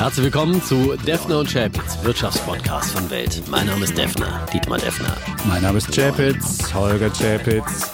[0.00, 3.42] Herzlich willkommen zu Defner und Chapitz, Wirtschaftspodcast von Welt.
[3.50, 5.14] Mein Name ist Defner, Dietmar Defner.
[5.46, 7.92] Mein Name ist Chapitz, Holger Chapitz.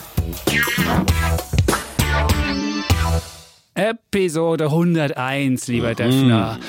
[3.74, 5.96] Episode 101, lieber mhm.
[5.96, 6.60] Defner.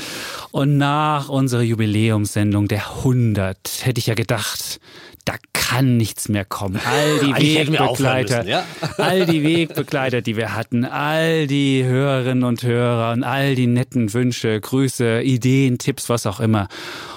[0.50, 4.80] Und nach unserer Jubiläumssendung der 100 hätte ich ja gedacht,
[5.28, 6.80] da kann nichts mehr kommen.
[6.86, 8.64] All die Wegbegleiter, müssen, ja?
[8.98, 14.14] all die Wegbegleiter, die wir hatten, all die Hörerinnen und Hörer und all die netten
[14.14, 16.70] Wünsche, Grüße, Ideen, Tipps, was auch immer.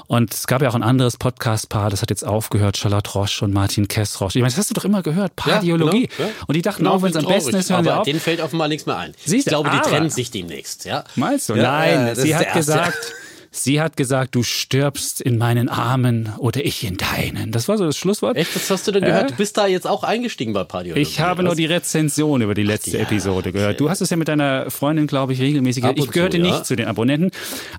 [0.08, 3.54] Und es gab ja auch ein anderes Podcast-Paar, das hat jetzt aufgehört, Charlotte Roche und
[3.54, 4.34] Martin Kessrosch.
[4.34, 6.08] Ich meine, das hast du doch immer gehört, Pardiologie.
[6.10, 6.34] Ja, genau, ja.
[6.48, 8.04] Und die dachten genau, auch, wenn es am besten ist, hören wir auf.
[8.04, 9.12] denen fällt offenbar nichts mehr ein.
[9.24, 10.84] Siehst ich glaube, die trennen sich demnächst.
[10.84, 11.04] Ja?
[11.14, 11.54] Meinst du?
[11.54, 13.14] Nein, sie hat gesagt...
[13.52, 17.50] Sie hat gesagt, du stirbst in meinen Armen oder ich in deinen.
[17.50, 18.36] Das war so das Schlusswort.
[18.36, 18.54] Echt?
[18.54, 19.24] Was hast du denn gehört?
[19.24, 19.32] Äh?
[19.32, 20.92] Du bist da jetzt auch eingestiegen bei Party.
[20.92, 23.00] Ich habe nur die Rezension über die letzte Ach, ja.
[23.00, 23.80] Episode gehört.
[23.80, 25.98] Du hast es ja mit deiner Freundin, glaube ich, regelmäßig gehört.
[25.98, 26.52] Ich gehörte zu, ja.
[26.52, 27.32] nicht zu den Abonnenten.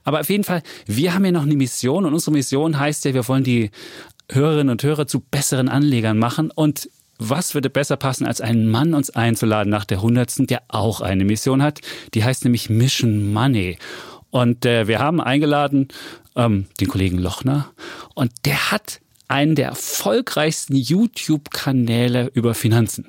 [0.04, 3.14] Aber auf jeden Fall, wir haben ja noch eine Mission und unsere Mission heißt ja,
[3.14, 3.72] wir wollen die
[4.30, 6.90] Hörerinnen und Hörer zu besseren Anlegern machen und
[7.24, 11.24] was würde besser passen, als einen Mann uns einzuladen nach der hundertsten, der auch eine
[11.24, 11.80] Mission hat?
[12.16, 13.78] Die heißt nämlich Mission Money.
[14.32, 15.90] Und äh, wir haben eingeladen
[16.36, 17.70] ähm, den Kollegen Lochner
[18.16, 23.06] und der hat einen der erfolgreichsten YouTube-Kanäle über Finanzen.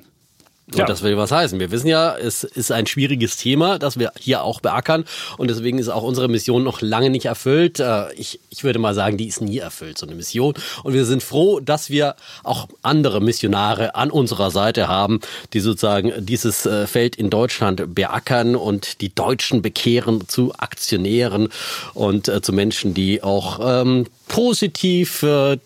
[0.75, 0.81] Ja.
[0.81, 1.61] Und das will was heißen.
[1.61, 5.05] Wir wissen ja, es ist ein schwieriges Thema, das wir hier auch beackern.
[5.37, 7.81] Und deswegen ist auch unsere Mission noch lange nicht erfüllt.
[7.81, 10.55] Äh, ich, ich würde mal sagen, die ist nie erfüllt, so eine Mission.
[10.83, 15.21] Und wir sind froh, dass wir auch andere Missionare an unserer Seite haben,
[15.53, 21.49] die sozusagen dieses äh, Feld in Deutschland beackern und die Deutschen bekehren zu Aktionären
[21.95, 25.59] und äh, zu Menschen, die auch ähm, positiv äh,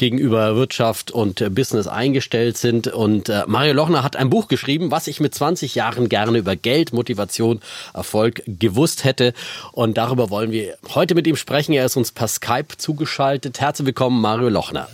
[0.00, 2.88] gegenüber Wirtschaft und Business eingestellt sind.
[2.88, 6.56] Und äh, Mario Lochner hat ein Buch geschrieben, was ich mit 20 Jahren gerne über
[6.56, 7.60] Geld, Motivation,
[7.92, 9.34] Erfolg gewusst hätte.
[9.72, 11.74] Und darüber wollen wir heute mit ihm sprechen.
[11.74, 13.60] Er ist uns per Skype zugeschaltet.
[13.60, 14.88] Herzlich willkommen, Mario Lochner.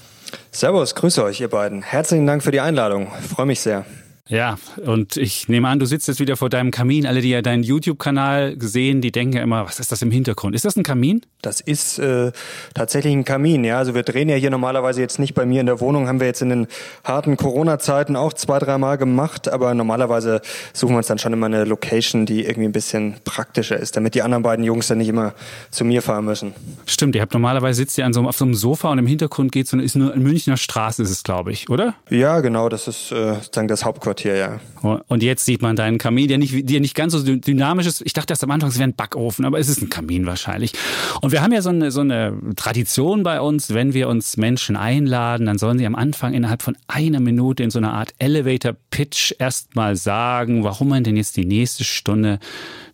[0.51, 1.83] Servus, grüße euch, ihr beiden.
[1.83, 3.13] Herzlichen Dank für die Einladung.
[3.21, 3.87] Ich freue mich sehr.
[4.29, 7.07] Ja, und ich nehme an, du sitzt jetzt wieder vor deinem Kamin.
[7.07, 10.57] Alle, die ja deinen YouTube-Kanal sehen, die denken ja immer, was ist das im Hintergrund?
[10.57, 11.21] Ist das ein Kamin?
[11.43, 12.33] Das ist äh,
[12.75, 13.79] tatsächlich ein Kamin, ja.
[13.79, 16.27] Also wir drehen ja hier normalerweise jetzt nicht bei mir in der Wohnung, haben wir
[16.27, 16.67] jetzt in den
[17.05, 20.41] harten Corona-Zeiten auch zwei, dreimal gemacht, aber normalerweise
[20.73, 24.17] suchen wir uns dann schon immer eine Location, die irgendwie ein bisschen praktischer ist, damit
[24.17, 25.35] die anderen beiden Jungs dann nicht immer
[25.71, 26.53] zu mir fahren müssen.
[26.87, 29.53] Stimmt, ihr habt normalerweise sitzt ihr an so, auf so einem Sofa und im Hintergrund
[29.53, 31.95] geht so, ist eine Münchner Straße, ist es, glaube ich, oder?
[32.11, 34.61] Ja, genau, das ist äh, sozusagen das Hauptquartier Hauptquartier, ja.
[35.09, 38.03] Und jetzt sieht man deinen Kamin, der nicht, der nicht ganz so dynamisch ist.
[38.05, 40.73] Ich dachte erst am Anfang, es wäre ein Backofen, aber es ist ein Kamin wahrscheinlich.
[41.21, 44.77] Und wir haben ja so eine, so eine Tradition bei uns, wenn wir uns Menschen
[44.77, 49.35] einladen, dann sollen sie am Anfang innerhalb von einer Minute in so einer Art Elevator-Pitch
[49.39, 52.39] erstmal sagen, warum man denn jetzt die nächste Stunde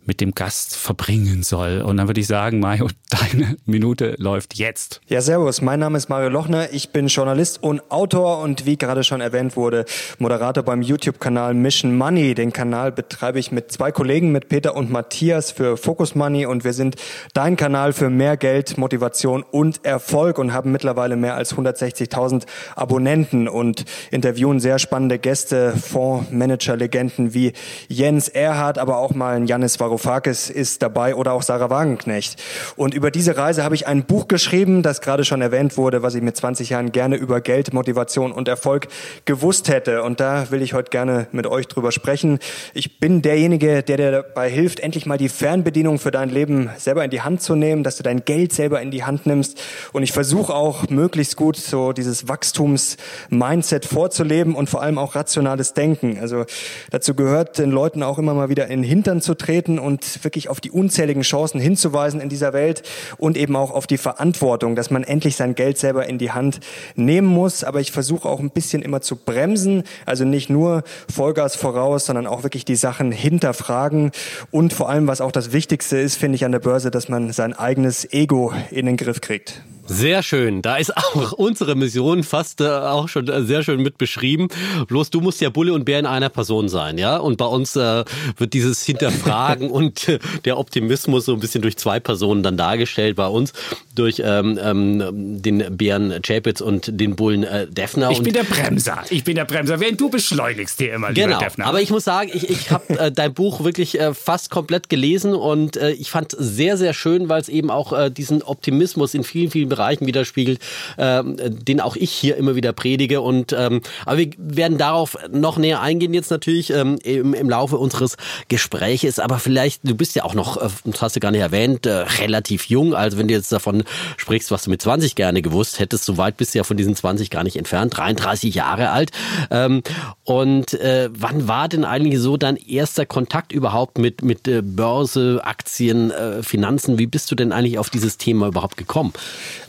[0.05, 1.81] mit dem Gast verbringen soll.
[1.81, 5.01] Und dann würde ich sagen, Mario, deine Minute läuft jetzt.
[5.07, 5.63] Ja, servus.
[5.63, 6.73] Mein Name ist Mario Lochner.
[6.73, 9.85] Ich bin Journalist und Autor und wie gerade schon erwähnt wurde,
[10.19, 12.35] Moderator beim YouTube-Kanal Mission Money.
[12.35, 16.65] Den Kanal betreibe ich mit zwei Kollegen, mit Peter und Matthias für Focus Money und
[16.65, 16.97] wir sind
[17.35, 23.49] dein Kanal für mehr Geld, Motivation und Erfolg und haben mittlerweile mehr als 160.000 Abonnenten
[23.49, 27.53] und interviewen sehr spannende Gäste, Fondsmanager-Legenden wie
[27.89, 32.43] Jens Erhardt, aber auch mal ein Janis Varoufakis Varoufakis ist dabei oder auch Sarah Wagenknecht.
[32.77, 36.15] Und über diese Reise habe ich ein Buch geschrieben, das gerade schon erwähnt wurde, was
[36.15, 38.89] ich mit 20 Jahren gerne über Geld, Motivation und Erfolg
[39.27, 40.03] gewusst hätte.
[40.03, 42.39] Und da will ich heute gerne mit euch drüber sprechen.
[42.73, 47.05] Ich bin derjenige, der dir dabei hilft, endlich mal die Fernbedienung für dein Leben selber
[47.05, 49.61] in die Hand zu nehmen, dass du dein Geld selber in die Hand nimmst.
[49.93, 55.75] Und ich versuche auch möglichst gut so dieses Wachstums-Mindset vorzuleben und vor allem auch rationales
[55.75, 56.19] Denken.
[56.19, 56.47] Also
[56.91, 60.49] dazu gehört den Leuten auch immer mal wieder in den Hintern zu treten und wirklich
[60.49, 62.83] auf die unzähligen Chancen hinzuweisen in dieser Welt
[63.19, 66.61] und eben auch auf die Verantwortung, dass man endlich sein Geld selber in die Hand
[66.95, 67.65] nehmen muss.
[67.65, 72.27] Aber ich versuche auch ein bisschen immer zu bremsen, also nicht nur Vollgas voraus, sondern
[72.27, 74.13] auch wirklich die Sachen hinterfragen
[74.51, 77.33] und vor allem, was auch das Wichtigste ist, finde ich an der Börse, dass man
[77.33, 79.63] sein eigenes Ego in den Griff kriegt.
[79.93, 80.63] Sehr schön.
[80.63, 84.49] Da ist auch unsere Mission fast äh, auch schon äh, sehr schön mit beschrieben.
[84.89, 87.19] Bloß du musst ja Bulle und Bär in einer Person sein, ja?
[87.19, 88.05] Und bei uns äh,
[88.39, 93.17] wird dieses Hinterfragen und äh, der Optimismus so ein bisschen durch zwei Personen dann dargestellt.
[93.17, 93.53] Bei uns
[93.95, 98.11] durch ähm, ähm, den Bären Chapitz und den Bullen äh, Defner.
[98.13, 99.03] Ich bin der Bremser.
[99.11, 99.79] Ich bin der Bremser.
[99.79, 101.39] Während du beschleunigst hier immer, genau.
[101.39, 101.67] Defner.
[101.67, 105.35] Aber ich muss sagen, ich, ich habe äh, dein Buch wirklich äh, fast komplett gelesen
[105.35, 109.69] und ich fand sehr, sehr schön, weil es eben auch diesen Optimismus in vielen, vielen
[109.69, 110.61] Bereichen Bereichen widerspiegelt,
[110.97, 113.21] äh, den auch ich hier immer wieder predige.
[113.21, 117.79] Und ähm, aber wir werden darauf noch näher eingehen jetzt natürlich ähm, im, im Laufe
[117.79, 118.17] unseres
[118.49, 119.19] Gespräches.
[119.19, 122.05] Aber vielleicht, du bist ja auch noch, äh, das hast du gar nicht erwähnt, äh,
[122.21, 122.95] relativ jung.
[122.95, 123.83] Also wenn du jetzt davon
[124.17, 126.95] sprichst, was du mit 20 gerne gewusst hättest, so weit bist du ja von diesen
[126.95, 129.11] 20 gar nicht entfernt, 33 Jahre alt.
[129.51, 129.83] Ähm,
[130.25, 135.41] und äh, wann war denn eigentlich so dein erster Kontakt überhaupt mit, mit äh, Börse,
[135.43, 136.99] Aktien, äh, Finanzen?
[136.99, 139.13] Wie bist du denn eigentlich auf dieses Thema überhaupt gekommen?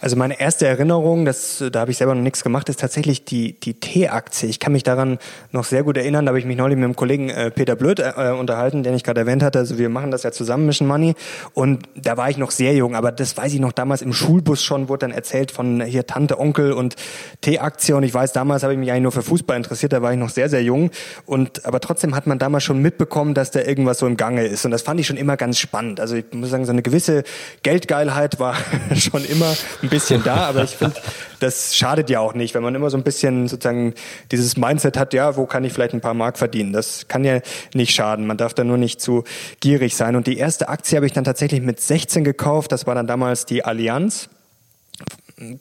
[0.03, 3.57] Also meine erste Erinnerung, das, da habe ich selber noch nichts gemacht, ist tatsächlich die,
[3.57, 4.49] die T-Aktie.
[4.49, 5.17] Ich kann mich daran
[5.53, 7.99] noch sehr gut erinnern, da habe ich mich neulich mit dem Kollegen äh, Peter Blöd
[7.99, 9.59] äh, unterhalten, den ich gerade erwähnt hatte.
[9.59, 11.15] Also wir machen das ja zusammen, Mission Money.
[11.53, 14.61] Und da war ich noch sehr jung, aber das weiß ich noch damals im Schulbus
[14.61, 16.97] schon, wurde dann erzählt von hier Tante, Onkel und
[17.39, 17.95] T-Aktie.
[17.95, 20.19] Und ich weiß, damals habe ich mich eigentlich nur für Fußball interessiert, da war ich
[20.19, 20.91] noch sehr, sehr jung.
[21.25, 24.65] Und aber trotzdem hat man damals schon mitbekommen, dass da irgendwas so im Gange ist.
[24.65, 26.01] Und das fand ich schon immer ganz spannend.
[26.01, 27.23] Also ich muss sagen, so eine gewisse
[27.61, 28.57] Geldgeilheit war
[28.95, 30.95] schon immer ein bisschen da, aber ich finde,
[31.39, 33.93] das schadet ja auch nicht, wenn man immer so ein bisschen sozusagen
[34.31, 36.73] dieses Mindset hat, ja, wo kann ich vielleicht ein paar Mark verdienen?
[36.73, 37.39] Das kann ja
[37.73, 38.25] nicht schaden.
[38.25, 39.23] Man darf da nur nicht zu
[39.59, 40.15] gierig sein.
[40.15, 42.71] Und die erste Aktie habe ich dann tatsächlich mit 16 gekauft.
[42.71, 44.29] Das war dann damals die Allianz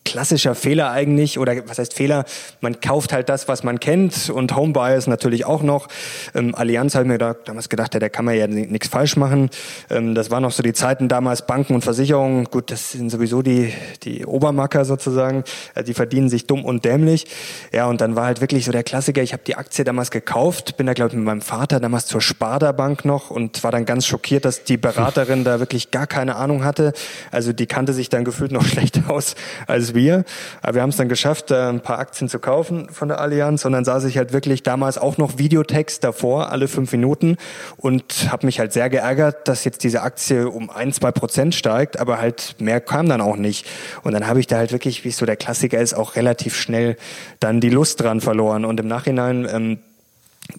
[0.04, 2.24] klassischer Fehler eigentlich, oder was heißt Fehler?
[2.60, 5.88] Man kauft halt das, was man kennt und Homebuy ist natürlich auch noch.
[6.34, 9.50] Ähm, Allianz ich mir da, damals gedacht, ja, da kann man ja nichts falsch machen.
[9.90, 13.42] Ähm, das waren noch so die Zeiten damals, Banken und Versicherungen, gut, das sind sowieso
[13.42, 13.72] die,
[14.02, 17.26] die Obermacker sozusagen, äh, die verdienen sich dumm und dämlich.
[17.72, 20.76] Ja, und dann war halt wirklich so der Klassiker, ich habe die Aktie damals gekauft,
[20.76, 23.86] bin da glaube ich mit meinem Vater damals zur Sparda Bank noch und war dann
[23.86, 26.92] ganz schockiert, dass die Beraterin da wirklich gar keine Ahnung hatte.
[27.30, 29.34] Also die kannte sich dann gefühlt noch schlechter aus
[29.66, 30.24] als wir.
[30.62, 33.64] Aber wir haben es dann geschafft, äh, ein paar Aktien zu kaufen von der Allianz.
[33.64, 37.36] Und dann saß ich halt wirklich damals auch noch Videotext davor, alle fünf Minuten.
[37.76, 41.98] Und habe mich halt sehr geärgert, dass jetzt diese Aktie um ein, zwei Prozent steigt.
[42.00, 43.66] Aber halt mehr kam dann auch nicht.
[44.02, 46.56] Und dann habe ich da halt wirklich, wie es so der Klassiker ist, auch relativ
[46.56, 46.96] schnell
[47.40, 48.64] dann die Lust dran verloren.
[48.64, 49.48] Und im Nachhinein...
[49.50, 49.78] Ähm,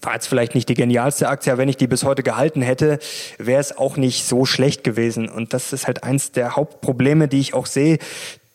[0.01, 2.99] war jetzt vielleicht nicht die genialste Aktie, aber wenn ich die bis heute gehalten hätte,
[3.37, 5.29] wäre es auch nicht so schlecht gewesen.
[5.29, 7.99] Und das ist halt eins der Hauptprobleme, die ich auch sehe,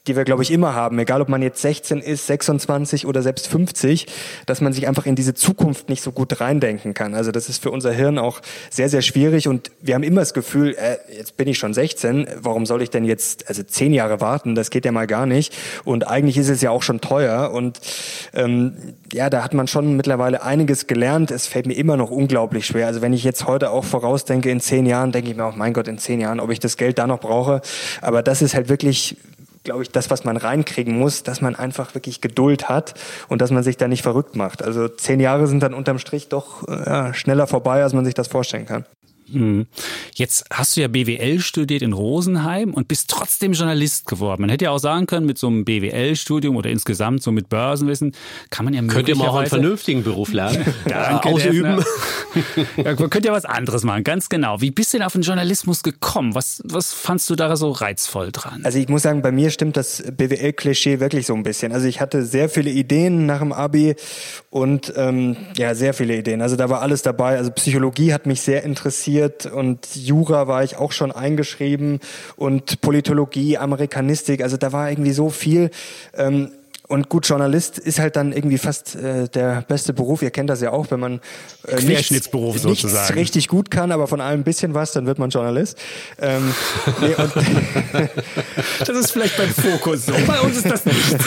[0.09, 3.49] die wir, glaube ich, immer haben, egal ob man jetzt 16 ist, 26 oder selbst
[3.49, 4.07] 50,
[4.47, 7.15] dass man sich einfach in diese Zukunft nicht so gut reindenken kann.
[7.15, 8.41] Also das ist für unser Hirn auch
[8.71, 12.27] sehr, sehr schwierig und wir haben immer das Gefühl, äh, jetzt bin ich schon 16,
[12.41, 14.55] warum soll ich denn jetzt also zehn Jahre warten?
[14.55, 15.55] Das geht ja mal gar nicht.
[15.85, 17.81] Und eigentlich ist es ja auch schon teuer und
[18.35, 18.75] ähm,
[19.13, 21.31] ja, da hat man schon mittlerweile einiges gelernt.
[21.31, 22.87] Es fällt mir immer noch unglaublich schwer.
[22.87, 25.73] Also wenn ich jetzt heute auch vorausdenke, in zehn Jahren, denke ich mir auch, mein
[25.73, 27.61] Gott, in zehn Jahren, ob ich das Geld da noch brauche.
[28.01, 29.17] Aber das ist halt wirklich
[29.69, 32.95] glaube ich, das, was man reinkriegen muss, dass man einfach wirklich Geduld hat
[33.29, 34.63] und dass man sich da nicht verrückt macht.
[34.63, 38.15] Also zehn Jahre sind dann unterm Strich doch äh, ja, schneller vorbei, als man sich
[38.15, 38.87] das vorstellen kann.
[39.33, 39.67] Hm.
[40.15, 44.43] Jetzt hast du ja BWL studiert in Rosenheim und bist trotzdem Journalist geworden.
[44.43, 48.13] Man hätte ja auch sagen können, mit so einem BWL-Studium oder insgesamt so mit Börsenwissen
[48.51, 51.85] kann man ja Könnt ihr mal auch einen vernünftigen Beruf lernen, Danke, ausüben.
[52.77, 54.61] ja, man könnte ja was anderes machen, ganz genau.
[54.61, 56.35] Wie bist du denn auf den Journalismus gekommen?
[56.35, 58.63] Was, was fandst du da so reizvoll dran?
[58.65, 61.73] Also ich muss sagen, bei mir stimmt das BWL-Klischee wirklich so ein bisschen.
[61.73, 63.95] Also ich hatte sehr viele Ideen nach dem Abi
[64.51, 66.41] und ähm, ja, sehr viele Ideen.
[66.41, 67.37] Also da war alles dabei.
[67.37, 72.01] Also Psychologie hat mich sehr interessiert studiert und Jura war ich auch schon eingeschrieben
[72.37, 75.71] und Politologie, Amerikanistik, also da war irgendwie so viel.
[76.15, 76.51] Ähm,
[76.87, 80.23] und gut, Journalist ist halt dann irgendwie fast äh, der beste Beruf.
[80.23, 81.21] Ihr kennt das ja auch, wenn man
[81.67, 83.15] äh, Querschnittsberuf nichts, sozusagen.
[83.15, 85.77] nichts richtig gut kann, aber von allem ein bisschen was, dann wird man Journalist.
[86.19, 86.55] Ähm,
[87.03, 87.15] nee,
[88.79, 90.15] das ist vielleicht beim Fokus so.
[90.27, 91.19] Bei uns ist das nicht so.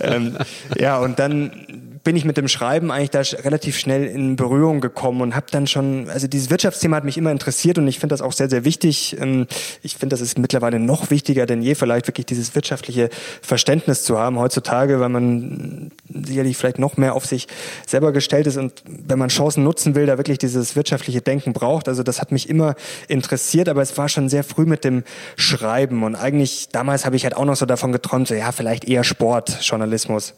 [0.00, 0.38] ähm,
[0.78, 5.20] ja, und dann bin ich mit dem Schreiben eigentlich da relativ schnell in Berührung gekommen
[5.20, 8.22] und habe dann schon, also dieses Wirtschaftsthema hat mich immer interessiert und ich finde das
[8.22, 9.18] auch sehr, sehr wichtig.
[9.20, 9.46] Ähm,
[9.82, 13.10] ich finde, das ist mittlerweile noch wichtiger denn je, vielleicht wirklich dieses wirtschaftliche
[13.42, 17.46] Verständnis zu haben heutzutage, weil man sicherlich vielleicht noch mehr auf sich
[17.86, 21.88] selber gestellt ist und wenn man Chancen nutzen will, da wirklich dieses wirtschaftliche Denken braucht.
[21.88, 22.74] Also das hat mich immer
[23.08, 25.04] interessiert, aber es war schon sehr früh mit dem
[25.36, 28.86] Schreiben und eigentlich damals habe ich halt auch noch so davon geträumt, so ja, vielleicht
[28.86, 30.32] eher Sport, Journalismus.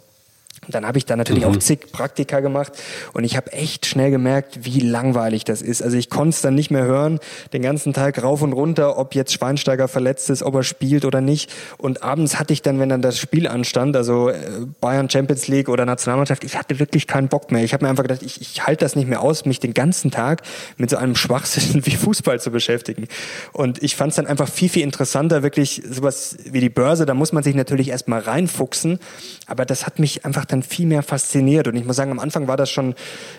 [0.68, 1.50] Dann habe ich da natürlich mhm.
[1.50, 2.72] auch zig Praktika gemacht
[3.14, 5.82] und ich habe echt schnell gemerkt, wie langweilig das ist.
[5.82, 7.18] Also ich konnte es dann nicht mehr hören,
[7.52, 11.22] den ganzen Tag rauf und runter, ob jetzt Schweinsteiger verletzt ist, ob er spielt oder
[11.22, 11.50] nicht.
[11.78, 14.36] Und abends hatte ich dann, wenn dann das Spiel anstand, also äh,
[14.80, 17.64] Bayern Champions League oder Nationalmannschaft, ich hatte wirklich keinen Bock mehr.
[17.64, 20.10] Ich habe mir einfach gedacht, ich, ich halte das nicht mehr aus, mich den ganzen
[20.10, 20.42] Tag
[20.76, 23.08] mit so einem Schwachsinn wie Fußball zu beschäftigen.
[23.52, 27.06] Und ich fand es dann einfach viel, viel interessanter, wirklich sowas wie die Börse.
[27.06, 28.98] Da muss man sich natürlich erstmal reinfuchsen.
[29.46, 31.68] Aber das hat mich einfach dann viel mehr fasziniert.
[31.68, 32.94] Und ich muss sagen, am Anfang war das schon,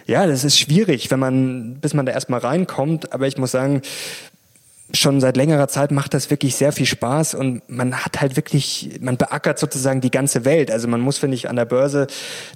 [0.05, 3.13] ja, das ist schwierig, wenn man, bis man da erstmal reinkommt.
[3.13, 3.81] Aber ich muss sagen,
[4.93, 8.99] schon seit längerer Zeit macht das wirklich sehr viel Spaß und man hat halt wirklich,
[9.01, 10.71] man beackert sozusagen die ganze Welt.
[10.71, 12.07] Also man muss, finde ich, an der Börse,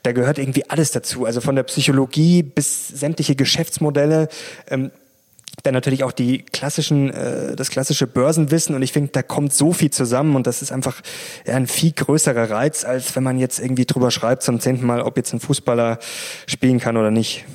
[0.04, 1.26] da gehört irgendwie alles dazu.
[1.26, 4.28] Also von der Psychologie bis sämtliche Geschäftsmodelle.
[4.70, 4.92] Ähm,
[5.66, 9.74] dann natürlich auch die klassischen, äh, das klassische Börsenwissen und ich finde, da kommt so
[9.74, 11.02] viel zusammen und das ist einfach
[11.46, 15.02] ja, ein viel größerer Reiz, als wenn man jetzt irgendwie drüber schreibt zum zehnten Mal,
[15.02, 16.00] ob jetzt ein Fußballer
[16.48, 17.46] spielen kann oder nicht.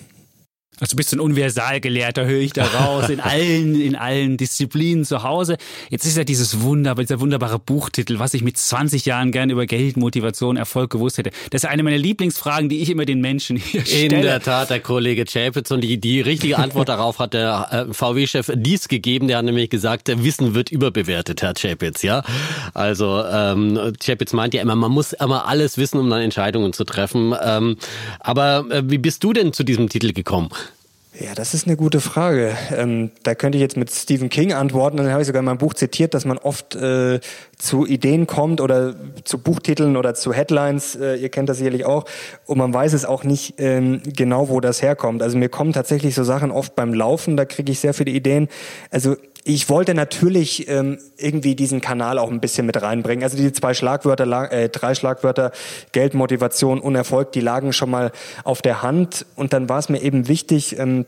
[0.80, 5.22] Also du bist ein Universalgelehrter, höre ich da raus, in allen, in allen Disziplinen zu
[5.22, 5.58] Hause.
[5.90, 9.66] Jetzt ist ja dieses wunderbare, dieser wunderbare Buchtitel, was ich mit 20 Jahren gern über
[9.66, 11.30] Geld, Motivation, Erfolg gewusst hätte.
[11.50, 14.16] Das ist eine meiner Lieblingsfragen, die ich immer den Menschen hier stelle.
[14.16, 17.92] In der Tat, der Kollege Chapitz und die, die richtige Antwort darauf hat der äh,
[17.92, 19.28] VW-Chef dies gegeben.
[19.28, 22.22] Der hat nämlich gesagt, der Wissen wird überbewertet, Herr Chapitz, ja.
[22.72, 26.84] Also ähm, Chapitz meint ja immer, man muss immer alles wissen, um dann Entscheidungen zu
[26.84, 27.34] treffen.
[27.42, 27.76] Ähm,
[28.18, 30.48] aber äh, wie bist du denn zu diesem Titel gekommen?
[31.22, 32.56] Ja, das ist eine gute Frage.
[32.74, 34.96] Ähm, da könnte ich jetzt mit Stephen King antworten.
[34.96, 37.20] Dann habe ich sogar in meinem Buch zitiert, dass man oft äh,
[37.58, 40.96] zu Ideen kommt oder zu Buchtiteln oder zu Headlines.
[40.96, 42.06] Äh, ihr kennt das sicherlich auch.
[42.46, 45.22] Und man weiß es auch nicht ähm, genau, wo das herkommt.
[45.22, 47.36] Also mir kommen tatsächlich so Sachen oft beim Laufen.
[47.36, 48.48] Da kriege ich sehr viele Ideen.
[48.90, 53.24] Also ich wollte natürlich ähm, irgendwie diesen Kanal auch ein bisschen mit reinbringen.
[53.24, 55.52] Also diese zwei Schlagwörter, äh, drei Schlagwörter,
[55.92, 58.12] Geld, Motivation und Erfolg, die lagen schon mal
[58.44, 59.24] auf der Hand.
[59.36, 61.06] Und dann war es mir eben wichtig, ähm,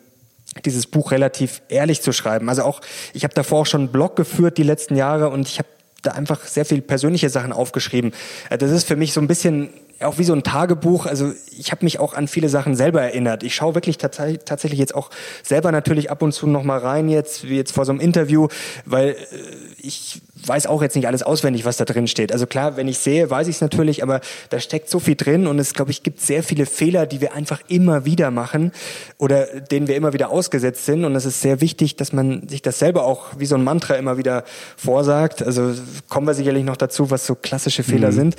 [0.64, 2.48] dieses Buch relativ ehrlich zu schreiben.
[2.48, 2.80] Also auch,
[3.12, 5.68] ich habe davor auch schon einen Blog geführt die letzten Jahre und ich habe
[6.02, 8.12] da einfach sehr viel persönliche Sachen aufgeschrieben.
[8.50, 11.06] Äh, das ist für mich so ein bisschen auch wie so ein Tagebuch.
[11.06, 13.42] Also ich habe mich auch an viele Sachen selber erinnert.
[13.42, 15.10] Ich schaue wirklich tats tatsächlich jetzt auch
[15.42, 18.48] selber natürlich ab und zu noch mal rein jetzt, wie jetzt vor so einem Interview,
[18.84, 19.14] weil äh,
[19.78, 22.32] ich weiß auch jetzt nicht alles auswendig, was da drin steht.
[22.32, 24.20] Also klar, wenn ich sehe, weiß ich es natürlich, aber
[24.50, 27.34] da steckt so viel drin und es, glaube ich, gibt sehr viele Fehler, die wir
[27.34, 28.72] einfach immer wieder machen
[29.18, 31.04] oder denen wir immer wieder ausgesetzt sind.
[31.04, 33.94] Und es ist sehr wichtig, dass man sich das selber auch wie so ein Mantra
[33.94, 34.44] immer wieder
[34.76, 35.42] vorsagt.
[35.42, 35.74] Also
[36.08, 38.14] kommen wir sicherlich noch dazu, was so klassische Fehler mhm.
[38.14, 38.36] sind.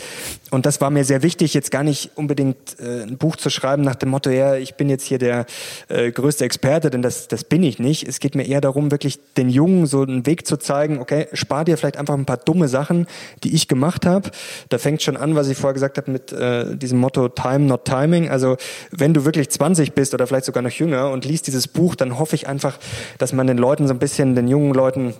[0.52, 3.84] Und das war mir sehr wichtig, jetzt gar nicht unbedingt äh, ein Buch zu schreiben
[3.84, 5.46] nach dem Motto, ja, ich bin jetzt hier der
[5.88, 8.08] äh, größte Experte, denn das, das bin ich nicht.
[8.08, 11.66] Es geht mir eher darum, wirklich den Jungen so einen Weg zu zeigen, okay, spar
[11.66, 13.08] dir vielleicht einfach ein paar dumme Sachen,
[13.44, 14.32] die ich gemacht habe.
[14.70, 17.86] Da fängt schon an, was ich vorher gesagt habe mit äh, diesem Motto Time, not
[17.86, 18.30] Timing.
[18.30, 18.58] Also
[18.92, 22.20] wenn du wirklich 20 bist oder vielleicht sogar noch jünger und liest dieses Buch, dann
[22.20, 22.78] hoffe ich einfach,
[23.18, 25.14] dass man den Leuten so ein bisschen, den jungen Leuten,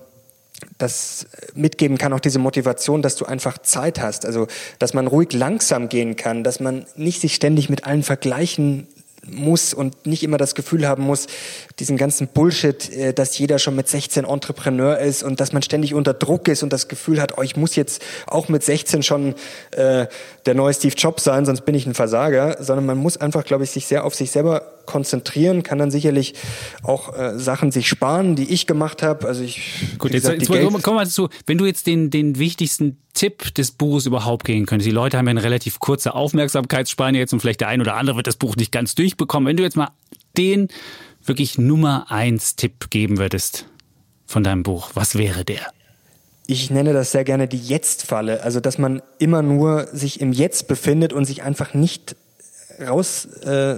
[0.78, 4.48] das mitgeben kann, auch diese Motivation, dass du einfach Zeit hast, also
[4.80, 8.88] dass man ruhig langsam gehen kann, dass man nicht sich ständig mit allen vergleichen
[9.26, 11.28] muss und nicht immer das Gefühl haben muss,
[11.80, 15.94] diesen ganzen Bullshit, äh, dass jeder schon mit 16 Entrepreneur ist und dass man ständig
[15.94, 19.36] unter Druck ist und das Gefühl hat, oh, ich muss jetzt auch mit 16 schon
[19.72, 20.08] äh,
[20.46, 23.64] der neue Steve Jobs sein, sonst bin ich ein Versager, sondern man muss einfach, glaube
[23.64, 26.34] ich, sich sehr auf sich selber konzentrieren, kann dann sicherlich
[26.84, 29.28] auch äh, Sachen sich sparen, die ich gemacht habe.
[29.28, 29.62] Also ich
[29.98, 31.30] gut, jetzt, gesagt, jetzt kommen wir dazu.
[31.46, 35.28] Wenn du jetzt den den wichtigsten Tipp des Buches überhaupt gehen könntest, die Leute haben
[35.28, 38.56] ja eine relativ kurze Aufmerksamkeitsspanne jetzt und vielleicht der ein oder andere wird das Buch
[38.56, 39.48] nicht ganz durchbekommen.
[39.48, 39.90] Wenn du jetzt mal
[40.38, 40.68] den
[41.24, 43.66] wirklich Nummer eins Tipp geben würdest
[44.26, 45.62] von deinem Buch, was wäre der?
[46.46, 48.44] Ich nenne das sehr gerne die Jetzt-Falle.
[48.44, 52.18] Also, dass man immer nur sich im Jetzt befindet und sich einfach nicht
[52.80, 53.76] raus äh,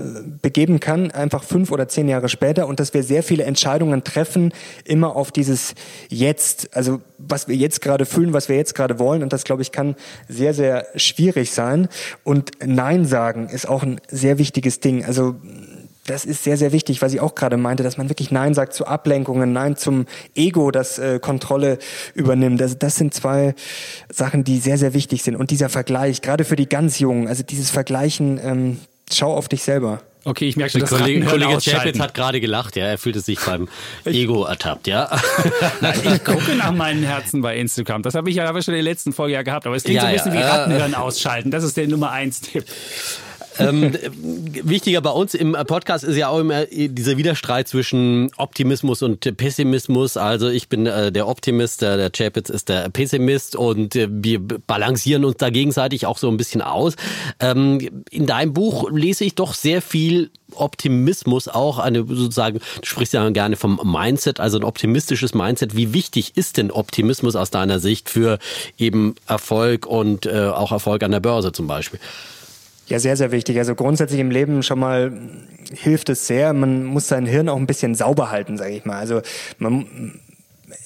[0.80, 5.16] kann, einfach fünf oder zehn Jahre später und dass wir sehr viele Entscheidungen treffen, immer
[5.16, 5.76] auf dieses
[6.10, 9.62] Jetzt, also was wir jetzt gerade fühlen, was wir jetzt gerade wollen und das, glaube
[9.62, 9.96] ich, kann
[10.28, 11.88] sehr, sehr schwierig sein.
[12.24, 15.36] Und Nein sagen ist auch ein sehr wichtiges Ding, also
[16.06, 18.74] das ist sehr, sehr wichtig, was ich auch gerade meinte, dass man wirklich Nein sagt
[18.74, 21.80] zu Ablenkungen, Nein zum Ego, das äh, Kontrolle
[22.14, 22.62] übernimmt.
[22.62, 23.56] Also das sind zwei
[24.10, 25.36] Sachen, die sehr, sehr wichtig sind.
[25.36, 28.80] Und dieser Vergleich, gerade für die ganz Jungen, also dieses Vergleichen, ähm,
[29.12, 30.02] schau auf dich selber.
[30.28, 33.40] Okay, ich merke schon, das Kollege, Kollege Chapitz hat gerade gelacht, ja, er fühlte sich
[33.40, 33.68] beim
[34.06, 35.08] Ego ertappt, ja.
[35.82, 38.02] Nein, ich gucke nach meinen Herzen bei Instagram.
[38.02, 39.98] Das habe ich ja aber schon in der letzten Folge ja gehabt, aber es klingt
[39.98, 41.52] ja, so ein bisschen ja, wie Rattenhören ausschalten.
[41.52, 42.66] Das ist der Nummer eins Tipp
[43.60, 43.94] ähm,
[44.64, 50.18] wichtiger bei uns im Podcast ist ja auch immer dieser Widerstreit zwischen Optimismus und Pessimismus.
[50.18, 54.40] Also ich bin äh, der Optimist, der, der Chapitz ist der Pessimist und äh, wir
[54.40, 56.96] balancieren uns da gegenseitig auch so ein bisschen aus.
[57.40, 63.14] Ähm, in deinem Buch lese ich doch sehr viel Optimismus auch, eine sozusagen, du sprichst
[63.14, 65.76] ja gerne vom Mindset, also ein optimistisches Mindset.
[65.76, 68.40] Wie wichtig ist denn Optimismus aus deiner Sicht für
[68.78, 72.00] eben Erfolg und äh, auch Erfolg an der Börse zum Beispiel?
[72.88, 73.58] Ja, sehr, sehr wichtig.
[73.58, 75.12] Also grundsätzlich im Leben schon mal
[75.74, 76.54] hilft es sehr.
[76.54, 78.98] Man muss sein Hirn auch ein bisschen sauber halten, sage ich mal.
[78.98, 79.22] Also
[79.58, 80.20] man,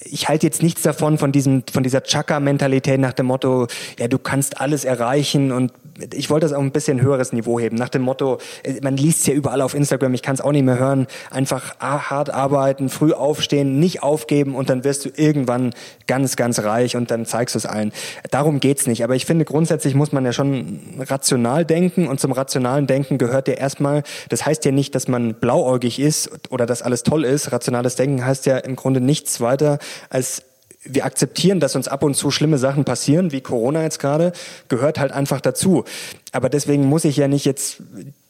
[0.04, 3.66] ich halte jetzt nichts davon, von diesem, von dieser Chaka-Mentalität nach dem Motto,
[3.98, 5.72] ja, du kannst alles erreichen und
[6.12, 7.76] ich wollte das auf ein bisschen höheres Niveau heben.
[7.76, 10.64] Nach dem Motto, äh, man liest ja überall auf Instagram, ich kann es auch nicht
[10.64, 15.74] mehr hören, einfach hart arbeiten, früh aufstehen, nicht aufgeben und dann wirst du irgendwann
[16.06, 17.92] ganz, ganz reich und dann zeigst du es allen.
[18.30, 19.04] Darum geht's nicht.
[19.04, 23.48] Aber ich finde, grundsätzlich muss man ja schon rational denken und zum rationalen Denken gehört
[23.48, 27.52] ja erstmal, das heißt ja nicht, dass man blauäugig ist oder dass alles toll ist.
[27.52, 29.78] Rationales Denken heißt ja im Grunde nichts weiter
[30.08, 30.42] als
[30.82, 34.32] wir akzeptieren, dass uns ab und zu schlimme Sachen passieren, wie Corona jetzt gerade,
[34.68, 35.84] gehört halt einfach dazu.
[36.32, 37.82] Aber deswegen muss ich ja nicht jetzt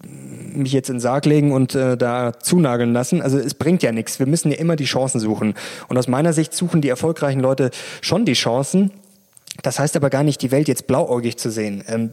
[0.02, 3.22] mich jetzt in den Sarg legen und äh, da zunageln lassen.
[3.22, 4.18] Also es bringt ja nichts.
[4.18, 5.54] Wir müssen ja immer die Chancen suchen.
[5.88, 8.90] Und aus meiner Sicht suchen die erfolgreichen Leute schon die Chancen.
[9.62, 11.84] Das heißt aber gar nicht, die Welt jetzt blauäugig zu sehen.
[11.86, 12.10] Ähm,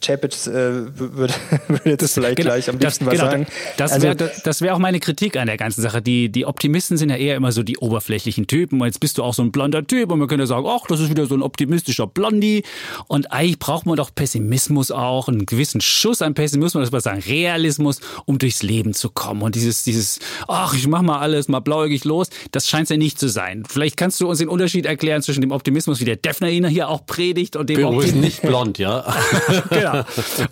[0.00, 1.34] Chapitz äh, würde,
[1.68, 3.46] würde jetzt das, vielleicht genau, gleich am liebsten das, was genau, sagen.
[3.76, 6.02] Das also, wäre das wär auch meine Kritik an der ganzen Sache.
[6.02, 8.80] Die, die Optimisten sind ja eher immer so die oberflächlichen Typen.
[8.80, 11.00] Und jetzt bist du auch so ein blonder Typ und man könnte sagen, ach, das
[11.00, 12.62] ist wieder so ein optimistischer Blondie.
[13.08, 17.20] Und eigentlich braucht man doch Pessimismus auch, einen gewissen Schuss an Pessimismus, das wir sagen,
[17.26, 19.42] Realismus, um durchs Leben zu kommen.
[19.42, 22.96] Und dieses, dieses, ach, ich mach mal alles mal blauäugig los, das scheint es ja
[22.96, 23.64] nicht zu sein.
[23.68, 27.06] Vielleicht kannst du uns den Unterschied erklären zwischen dem Optimismus, wie der Defner hier auch
[27.06, 28.22] predigt, und dem Optimismus.
[28.22, 29.04] nicht blond, ja.
[29.70, 29.85] genau.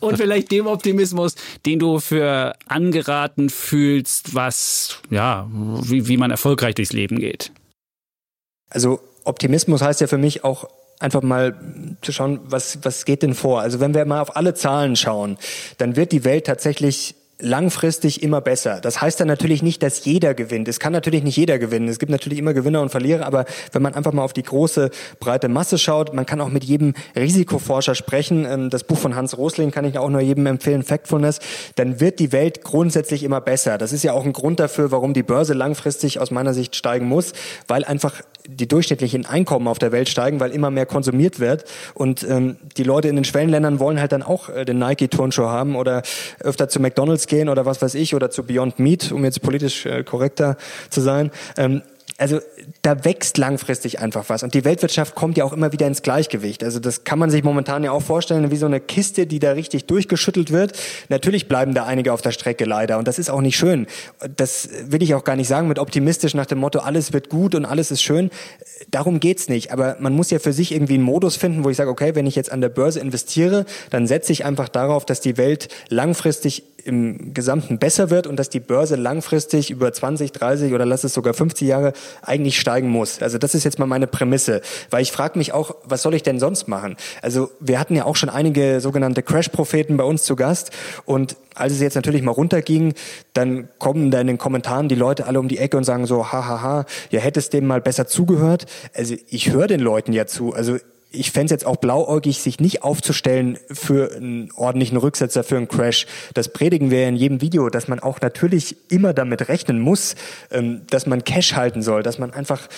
[0.01, 1.35] Und vielleicht dem Optimismus,
[1.67, 7.53] den du für angeraten fühlst, was, ja, wie, wie man erfolgreich durchs Leben geht.
[8.71, 10.69] Also Optimismus heißt ja für mich auch
[11.01, 11.55] einfach mal
[12.03, 13.61] zu schauen, was, was geht denn vor?
[13.61, 15.39] Also wenn wir mal auf alle Zahlen schauen,
[15.79, 17.15] dann wird die Welt tatsächlich
[17.45, 18.81] langfristig immer besser.
[18.81, 20.67] Das heißt dann natürlich nicht, dass jeder gewinnt.
[20.67, 21.89] Es kann natürlich nicht jeder gewinnen.
[21.89, 24.91] Es gibt natürlich immer Gewinner und Verlierer, aber wenn man einfach mal auf die große,
[25.21, 28.45] breite Masse schaut, man kann auch mit jedem Risikoforscher sprechen.
[28.45, 31.39] Ähm, das Buch von Hans Rosling kann ich auch nur jedem empfehlen, Factfulness.
[31.77, 33.79] Dann wird die Welt grundsätzlich immer besser.
[33.79, 37.07] Das ist ja auch ein Grund dafür, warum die Börse langfristig aus meiner Sicht steigen
[37.07, 37.33] muss,
[37.69, 41.65] weil einfach die durchschnittlichen Einkommen auf der Welt steigen, weil immer mehr konsumiert wird.
[41.95, 45.77] Und ähm, die Leute in den Schwellenländern wollen halt dann auch äh, den Nike-Turnschuh haben
[45.77, 46.03] oder
[46.41, 49.87] öfter zu McDonalds gehen oder was weiß ich oder zu Beyond Meat, um jetzt politisch
[49.87, 50.57] äh, korrekter
[50.91, 51.31] zu sein.
[51.57, 51.83] Ähm,
[52.17, 52.39] also
[52.83, 54.45] da wächst langfristig einfach was.
[54.45, 56.63] Und die Weltwirtschaft kommt ja auch immer wieder ins Gleichgewicht.
[56.63, 59.53] Also das kann man sich momentan ja auch vorstellen, wie so eine Kiste, die da
[59.53, 60.79] richtig durchgeschüttelt wird.
[61.09, 62.99] Natürlich bleiben da einige auf der Strecke leider.
[62.99, 63.89] Und das ist auch nicht schön.
[64.37, 67.57] Das will ich auch gar nicht sagen mit optimistisch nach dem Motto, alles wird gut
[67.57, 68.31] und alles ist schön.
[68.93, 69.73] Darum geht's nicht.
[69.73, 72.29] Aber man muss ja für sich irgendwie einen Modus finden, wo ich sage, okay, wenn
[72.29, 76.63] ich jetzt an der Börse investiere, dann setze ich einfach darauf, dass die Welt langfristig
[76.85, 81.15] im Gesamten besser wird und dass die Börse langfristig über 20, 30 oder lass es
[81.15, 81.93] sogar 50 Jahre
[82.23, 83.23] eigentlich steigen muss.
[83.23, 86.23] Also das ist jetzt mal meine Prämisse, weil ich frage mich auch, was soll ich
[86.23, 86.97] denn sonst machen?
[87.23, 90.71] Also wir hatten ja auch schon einige sogenannte Crash-Propheten bei uns zu Gast
[91.05, 92.95] und als es jetzt natürlich mal runterging,
[93.33, 96.33] dann kommen da in den Kommentaren die Leute alle um die Ecke und sagen so,
[96.33, 98.67] hahaha, ha, ha, ja hättest dem mal besser zugehört.
[98.93, 100.53] Also ich höre den Leuten ja zu.
[100.53, 100.79] Also
[101.15, 105.69] ich fände es jetzt auch blauäugig, sich nicht aufzustellen für einen ordentlichen Rücksetzer, für einen
[105.69, 106.07] Crash.
[106.35, 110.15] Das predigen wir in jedem Video, dass man auch natürlich immer damit rechnen muss,
[110.51, 112.69] ähm, dass man Cash halten soll, dass man einfach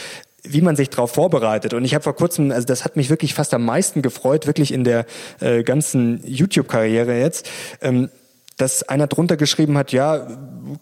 [0.49, 1.75] wie man sich darauf vorbereitet.
[1.75, 4.73] Und ich habe vor kurzem, also das hat mich wirklich fast am meisten gefreut, wirklich
[4.73, 5.05] in der
[5.41, 8.11] äh, ganzen YouTube-Karriere jetzt, ähm,
[8.57, 10.27] dass einer drunter geschrieben hat, ja,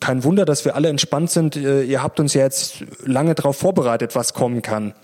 [0.00, 3.56] kein Wunder, dass wir alle entspannt sind, äh, ihr habt uns ja jetzt lange darauf
[3.56, 4.94] vorbereitet, was kommen kann.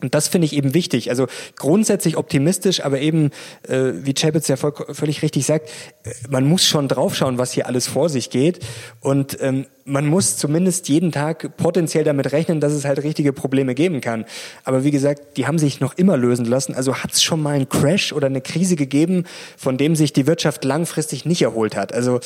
[0.00, 1.10] Und das finde ich eben wichtig.
[1.10, 3.30] Also grundsätzlich optimistisch, aber eben,
[3.66, 5.70] äh, wie Chapitz ja voll, völlig richtig sagt,
[6.04, 8.60] äh, man muss schon draufschauen, was hier alles vor sich geht.
[9.00, 13.74] Und ähm, man muss zumindest jeden Tag potenziell damit rechnen, dass es halt richtige Probleme
[13.74, 14.26] geben kann.
[14.64, 16.74] Aber wie gesagt, die haben sich noch immer lösen lassen.
[16.74, 19.24] Also hat es schon mal einen Crash oder eine Krise gegeben,
[19.56, 21.92] von dem sich die Wirtschaft langfristig nicht erholt hat.
[21.92, 22.20] Also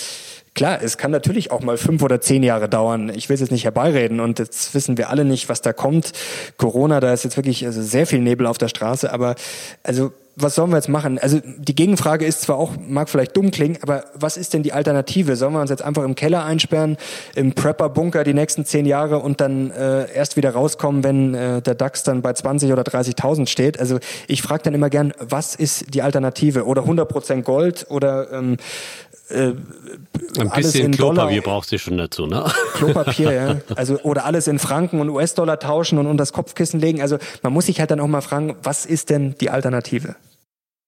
[0.55, 3.11] Klar, es kann natürlich auch mal fünf oder zehn Jahre dauern.
[3.15, 6.13] Ich will es jetzt nicht herbeireden und jetzt wissen wir alle nicht, was da kommt.
[6.59, 9.35] Corona, da ist jetzt wirklich also sehr viel Nebel auf der Straße, aber
[9.83, 11.19] also was sollen wir jetzt machen?
[11.19, 14.73] Also die Gegenfrage ist zwar auch, mag vielleicht dumm klingen, aber was ist denn die
[14.73, 15.37] Alternative?
[15.37, 16.97] Sollen wir uns jetzt einfach im Keller einsperren,
[17.35, 21.75] im Prepper-Bunker die nächsten zehn Jahre und dann äh, erst wieder rauskommen, wenn äh, der
[21.75, 23.79] DAX dann bei 20 oder 30.000 steht?
[23.79, 26.65] Also ich frage dann immer gern, was ist die Alternative?
[26.65, 28.57] Oder 100% Gold oder ähm,
[29.33, 29.55] äh,
[30.39, 32.45] ein bisschen Klopapier brauchst du schon dazu, ne?
[32.75, 33.57] Klopapier, ja.
[33.77, 37.01] Also, oder alles in Franken und US-Dollar tauschen und unter das Kopfkissen legen.
[37.01, 40.17] Also, man muss sich halt dann auch mal fragen, was ist denn die Alternative?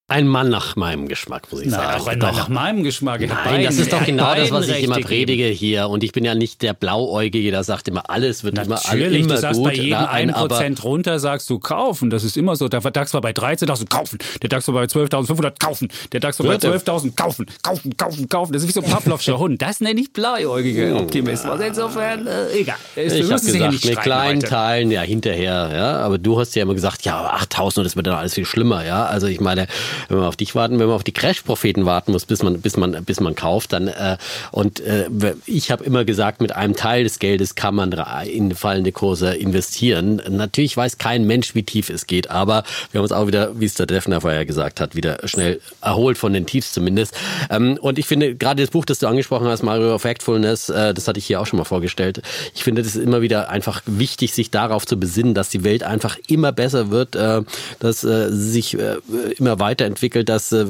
[0.06, 2.02] Ein Mann nach meinem Geschmack, muss ich Na, sagen.
[2.02, 3.22] Auch ein Mann nach meinem Geschmack.
[3.22, 5.88] Nein, beiden, das ist doch genau das, was ich immer predige hier.
[5.88, 9.16] Und ich bin ja nicht der Blauäugige, der sagt immer, alles wird Natürlich, immer, alle,
[9.16, 9.68] immer du sagst gut.
[9.70, 12.10] bei jedem ein Prozent runter, sagst du kaufen.
[12.10, 12.68] Das ist immer so.
[12.68, 14.18] Der DAX war bei 13.000, kaufen.
[14.42, 15.88] Der DAX war bei 12.500, kaufen.
[16.12, 18.52] Der DAX war bei 12.000, kaufen, kaufen, kaufen, kaufen.
[18.52, 19.62] Das ist wie so ein Pavlovscher Hund.
[19.62, 21.58] Das nenne ich blauäugige hm, Optimismus.
[21.66, 22.76] Insofern, äh, egal.
[22.94, 24.48] Ich habe gesagt, mit kleinen heute.
[24.50, 25.70] Teilen, ja, hinterher.
[25.72, 28.84] Ja, aber du hast ja immer gesagt, ja, 8.000, das wird dann alles viel schlimmer.
[28.84, 29.66] Ja, also ich meine,
[30.09, 32.76] wenn wir auf dich warten, wenn man auf die Crash-Propheten warten muss, bis man, bis
[32.76, 34.16] man, bis man kauft, dann äh,
[34.50, 35.09] und äh,
[35.46, 37.92] ich habe immer gesagt, mit einem Teil des Geldes kann man
[38.26, 40.20] in fallende Kurse investieren.
[40.28, 43.64] Natürlich weiß kein Mensch, wie tief es geht, aber wir haben uns auch wieder, wie
[43.64, 47.14] es der Defner vorher gesagt hat, wieder schnell erholt von den Tiefs zumindest.
[47.50, 51.09] Ähm, und ich finde gerade das Buch, das du angesprochen hast, Mario Factfulness, äh, das
[51.09, 52.22] hatte ich hier auch schon mal vorgestellt.
[52.54, 55.83] Ich finde, das ist immer wieder einfach wichtig, sich darauf zu besinnen, dass die Welt
[55.83, 57.42] einfach immer besser wird, äh,
[57.78, 58.96] dass äh, sich äh,
[59.38, 60.66] immer weiterentwickelt, dass äh,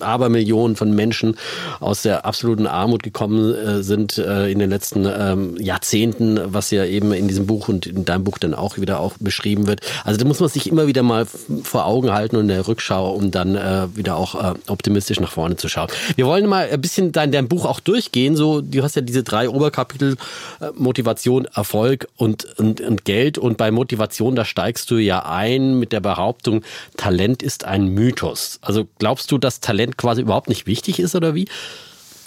[0.00, 1.36] Abermillionen von Menschen
[1.80, 6.84] aus der absoluten Armut gekommen äh, sind äh, in den letzten ähm, Jahrzehnten, was ja
[6.84, 9.80] eben in diesem Buch und in deinem Buch dann auch wieder auch beschrieben wird.
[10.04, 11.26] Also da muss man sich immer wieder mal
[11.62, 15.32] vor Augen halten und in der Rückschau, um dann äh, wieder auch äh, optimistisch nach
[15.32, 15.88] vorne zu schauen.
[16.16, 18.36] Wir wollen mal ein bisschen dein, dein Buch auch durchgehen.
[18.36, 20.16] So, du hast ja diese drei Oberkapitel
[20.60, 23.38] äh, Motivation, Erfolg und, und, und Geld.
[23.38, 26.62] Und bei Motivation, da steigst du ja ein mit der Behauptung,
[26.96, 28.58] Talent ist ein Mythos.
[28.62, 31.48] Also glaubst du, dass Talent quasi überhaupt nicht wichtig ist oder wie?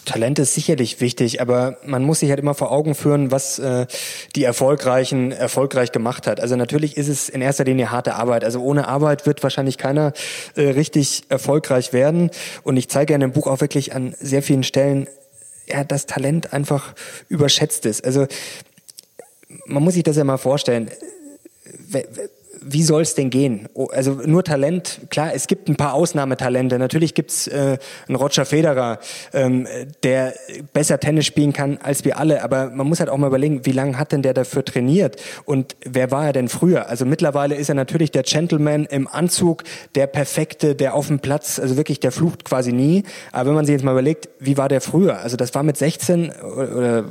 [0.06, 3.88] Talent ist sicherlich wichtig, aber man muss sich halt immer vor Augen führen, was äh,
[4.36, 6.40] die Erfolgreichen erfolgreich gemacht hat.
[6.40, 8.44] Also natürlich ist es in erster Linie harte Arbeit.
[8.44, 10.14] Also ohne Arbeit wird wahrscheinlich keiner
[10.56, 12.30] äh, richtig erfolgreich werden.
[12.64, 15.08] Und ich zeige ja in dem Buch auch wirklich an sehr vielen Stellen,
[15.68, 16.94] ja, dass Talent einfach
[17.28, 18.06] überschätzt ist.
[18.06, 18.28] Also
[19.66, 20.92] man muss sich das ja mal vorstellen
[22.68, 23.70] wie soll es denn gehen?
[23.92, 26.80] Also nur Talent, klar, es gibt ein paar Ausnahmetalente.
[26.80, 29.00] Natürlich gibt's äh, einen Roger Federer,
[29.34, 29.68] ähm,
[30.04, 30.34] der
[30.74, 32.44] besser Tennis spielen kann als wir alle.
[32.44, 35.22] Aber man muss halt auch mal überlegen, wie lange hat denn der dafür trainiert?
[35.46, 36.90] Und wer war er denn früher?
[36.90, 41.60] Also mittlerweile ist er natürlich der Gentleman im Anzug, der Perfekte, der auf dem Platz,
[41.60, 43.04] also wirklich, der flucht quasi nie.
[43.32, 45.20] Aber wenn man sich jetzt mal überlegt, wie war der früher?
[45.20, 47.06] Also das war mit 16 oder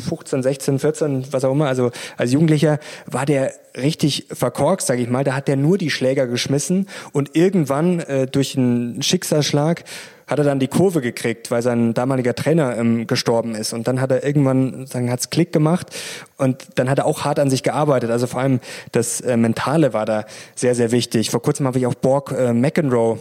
[0.00, 5.08] 15, 16, 14, was auch immer, also als Jugendlicher war der richtig verkorkst, sage ich
[5.08, 5.24] mal.
[5.24, 9.84] Da hat der nur die Schläger geschmissen und irgendwann äh, durch einen Schicksalsschlag
[10.30, 13.72] hat er dann die Kurve gekriegt, weil sein damaliger Trainer ähm, gestorben ist.
[13.72, 15.88] Und dann hat er irgendwann, sagen, hat's Klick gemacht
[16.36, 18.12] und dann hat er auch hart an sich gearbeitet.
[18.12, 18.60] Also vor allem
[18.92, 21.30] das äh, Mentale war da sehr, sehr wichtig.
[21.30, 23.18] Vor kurzem habe ich auch Borg äh, McEnroe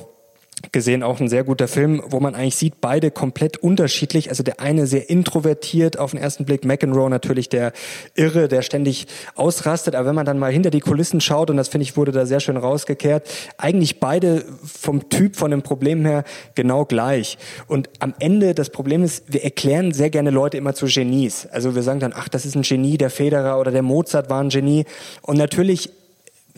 [0.71, 4.29] gesehen, auch ein sehr guter Film, wo man eigentlich sieht, beide komplett unterschiedlich.
[4.29, 7.71] Also der eine sehr introvertiert auf den ersten Blick, McEnroe natürlich der
[8.15, 9.95] Irre, der ständig ausrastet.
[9.95, 12.25] Aber wenn man dann mal hinter die Kulissen schaut, und das finde ich wurde da
[12.25, 16.23] sehr schön rausgekehrt, eigentlich beide vom Typ, von dem Problem her
[16.55, 17.37] genau gleich.
[17.67, 21.47] Und am Ende das Problem ist, wir erklären sehr gerne Leute immer zu Genies.
[21.47, 24.41] Also wir sagen dann, ach, das ist ein Genie, der Federer oder der Mozart war
[24.41, 24.85] ein Genie.
[25.21, 25.91] Und natürlich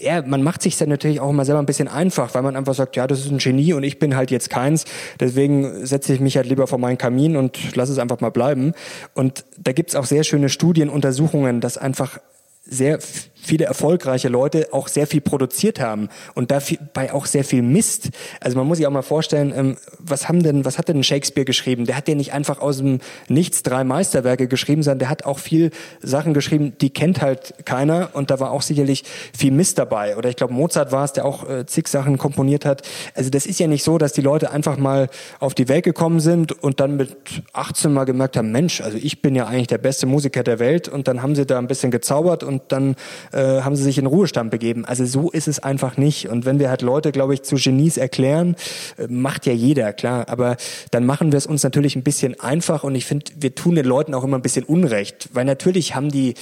[0.01, 2.73] ja, man macht sich dann natürlich auch immer selber ein bisschen einfach, weil man einfach
[2.73, 4.85] sagt, ja, das ist ein Genie und ich bin halt jetzt keins.
[5.19, 8.73] Deswegen setze ich mich halt lieber vor meinen Kamin und lasse es einfach mal bleiben.
[9.13, 12.19] Und da gibt's auch sehr schöne Studien, Untersuchungen, dass einfach
[12.63, 12.99] sehr
[13.41, 18.09] viele erfolgreiche Leute auch sehr viel produziert haben und dabei auch sehr viel Mist.
[18.39, 21.45] Also man muss sich auch mal vorstellen, ähm, was haben denn, was hat denn Shakespeare
[21.45, 21.85] geschrieben?
[21.85, 25.39] Der hat ja nicht einfach aus dem Nichts drei Meisterwerke geschrieben, sondern der hat auch
[25.39, 29.03] viel Sachen geschrieben, die kennt halt keiner und da war auch sicherlich
[29.37, 30.17] viel Mist dabei.
[30.17, 32.83] Oder ich glaube Mozart war es, der auch äh, zig Sachen komponiert hat.
[33.15, 36.19] Also das ist ja nicht so, dass die Leute einfach mal auf die Welt gekommen
[36.19, 37.17] sind und dann mit
[37.53, 40.87] 18 mal gemerkt haben, Mensch, also ich bin ja eigentlich der beste Musiker der Welt
[40.87, 42.95] und dann haben sie da ein bisschen gezaubert und dann
[43.31, 44.85] äh, haben sie sich in Ruhestand begeben.
[44.85, 46.29] Also so ist es einfach nicht.
[46.29, 48.55] Und wenn wir halt Leute, glaube ich, zu Genies erklären,
[48.97, 50.27] äh, macht ja jeder, klar.
[50.29, 50.57] Aber
[50.91, 53.85] dann machen wir es uns natürlich ein bisschen einfach und ich finde, wir tun den
[53.85, 55.29] Leuten auch immer ein bisschen Unrecht.
[55.33, 56.35] Weil natürlich haben die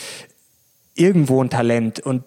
[0.96, 2.24] irgendwo ein Talent und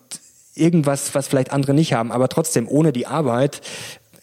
[0.55, 2.12] irgendwas, was vielleicht andere nicht haben.
[2.12, 3.61] Aber trotzdem, ohne die Arbeit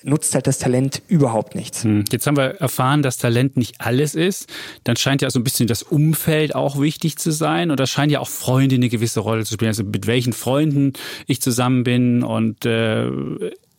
[0.03, 1.83] nutzt halt das Talent überhaupt nichts.
[1.83, 2.05] Hm.
[2.11, 4.49] Jetzt haben wir erfahren, dass Talent nicht alles ist.
[4.83, 7.71] Dann scheint ja so ein bisschen das Umfeld auch wichtig zu sein.
[7.71, 9.69] Und da scheinen ja auch Freunde eine gewisse Rolle zu spielen.
[9.69, 10.93] Also mit welchen Freunden
[11.27, 13.09] ich zusammen bin und äh,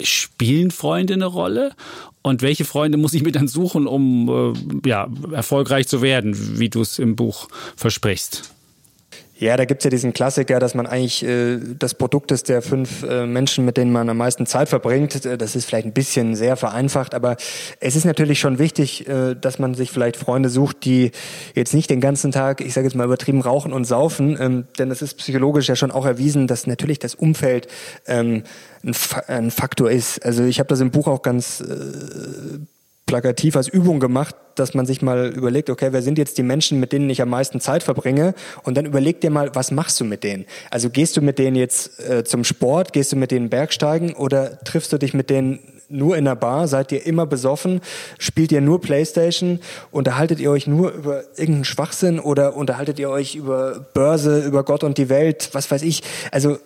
[0.00, 1.72] spielen Freunde eine Rolle?
[2.22, 4.54] Und welche Freunde muss ich mir dann suchen, um
[4.84, 8.52] äh, ja, erfolgreich zu werden, wie du es im Buch versprichst?
[9.40, 13.02] Ja, da gibt's ja diesen Klassiker, dass man eigentlich äh, das Produkt ist der fünf
[13.04, 15.24] äh, Menschen, mit denen man am meisten Zeit verbringt.
[15.24, 17.38] Äh, das ist vielleicht ein bisschen sehr vereinfacht, aber
[17.80, 21.12] es ist natürlich schon wichtig, äh, dass man sich vielleicht Freunde sucht, die
[21.54, 24.36] jetzt nicht den ganzen Tag, ich sage jetzt mal übertrieben, rauchen und saufen.
[24.38, 27.66] Ähm, denn es ist psychologisch ja schon auch erwiesen, dass natürlich das Umfeld
[28.06, 28.42] ähm,
[28.84, 30.22] ein, Fa ein Faktor ist.
[30.22, 32.58] Also ich habe das im Buch auch ganz äh,
[33.10, 36.78] plakativ als Übung gemacht, dass man sich mal überlegt, okay, wer sind jetzt die Menschen,
[36.78, 38.34] mit denen ich am meisten Zeit verbringe?
[38.62, 40.46] Und dann überleg dir mal, was machst du mit denen?
[40.70, 44.60] Also gehst du mit denen jetzt äh, zum Sport, gehst du mit denen Bergsteigen oder
[44.60, 46.68] triffst du dich mit denen nur in der Bar?
[46.68, 47.80] Seid ihr immer besoffen?
[48.18, 49.58] Spielt ihr nur Playstation?
[49.90, 54.84] Unterhaltet ihr euch nur über irgendeinen Schwachsinn oder unterhaltet ihr euch über Börse, über Gott
[54.84, 55.48] und die Welt?
[55.50, 56.04] Was weiß ich?
[56.30, 56.58] Also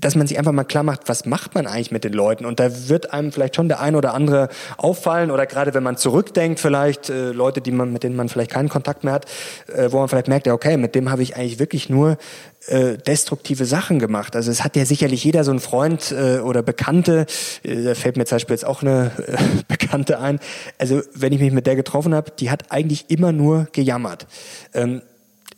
[0.00, 2.44] dass man sich einfach mal klar macht, was macht man eigentlich mit den Leuten?
[2.44, 5.96] Und da wird einem vielleicht schon der ein oder andere auffallen oder gerade wenn man
[5.96, 9.26] zurückdenkt, vielleicht äh, Leute, die man, mit denen man vielleicht keinen Kontakt mehr hat,
[9.68, 12.18] äh, wo man vielleicht merkt, ja, okay, mit dem habe ich eigentlich wirklich nur
[12.66, 14.36] äh, destruktive Sachen gemacht.
[14.36, 17.26] Also es hat ja sicherlich jeder so einen Freund äh, oder Bekannte,
[17.62, 19.36] äh, da fällt mir zum Beispiel jetzt auch eine äh,
[19.68, 20.38] Bekannte ein.
[20.78, 24.26] Also wenn ich mich mit der getroffen habe, die hat eigentlich immer nur gejammert.
[24.74, 25.02] Ähm,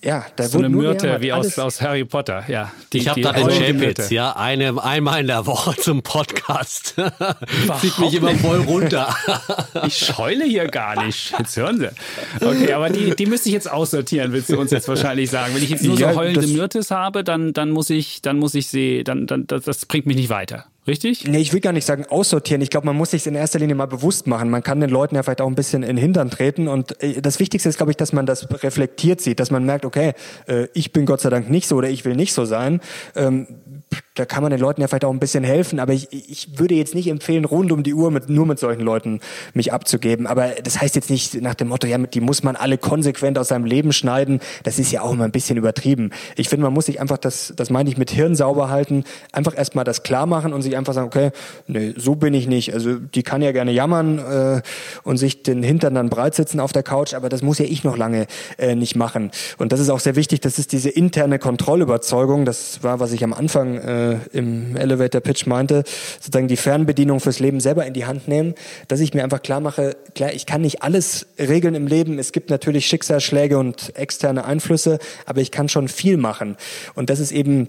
[0.02, 2.72] ja, da so eine Myrte wie aus, aus Harry Potter, ja.
[2.92, 6.94] Die, ich habe da den Chapitz, ja, eine, einmal in der Woche zum Podcast.
[7.80, 9.14] Zieht mich immer voll runter.
[9.86, 11.34] ich scheule hier gar nicht.
[11.38, 11.90] Jetzt hören Sie.
[12.44, 15.54] Okay, aber die, die müsste ich jetzt aussortieren, willst du uns jetzt wahrscheinlich sagen.
[15.54, 18.54] Wenn ich jetzt nur ja, so heulende Myrtes habe, dann, dann muss ich, dann muss
[18.54, 20.64] ich sie, dann, dann, das, das bringt mich nicht weiter.
[20.86, 21.26] Richtig?
[21.26, 22.62] Nee, ich will gar nicht sagen aussortieren.
[22.62, 24.48] Ich glaube, man muss sich in erster Linie mal bewusst machen.
[24.48, 26.68] Man kann den Leuten ja vielleicht auch ein bisschen in den Hintern treten.
[26.68, 29.84] Und äh, das Wichtigste ist, glaube ich, dass man das reflektiert sieht, dass man merkt,
[29.84, 30.14] okay,
[30.46, 32.80] äh, ich bin Gott sei Dank nicht so oder ich will nicht so sein.
[33.14, 33.46] Ähm,
[34.20, 36.74] da kann man den Leuten ja vielleicht auch ein bisschen helfen, aber ich, ich würde
[36.74, 39.20] jetzt nicht empfehlen, rund um die Uhr mit, nur mit solchen Leuten
[39.54, 40.26] mich abzugeben.
[40.26, 43.48] Aber das heißt jetzt nicht nach dem Motto, ja, die muss man alle konsequent aus
[43.48, 44.40] seinem Leben schneiden.
[44.62, 46.10] Das ist ja auch immer ein bisschen übertrieben.
[46.36, 49.56] Ich finde, man muss sich einfach das, das meine ich mit Hirn sauber halten, einfach
[49.56, 51.30] erstmal das klar machen und sich einfach sagen, okay,
[51.66, 52.74] nee, so bin ich nicht.
[52.74, 54.60] Also die kann ja gerne jammern äh,
[55.02, 57.84] und sich den Hintern dann breit sitzen auf der Couch, aber das muss ja ich
[57.84, 58.26] noch lange
[58.58, 59.30] äh, nicht machen.
[59.56, 62.44] Und das ist auch sehr wichtig, das ist diese interne Kontrollüberzeugung.
[62.44, 65.84] Das war, was ich am Anfang äh, im Elevator Pitch meinte,
[66.20, 68.54] sozusagen die Fernbedienung fürs Leben selber in die Hand nehmen,
[68.88, 72.18] dass ich mir einfach klar mache, klar, ich kann nicht alles regeln im Leben.
[72.18, 76.56] Es gibt natürlich Schicksalsschläge und externe Einflüsse, aber ich kann schon viel machen.
[76.94, 77.68] Und das ist eben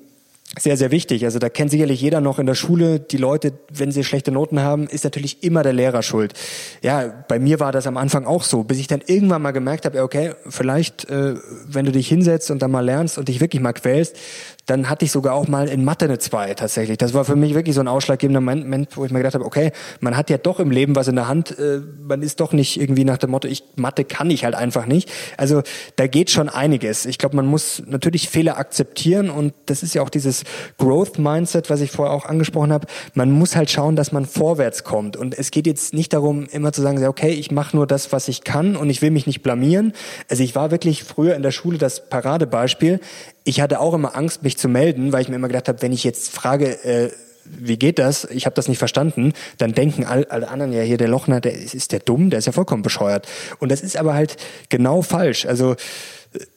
[0.59, 1.23] sehr, sehr wichtig.
[1.23, 4.59] Also da kennt sicherlich jeder noch in der Schule, die Leute, wenn sie schlechte Noten
[4.59, 6.33] haben, ist natürlich immer der Lehrer schuld.
[6.81, 9.85] Ja, bei mir war das am Anfang auch so, bis ich dann irgendwann mal gemerkt
[9.85, 11.35] habe, okay, vielleicht, äh,
[11.67, 14.17] wenn du dich hinsetzt und dann mal lernst und dich wirklich mal quälst,
[14.65, 16.97] dann hatte ich sogar auch mal in Mathe eine 2 tatsächlich.
[16.97, 19.71] Das war für mich wirklich so ein ausschlaggebender Moment, wo ich mir gedacht habe, okay,
[19.99, 22.79] man hat ja doch im Leben was in der Hand, äh, man ist doch nicht
[22.79, 25.11] irgendwie nach dem Motto, ich Mathe kann ich halt einfach nicht.
[25.37, 25.63] Also
[25.95, 27.05] da geht schon einiges.
[27.05, 30.43] Ich glaube, man muss natürlich Fehler akzeptieren und das ist ja auch dieses
[30.77, 32.87] Growth Mindset, was ich vorher auch angesprochen habe.
[33.13, 36.71] Man muss halt schauen, dass man vorwärts kommt und es geht jetzt nicht darum, immer
[36.71, 39.41] zu sagen, okay, ich mache nur das, was ich kann und ich will mich nicht
[39.41, 39.93] blamieren.
[40.29, 42.99] Also ich war wirklich früher in der Schule das Paradebeispiel
[43.43, 45.93] ich hatte auch immer Angst, mich zu melden, weil ich mir immer gedacht habe, wenn
[45.93, 47.11] ich jetzt frage, äh,
[47.45, 48.25] wie geht das?
[48.25, 49.33] Ich habe das nicht verstanden.
[49.57, 52.45] Dann denken alle, alle anderen ja hier, der Lochner, der ist der dumm, der ist
[52.45, 53.27] ja vollkommen bescheuert.
[53.59, 54.37] Und das ist aber halt
[54.69, 55.45] genau falsch.
[55.45, 55.75] Also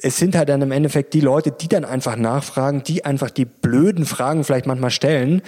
[0.00, 3.44] es sind halt dann im Endeffekt die Leute, die dann einfach nachfragen, die einfach die
[3.44, 5.42] blöden Fragen vielleicht manchmal stellen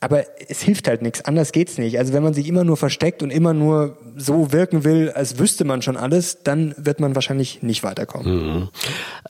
[0.00, 1.98] aber es hilft halt nichts, anders geht's nicht.
[1.98, 5.64] Also wenn man sich immer nur versteckt und immer nur so wirken will, als wüsste
[5.64, 8.60] man schon alles, dann wird man wahrscheinlich nicht weiterkommen.
[8.60, 8.68] Mhm.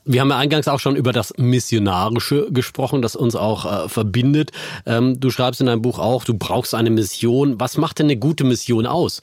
[0.04, 4.50] Wir haben ja eingangs auch schon über das Missionarische gesprochen, das uns auch äh, verbindet.
[4.84, 7.58] Ähm, du schreibst in deinem Buch auch, du brauchst eine Mission.
[7.58, 9.22] Was macht denn eine gute Mission aus?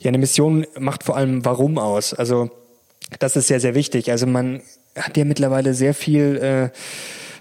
[0.00, 2.14] Ja, eine Mission macht vor allem Warum aus.
[2.14, 2.50] Also
[3.20, 4.10] das ist sehr, sehr wichtig.
[4.10, 4.62] Also man
[4.96, 6.72] hat ja mittlerweile sehr viel...
[6.72, 6.76] Äh,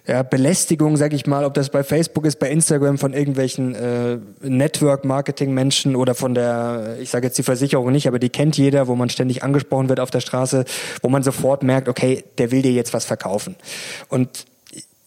[0.08, 4.18] ja, Belästigung, sag ich mal, ob das bei Facebook ist, bei Instagram von irgendwelchen äh,
[4.42, 8.96] Network-Marketing-Menschen oder von der, ich sage jetzt die Versicherung nicht, aber die kennt jeder, wo
[8.96, 10.66] man ständig angesprochen wird auf der Straße,
[11.02, 13.56] wo man sofort merkt, okay, der will dir jetzt was verkaufen.
[14.08, 14.46] Und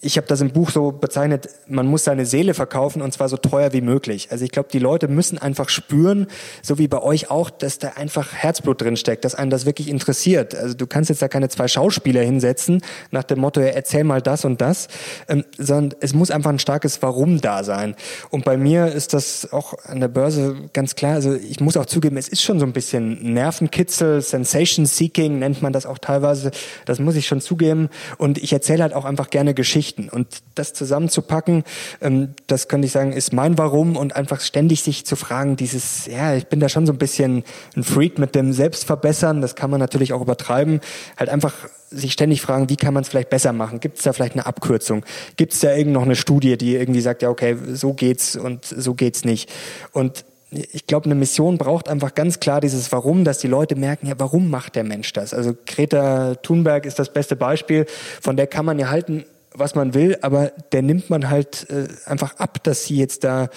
[0.00, 3.36] ich habe das im Buch so bezeichnet, man muss seine Seele verkaufen und zwar so
[3.36, 4.28] teuer wie möglich.
[4.30, 6.28] Also ich glaube, die Leute müssen einfach spüren,
[6.62, 9.88] so wie bei euch auch, dass da einfach Herzblut drin steckt, dass einen das wirklich
[9.88, 10.54] interessiert.
[10.54, 12.80] Also du kannst jetzt da keine zwei Schauspieler hinsetzen
[13.10, 14.86] nach dem Motto, ja, erzähl mal das und das,
[15.26, 17.96] ähm, sondern es muss einfach ein starkes Warum da sein.
[18.30, 21.14] Und bei mir ist das auch an der Börse ganz klar.
[21.14, 25.60] Also ich muss auch zugeben, es ist schon so ein bisschen Nervenkitzel, Sensation Seeking nennt
[25.60, 26.52] man das auch teilweise.
[26.86, 27.88] Das muss ich schon zugeben.
[28.16, 29.87] Und ich erzähle halt auch einfach gerne Geschichten.
[29.88, 30.08] Geschichten.
[30.08, 31.64] Und das zusammenzupacken,
[32.00, 36.06] ähm, das könnte ich sagen, ist mein Warum und einfach ständig sich zu fragen, dieses,
[36.06, 37.44] ja, ich bin da schon so ein bisschen
[37.76, 40.80] ein Freak mit dem Selbstverbessern, das kann man natürlich auch übertreiben,
[41.16, 41.54] halt einfach
[41.90, 43.80] sich ständig fragen, wie kann man es vielleicht besser machen?
[43.80, 45.04] Gibt es da vielleicht eine Abkürzung?
[45.36, 48.66] Gibt es da irgend noch eine Studie, die irgendwie sagt, ja, okay, so geht's und
[48.66, 49.50] so geht's nicht?
[49.92, 54.06] Und ich glaube, eine Mission braucht einfach ganz klar dieses Warum, dass die Leute merken,
[54.06, 55.34] ja, warum macht der Mensch das?
[55.34, 57.86] Also Greta Thunberg ist das beste Beispiel,
[58.20, 59.24] von der kann man ja halten,
[59.58, 63.48] was man will, aber der nimmt man halt äh, einfach ab, dass sie jetzt da,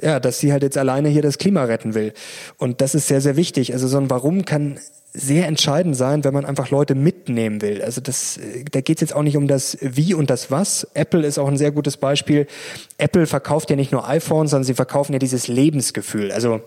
[0.00, 2.12] ja, dass sie halt jetzt alleine hier das Klima retten will.
[2.58, 3.72] Und das ist sehr, sehr wichtig.
[3.72, 4.78] Also so ein Warum kann
[5.16, 7.82] sehr entscheidend sein, wenn man einfach Leute mitnehmen will.
[7.82, 10.86] Also das, äh, da geht es jetzt auch nicht um das Wie und das Was.
[10.94, 12.46] Apple ist auch ein sehr gutes Beispiel.
[12.98, 16.32] Apple verkauft ja nicht nur iPhones, sondern sie verkaufen ja dieses Lebensgefühl.
[16.32, 16.60] Also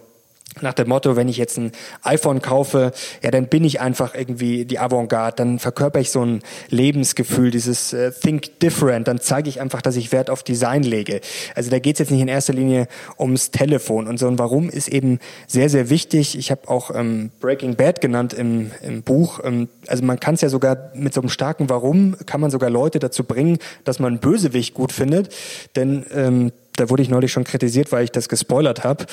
[0.61, 1.71] nach dem Motto, wenn ich jetzt ein
[2.03, 2.91] iPhone kaufe,
[3.23, 7.93] ja, dann bin ich einfach irgendwie die Avantgarde, dann verkörper ich so ein Lebensgefühl, dieses
[7.93, 11.21] äh, Think Different, dann zeige ich einfach, dass ich Wert auf Design lege.
[11.55, 14.69] Also da geht es jetzt nicht in erster Linie ums Telefon und so ein Warum
[14.69, 16.37] ist eben sehr, sehr wichtig.
[16.37, 19.39] Ich habe auch ähm, Breaking Bad genannt im, im Buch.
[19.43, 22.69] Ähm, also man kann es ja sogar mit so einem starken Warum, kann man sogar
[22.69, 25.33] Leute dazu bringen, dass man Bösewicht gut findet,
[25.75, 29.05] denn ähm, da wurde ich neulich schon kritisiert, weil ich das gespoilert habe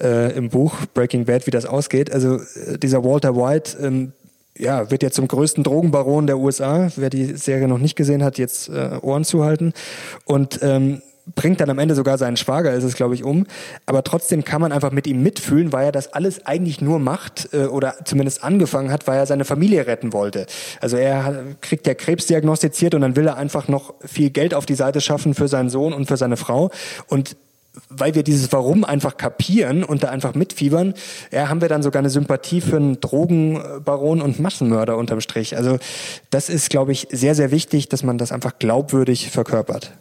[0.00, 2.12] äh, im Buch Breaking Bad, wie das ausgeht.
[2.12, 4.12] Also äh, dieser Walter White ähm,
[4.56, 6.90] ja, wird jetzt zum größten Drogenbaron der USA.
[6.96, 9.72] Wer die Serie noch nicht gesehen hat, jetzt äh, Ohren zuhalten.
[10.24, 11.02] Und ähm,
[11.34, 13.46] bringt dann am Ende sogar seinen Schwager, ist es glaube ich, um.
[13.86, 17.48] Aber trotzdem kann man einfach mit ihm mitfühlen, weil er das alles eigentlich nur macht
[17.52, 20.46] äh, oder zumindest angefangen hat, weil er seine Familie retten wollte.
[20.80, 24.54] Also er hat, kriegt ja Krebs diagnostiziert und dann will er einfach noch viel Geld
[24.54, 26.70] auf die Seite schaffen für seinen Sohn und für seine Frau.
[27.08, 27.36] Und
[27.88, 30.94] weil wir dieses Warum einfach kapieren und da einfach mitfiebern,
[31.32, 35.56] ja, haben wir dann sogar eine Sympathie für einen Drogenbaron und Massenmörder unterm Strich.
[35.56, 35.78] Also
[36.30, 39.92] das ist, glaube ich, sehr, sehr wichtig, dass man das einfach glaubwürdig verkörpert.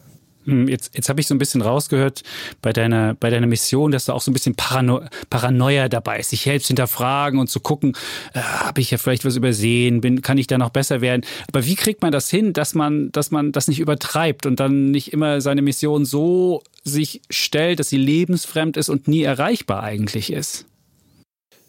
[0.46, 2.24] Hm, jetzt, jetzt habe ich so ein bisschen rausgehört
[2.62, 6.32] bei deiner, bei deiner Mission, dass da auch so ein bisschen Parano Paranoia dabei ist,
[6.32, 7.96] sich selbst hinterfragen und zu gucken,
[8.34, 11.24] äh, habe ich ja vielleicht was übersehen, bin, kann ich da noch besser werden.
[11.48, 14.92] Aber wie kriegt man das hin, dass man, dass man das nicht übertreibt und dann
[14.92, 20.32] nicht immer seine Mission so sich stellt, dass sie lebensfremd ist und nie erreichbar eigentlich
[20.32, 20.66] ist?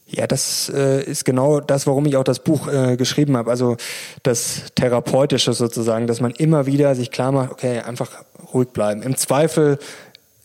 [0.06, 3.50] Ja, das äh, ist genau das, warum ich auch das Buch äh, geschrieben habe.
[3.50, 3.76] Also
[4.22, 9.02] das Therapeutische sozusagen, dass man immer wieder sich klar macht, okay, einfach ruhig bleiben.
[9.02, 9.78] Im Zweifel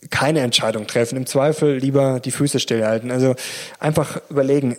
[0.09, 1.17] keine Entscheidung treffen.
[1.17, 3.11] Im Zweifel lieber die Füße stillhalten.
[3.11, 3.35] Also
[3.79, 4.77] einfach überlegen,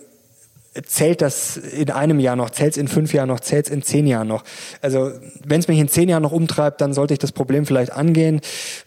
[0.85, 3.83] zählt das in einem Jahr noch, zählt es in fünf Jahren noch, zählt es in
[3.83, 4.43] zehn Jahren noch.
[4.81, 5.11] Also
[5.45, 8.39] wenn es mich in zehn Jahren noch umtreibt, dann sollte ich das Problem vielleicht angehen.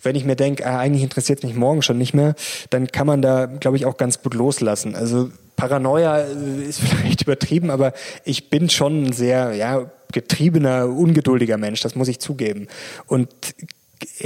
[0.02, 2.34] Wenn ich mir denke, ah, eigentlich interessiert es mich morgen schon nicht mehr,
[2.70, 4.94] dann kann man da, glaube ich, auch ganz gut loslassen.
[4.94, 7.92] Also Paranoia äh, ist vielleicht übertrieben, aber
[8.24, 12.66] ich bin schon ein sehr ja, getriebener, ungeduldiger Mensch, das muss ich zugeben.
[13.06, 13.28] Und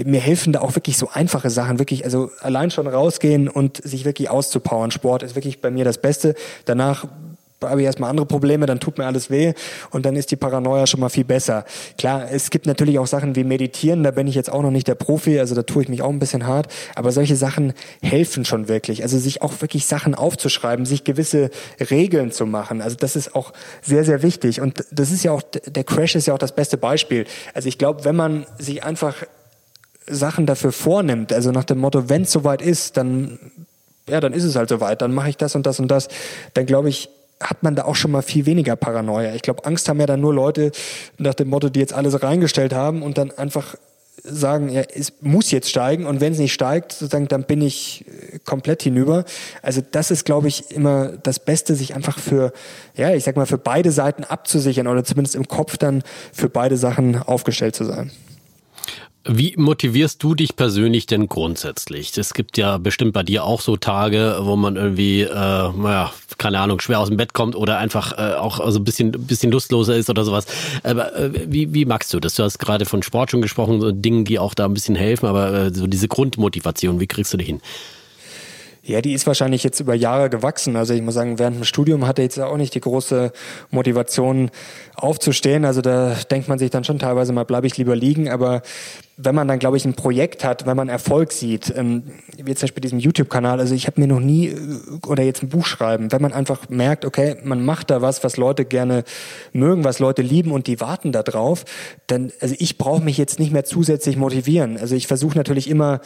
[0.05, 4.05] mir helfen da auch wirklich so einfache Sachen, wirklich, also allein schon rausgehen und sich
[4.05, 4.91] wirklich auszupowern.
[4.91, 6.35] Sport ist wirklich bei mir das Beste.
[6.64, 7.07] Danach
[7.64, 9.53] habe ich erstmal andere Probleme, dann tut mir alles weh
[9.91, 11.64] und dann ist die Paranoia schon mal viel besser.
[11.97, 14.87] Klar, es gibt natürlich auch Sachen wie Meditieren, da bin ich jetzt auch noch nicht
[14.87, 18.45] der Profi, also da tue ich mich auch ein bisschen hart, aber solche Sachen helfen
[18.45, 19.03] schon wirklich.
[19.03, 21.51] Also sich auch wirklich Sachen aufzuschreiben, sich gewisse
[21.91, 25.43] Regeln zu machen, also das ist auch sehr, sehr wichtig und das ist ja auch,
[25.43, 27.27] der Crash ist ja auch das beste Beispiel.
[27.55, 29.25] Also ich glaube, wenn man sich einfach
[30.11, 33.38] Sachen dafür vornimmt, also nach dem Motto, wenn es soweit ist, dann
[34.09, 36.09] ja, dann ist es halt soweit, dann mache ich das und das und das,
[36.55, 37.09] dann glaube ich,
[37.40, 39.35] hat man da auch schon mal viel weniger Paranoia.
[39.35, 40.73] Ich glaube, Angst haben ja dann nur Leute
[41.18, 43.77] nach dem Motto, die jetzt alles reingestellt haben und dann einfach
[44.25, 48.05] sagen, ja, es muss jetzt steigen und wenn es nicht steigt, sozusagen, dann bin ich
[48.09, 49.25] äh, komplett hinüber.
[49.62, 52.53] Also das ist, glaube ich, immer das Beste, sich einfach für,
[52.97, 56.77] ja, ich sag mal, für beide Seiten abzusichern oder zumindest im Kopf dann für beide
[56.77, 58.11] Sachen aufgestellt zu sein.
[59.31, 62.17] Wie motivierst du dich persönlich denn grundsätzlich?
[62.17, 66.61] Es gibt ja bestimmt bei dir auch so Tage, wo man irgendwie, äh, naja, keine
[66.61, 69.97] Ahnung, schwer aus dem Bett kommt oder einfach äh, auch so ein bisschen, bisschen lustloser
[69.97, 70.47] ist oder sowas.
[70.83, 72.37] Aber äh, wie, wie magst du das?
[72.37, 75.27] Du hast gerade von Sport schon gesprochen, so Dingen, die auch da ein bisschen helfen,
[75.27, 77.61] aber äh, so diese Grundmotivation, wie kriegst du die hin?
[78.88, 80.74] Ja, die ist wahrscheinlich jetzt über Jahre gewachsen.
[80.74, 83.33] Also ich muss sagen, während dem Studium hatte ich jetzt auch nicht die große
[83.70, 84.51] Motivation
[84.94, 85.66] aufzustehen.
[85.66, 88.31] Also da denkt man sich dann schon teilweise mal, bleibe ich lieber liegen.
[88.31, 88.62] Aber
[89.18, 92.03] wenn man dann, glaube ich, ein Projekt hat, wenn man Erfolg sieht, ähm,
[92.42, 94.57] wie zum Beispiel diesem YouTube-Kanal, also ich habe mir noch nie, äh,
[95.07, 98.38] oder jetzt ein Buch schreiben, wenn man einfach merkt, okay, man macht da was, was
[98.38, 99.05] Leute gerne
[99.53, 101.66] mögen, was Leute lieben und die warten da drauf,
[102.07, 104.79] dann, also ich brauche mich jetzt nicht mehr zusätzlich motivieren.
[104.79, 106.01] Also ich versuche natürlich immer,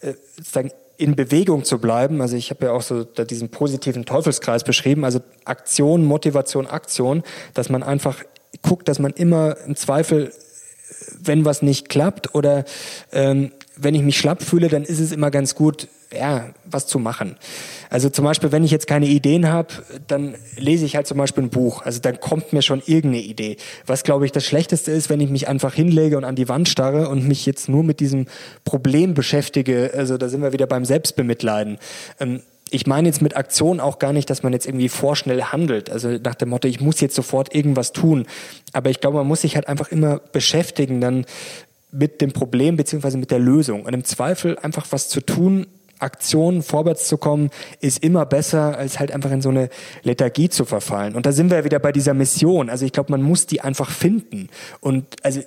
[0.00, 2.20] äh, sozusagen in Bewegung zu bleiben.
[2.20, 7.22] Also ich habe ja auch so diesen positiven Teufelskreis beschrieben, also Aktion, Motivation, Aktion,
[7.54, 8.22] dass man einfach
[8.62, 10.32] guckt, dass man immer im Zweifel,
[11.20, 12.64] wenn was nicht klappt oder
[13.12, 16.98] ähm, wenn ich mich schlapp fühle, dann ist es immer ganz gut, ja, was zu
[16.98, 17.36] machen.
[17.90, 19.68] Also zum Beispiel, wenn ich jetzt keine Ideen habe,
[20.06, 21.82] dann lese ich halt zum Beispiel ein Buch.
[21.82, 23.56] Also dann kommt mir schon irgendeine Idee.
[23.86, 26.68] Was, glaube ich, das Schlechteste ist, wenn ich mich einfach hinlege und an die Wand
[26.68, 28.26] starre und mich jetzt nur mit diesem
[28.64, 29.92] Problem beschäftige.
[29.94, 31.78] Also da sind wir wieder beim Selbstbemitleiden.
[32.20, 35.90] Ähm, ich meine jetzt mit Aktion auch gar nicht, dass man jetzt irgendwie vorschnell handelt.
[35.90, 38.26] Also nach dem Motto, ich muss jetzt sofort irgendwas tun.
[38.72, 41.24] Aber ich glaube, man muss sich halt einfach immer beschäftigen dann
[41.94, 43.84] mit dem Problem beziehungsweise mit der Lösung.
[43.84, 45.66] Und im Zweifel einfach was zu tun,
[45.98, 49.68] Aktionen vorwärts zu kommen, ist immer besser, als halt einfach in so eine
[50.02, 51.14] Lethargie zu verfallen.
[51.14, 52.68] Und da sind wir ja wieder bei dieser Mission.
[52.68, 54.48] Also ich glaube, man muss die einfach finden.
[54.80, 55.40] Und also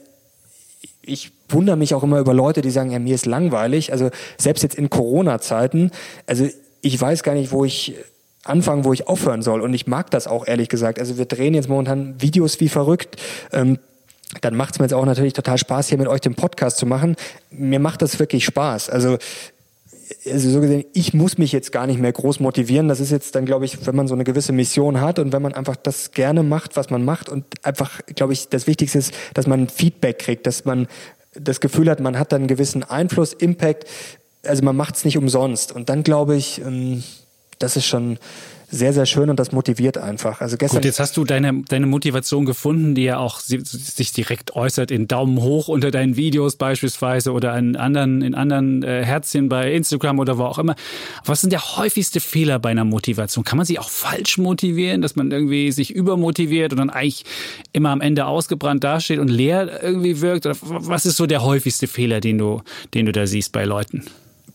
[1.02, 3.92] ich wundere mich auch immer über Leute, die sagen, ja, mir ist langweilig.
[3.92, 5.92] Also selbst jetzt in Corona-Zeiten,
[6.26, 6.48] also
[6.82, 7.96] ich weiß gar nicht, wo ich
[8.44, 9.62] anfangen, wo ich aufhören soll.
[9.62, 11.00] Und ich mag das auch, ehrlich gesagt.
[11.00, 13.18] Also wir drehen jetzt momentan Videos wie verrückt.
[13.52, 13.80] Ähm,
[14.42, 16.86] dann macht es mir jetzt auch natürlich total Spaß, hier mit euch den Podcast zu
[16.86, 17.16] machen.
[17.50, 18.90] Mir macht das wirklich Spaß.
[18.90, 19.18] Also
[20.26, 22.88] also so gesehen, ich muss mich jetzt gar nicht mehr groß motivieren.
[22.88, 25.42] Das ist jetzt dann, glaube ich, wenn man so eine gewisse Mission hat und wenn
[25.42, 29.14] man einfach das gerne macht, was man macht und einfach, glaube ich, das Wichtigste ist,
[29.34, 30.88] dass man Feedback kriegt, dass man
[31.34, 33.86] das Gefühl hat, man hat dann einen gewissen Einfluss, Impact.
[34.44, 35.72] Also man macht es nicht umsonst.
[35.72, 37.04] Und dann glaube ich, ähm,
[37.60, 38.18] das ist schon
[38.70, 40.42] sehr, sehr schön und das motiviert einfach.
[40.42, 44.56] Also gestern Gut, jetzt hast du deine, deine Motivation gefunden, die ja auch sich direkt
[44.56, 49.48] äußert in Daumen hoch unter deinen Videos beispielsweise oder in anderen, in anderen äh, Herzchen
[49.48, 50.76] bei Instagram oder wo auch immer.
[51.24, 53.46] Was sind der häufigste Fehler bei einer Motivation?
[53.46, 57.24] Kann man sie auch falsch motivieren, dass man irgendwie sich übermotiviert und dann eigentlich
[57.72, 60.46] immer am Ende ausgebrannt dasteht und leer irgendwie wirkt?
[60.46, 62.62] Oder was ist so der häufigste Fehler, den du,
[62.94, 64.04] den du da siehst bei Leuten?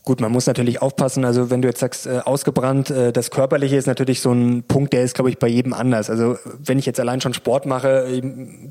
[0.04, 1.24] Gut, man muss natürlich aufpassen.
[1.24, 4.92] Also wenn du jetzt sagst, äh, ausgebrannt, äh, das Körperliche ist natürlich so ein Punkt,
[4.92, 6.10] der ist, glaube ich, bei jedem anders.
[6.10, 8.20] Also wenn ich jetzt allein schon Sport mache, ich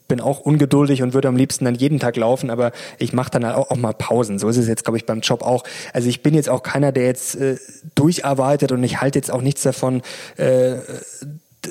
[0.09, 3.45] bin auch ungeduldig und würde am liebsten dann jeden Tag laufen, aber ich mache dann
[3.45, 4.39] auch, auch mal Pausen.
[4.39, 5.63] So ist es jetzt, glaube ich, beim Job auch.
[5.93, 7.55] Also ich bin jetzt auch keiner, der jetzt äh,
[7.95, 10.01] durcharbeitet und ich halte jetzt auch nichts davon,
[10.35, 10.75] äh,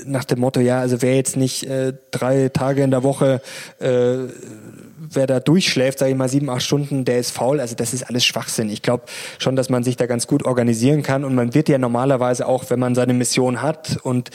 [0.07, 3.43] nach dem Motto, ja, also wer jetzt nicht äh, drei Tage in der Woche
[3.81, 4.19] äh,
[5.11, 7.61] wer da durchschläft, sage ich mal sieben, acht Stunden, der ist faul.
[7.61, 8.71] Also das ist alles Schwachsinn.
[8.71, 9.05] Ich glaube
[9.39, 12.71] schon, dass man sich da ganz gut organisieren kann und man wird ja normalerweise auch,
[12.71, 14.31] wenn man seine Mission hat und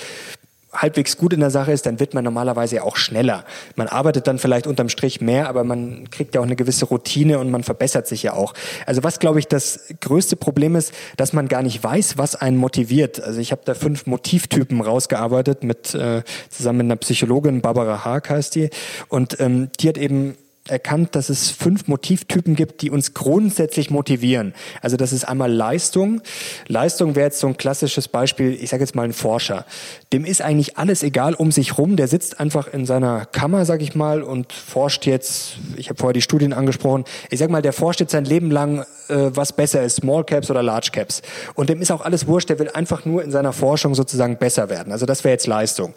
[0.81, 3.45] halbwegs gut in der Sache ist, dann wird man normalerweise auch schneller.
[3.75, 7.39] Man arbeitet dann vielleicht unterm Strich mehr, aber man kriegt ja auch eine gewisse Routine
[7.39, 8.53] und man verbessert sich ja auch.
[8.85, 12.57] Also was, glaube ich, das größte Problem ist, dass man gar nicht weiß, was einen
[12.57, 13.21] motiviert.
[13.21, 18.29] Also ich habe da fünf Motivtypen rausgearbeitet mit äh, zusammen mit einer Psychologin, Barbara Haag
[18.29, 18.69] heißt die,
[19.07, 20.35] und ähm, die hat eben
[20.67, 24.53] erkannt, dass es fünf Motivtypen gibt, die uns grundsätzlich motivieren.
[24.81, 26.21] Also das ist einmal Leistung.
[26.67, 29.65] Leistung wäre jetzt so ein klassisches Beispiel, ich sage jetzt mal ein Forscher.
[30.11, 33.81] Dem ist eigentlich alles egal um sich rum, der sitzt einfach in seiner Kammer, sag
[33.81, 37.73] ich mal, und forscht jetzt, ich habe vorher die Studien angesprochen, ich sag mal, der
[37.73, 41.21] forscht jetzt sein Leben lang, äh, was besser ist, Small Caps oder Large Caps.
[41.53, 44.69] Und dem ist auch alles wurscht, der will einfach nur in seiner Forschung sozusagen besser
[44.69, 44.91] werden.
[44.91, 45.93] Also das wäre jetzt Leistung.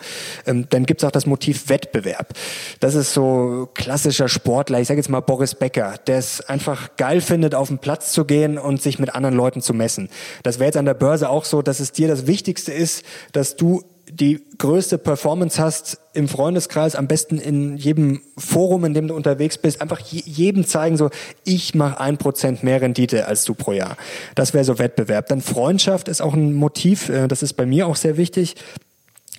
[0.47, 2.35] Ähm, dann gibt's auch das Motiv Wettbewerb.
[2.81, 6.97] Das ist so klassischer Sport Sportler, ich sage jetzt mal Boris Becker, der es einfach
[6.97, 10.09] geil findet, auf den Platz zu gehen und sich mit anderen Leuten zu messen.
[10.43, 13.55] Das wäre jetzt an der Börse auch so, dass es dir das Wichtigste ist, dass
[13.55, 19.15] du die größte Performance hast im Freundeskreis, am besten in jedem Forum, in dem du
[19.15, 21.11] unterwegs bist, einfach jedem zeigen, so,
[21.45, 23.97] ich mache ein Prozent mehr Rendite als du pro Jahr.
[24.35, 25.29] Das wäre so Wettbewerb.
[25.29, 28.57] Dann Freundschaft ist auch ein Motiv, äh, das ist bei mir auch sehr wichtig.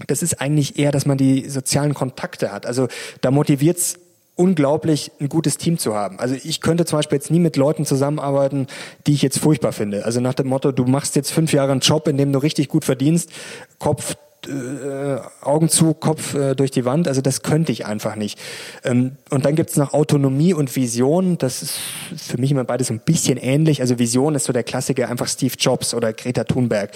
[0.08, 2.66] Das ist eigentlich eher, dass man die sozialen Kontakte hat.
[2.66, 2.88] Also
[3.20, 3.98] da motiviert's
[4.40, 6.18] unglaublich, ein gutes Team zu haben.
[6.18, 8.68] Also ich könnte zum Beispiel jetzt nie mit Leuten zusammenarbeiten,
[9.06, 10.06] die ich jetzt furchtbar finde.
[10.06, 12.70] Also nach dem Motto, du machst jetzt fünf Jahre einen Job, in dem du richtig
[12.70, 13.32] gut verdienst,
[13.80, 14.16] Kopf
[14.48, 17.10] äh, Augen zu, Kopf äh, durch die Wand.
[17.10, 18.40] Also das könnte ich einfach nicht.
[18.86, 21.38] Ähm, und dann gibt's noch Autonomie und Vision.
[21.38, 21.78] Das ist
[22.16, 23.82] für mich immer beides ein bisschen ähnlich.
[23.82, 26.92] Also Vision ist so der Klassiker, einfach Steve Jobs oder Greta Thunberg.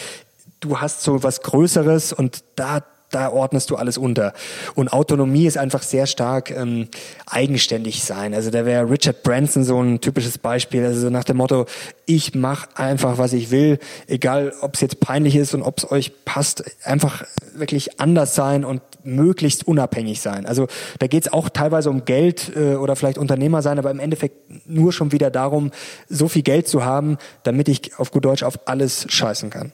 [0.61, 2.83] Du hast so was Größeres und da
[3.13, 4.33] da ordnest du alles unter.
[4.75, 6.87] Und Autonomie ist einfach sehr stark ähm,
[7.25, 8.33] eigenständig sein.
[8.33, 10.85] Also da wäre Richard Branson so ein typisches Beispiel.
[10.85, 11.65] Also nach dem Motto,
[12.05, 15.91] ich mache einfach, was ich will, egal ob es jetzt peinlich ist und ob es
[15.91, 17.23] euch passt, einfach
[17.55, 20.45] wirklich anders sein und möglichst unabhängig sein.
[20.45, 20.67] Also
[20.99, 24.67] da geht es auch teilweise um Geld äh, oder vielleicht Unternehmer sein, aber im Endeffekt
[24.67, 25.71] nur schon wieder darum,
[26.09, 29.71] so viel Geld zu haben, damit ich auf gut Deutsch auf alles scheißen kann.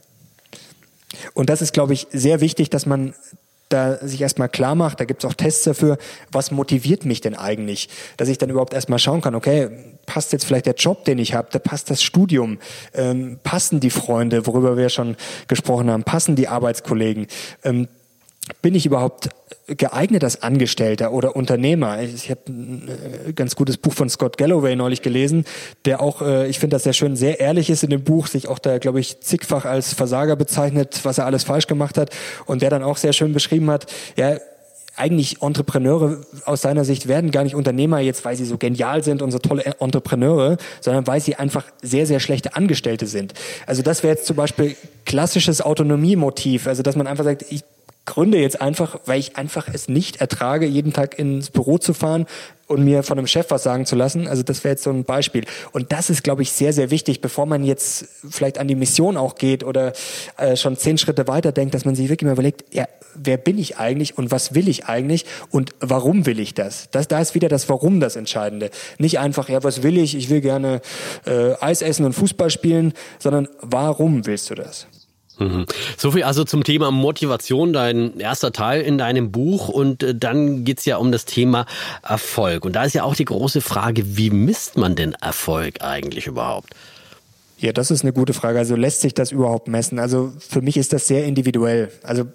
[1.34, 3.14] Und das ist, glaube ich, sehr wichtig, dass man
[3.70, 5.98] da sich erstmal klar macht, da gibt es auch Tests dafür,
[6.32, 9.70] was motiviert mich denn eigentlich, dass ich dann überhaupt erstmal schauen kann, okay,
[10.08, 12.58] passt jetzt vielleicht der Job, den ich habe, da passt das Studium,
[12.96, 15.16] ähm, passen die Freunde, worüber wir schon
[15.48, 17.28] gesprochen haben, passen die Arbeitskollegen,
[17.64, 17.88] ähm,
[18.62, 19.30] bin ich überhaupt
[19.68, 22.02] geeignet als Angestellter oder Unternehmer?
[22.02, 22.90] Ich habe ein
[23.28, 25.46] äh, ganz gutes Buch von Scott Galloway neulich gelesen,
[25.86, 28.48] der auch, äh, ich finde das sehr schön, sehr ehrlich ist in dem Buch, sich
[28.48, 32.10] auch da, glaube ich, zigfach als Versager bezeichnet, was er alles falsch gemacht hat
[32.46, 33.86] und der dann auch sehr schön beschrieben hat,
[34.18, 34.38] ja,
[35.00, 39.22] eigentlich Entrepreneure aus seiner Sicht werden gar nicht Unternehmer jetzt, weil sie so genial sind
[39.22, 43.34] und so tolle Entrepreneure, sondern weil sie einfach sehr, sehr schlechte Angestellte sind.
[43.66, 44.76] Also das wäre jetzt zum Beispiel
[45.06, 47.64] klassisches Autonomiemotiv, also dass man einfach sagt, ich
[48.10, 52.26] gründe jetzt einfach, weil ich einfach es nicht ertrage, jeden Tag ins Büro zu fahren
[52.66, 54.28] und mir von einem Chef was sagen zu lassen.
[54.28, 55.46] Also das wäre jetzt so ein Beispiel.
[55.72, 59.16] Und das ist, glaube ich, sehr, sehr wichtig, bevor man jetzt vielleicht an die Mission
[59.16, 59.94] auch geht oder
[60.38, 63.60] äh, schon zehn Schritte weiter denkt, dass man sich wirklich mal überlegt, ja, wer bin
[63.60, 66.90] ich eigentlich und was will ich eigentlich und warum will ich das?
[66.92, 68.72] das da ist wieder das Warum das Entscheidende.
[68.98, 70.16] Nicht einfach, ja, was will ich?
[70.16, 70.82] Ich will gerne
[71.26, 74.88] äh, Eis essen und Fußball spielen, sondern warum willst du das?
[75.40, 75.66] Mhm.
[75.98, 79.70] So viel also zum Thema Motivation, dein erster Teil in deinem Buch.
[79.70, 81.66] Und äh, dann geht's ja um das Thema
[82.04, 82.66] Erfolg.
[82.66, 86.76] Und da ist ja auch die große Frage, wie misst man denn Erfolg eigentlich überhaupt?
[87.58, 88.60] Ja, das ist eine gute Frage.
[88.60, 90.00] Also lässt sich das überhaupt messen?
[90.00, 91.92] Also für mich ist das sehr individuell.
[92.04, 92.26] Also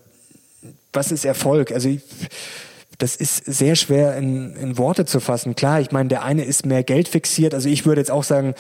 [0.93, 1.73] was ist Erfolg?
[1.73, 2.01] Also ich,
[2.99, 5.55] das ist sehr schwer in, in Worte zu fassen.
[5.55, 7.55] Klar, ich meine, der eine ist mehr Geld fixiert.
[7.55, 8.55] Also ich würde jetzt auch sagen,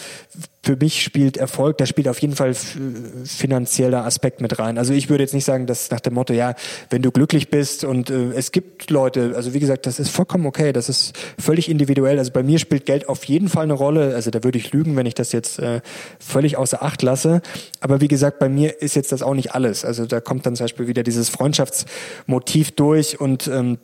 [0.62, 4.78] für mich spielt Erfolg, da spielt auf jeden Fall finanzieller Aspekt mit rein.
[4.78, 6.54] Also ich würde jetzt nicht sagen, dass nach dem Motto, ja,
[6.88, 10.46] wenn du glücklich bist und äh, es gibt Leute, also wie gesagt, das ist vollkommen
[10.46, 12.18] okay, das ist völlig individuell.
[12.18, 14.14] Also bei mir spielt Geld auf jeden Fall eine Rolle.
[14.14, 15.82] Also da würde ich lügen, wenn ich das jetzt äh,
[16.18, 17.42] völlig außer Acht lasse.
[17.80, 19.84] Aber wie gesagt, bei mir ist jetzt das auch nicht alles.
[19.84, 23.78] Also da kommt dann zum Beispiel wieder dieses Freundschaftsmotiv durch und ähm,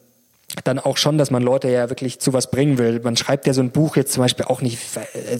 [0.64, 3.00] dann auch schon, dass man Leute ja wirklich zu was bringen will.
[3.02, 4.78] Man schreibt ja so ein Buch jetzt zum Beispiel auch nicht,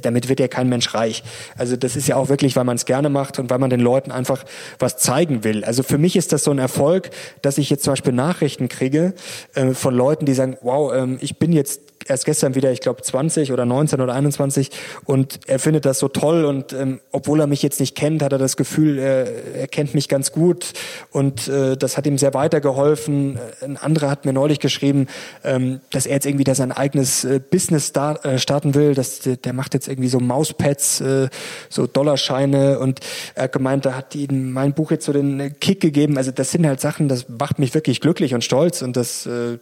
[0.02, 1.22] damit wird ja kein Mensch reich.
[1.56, 3.80] Also das ist ja auch wirklich, weil man es gerne macht und weil man den
[3.80, 4.44] Leuten einfach
[4.78, 5.64] was zeigen will.
[5.64, 7.10] Also für mich ist das so ein Erfolg,
[7.42, 9.14] dass ich jetzt zum Beispiel Nachrichten kriege
[9.54, 13.02] äh, von Leuten, die sagen, wow, ähm, ich bin jetzt erst gestern wieder, ich glaube
[13.02, 14.70] 20 oder 19 oder 21
[15.04, 18.32] und er findet das so toll und ähm, obwohl er mich jetzt nicht kennt, hat
[18.32, 20.72] er das Gefühl, er, er kennt mich ganz gut.
[21.10, 23.38] Und äh, das hat ihm sehr weitergeholfen.
[23.62, 25.06] Ein anderer hat mir neulich geschrieben,
[25.44, 29.20] ähm, dass er jetzt irgendwie da sein eigenes äh, Business start, äh, starten will, dass
[29.20, 31.28] der, der macht jetzt irgendwie so Mauspads, äh,
[31.68, 32.78] so Dollarscheine.
[32.78, 33.00] Und
[33.34, 36.16] er hat gemeint, da hat ihm mein Buch jetzt so den Kick gegeben.
[36.16, 38.82] Also das sind halt Sachen, das macht mich wirklich glücklich und stolz.
[38.82, 39.58] Und das äh,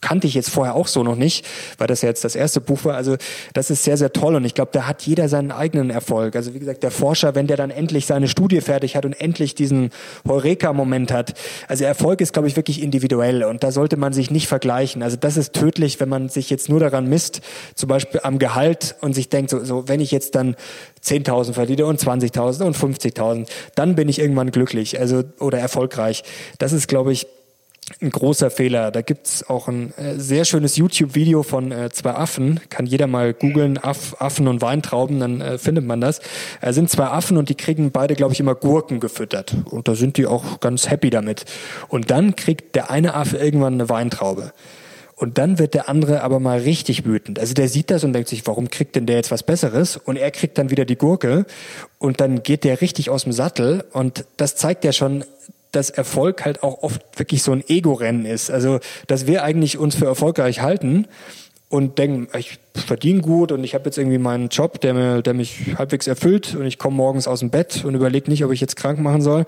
[0.00, 1.44] kannte ich jetzt vorher auch so noch nicht,
[1.76, 2.94] weil das ja jetzt das erste Buch war.
[2.94, 3.16] Also
[3.52, 6.36] das ist sehr, sehr toll und ich glaube, da hat jeder seinen eigenen Erfolg.
[6.36, 9.54] Also wie gesagt, der Forscher, wenn der dann endlich seine Studie fertig hat und endlich
[9.54, 9.90] diesen
[10.26, 11.34] Heureka-Moment hat.
[11.66, 15.02] Also Erfolg ist, glaube ich, wirklich individuell und da sollte man sich nicht vergleichen.
[15.02, 17.40] Also das ist tödlich, wenn man sich jetzt nur daran misst,
[17.74, 20.54] zum Beispiel am Gehalt und sich denkt, so, so wenn ich jetzt dann
[21.04, 26.22] 10.000 verdiene und 20.000 und 50.000, dann bin ich irgendwann glücklich, also oder erfolgreich.
[26.58, 27.26] Das ist, glaube ich,
[28.00, 28.90] ein großer Fehler.
[28.90, 32.60] Da gibt's auch ein äh, sehr schönes YouTube-Video von äh, zwei Affen.
[32.70, 36.20] Kann jeder mal googeln, Aff, Affen und Weintrauben, dann äh, findet man das.
[36.60, 39.54] Es sind zwei Affen und die kriegen beide, glaube ich, immer Gurken gefüttert.
[39.64, 41.44] Und da sind die auch ganz happy damit.
[41.88, 44.52] Und dann kriegt der eine Affe irgendwann eine Weintraube.
[45.18, 47.40] Und dann wird der andere aber mal richtig wütend.
[47.40, 49.96] Also der sieht das und denkt sich, warum kriegt denn der jetzt was Besseres?
[49.96, 51.44] Und er kriegt dann wieder die Gurke
[51.98, 55.24] und dann geht der richtig aus dem Sattel und das zeigt ja schon,
[55.72, 58.50] dass Erfolg halt auch oft wirklich so ein Ego-Rennen ist.
[58.50, 61.06] Also, dass wir eigentlich uns für erfolgreich halten
[61.68, 65.34] und denken, ich verdiene gut und ich habe jetzt irgendwie meinen Job, der, mir, der
[65.34, 68.60] mich halbwegs erfüllt und ich komme morgens aus dem Bett und überlege nicht, ob ich
[68.60, 69.44] jetzt krank machen soll.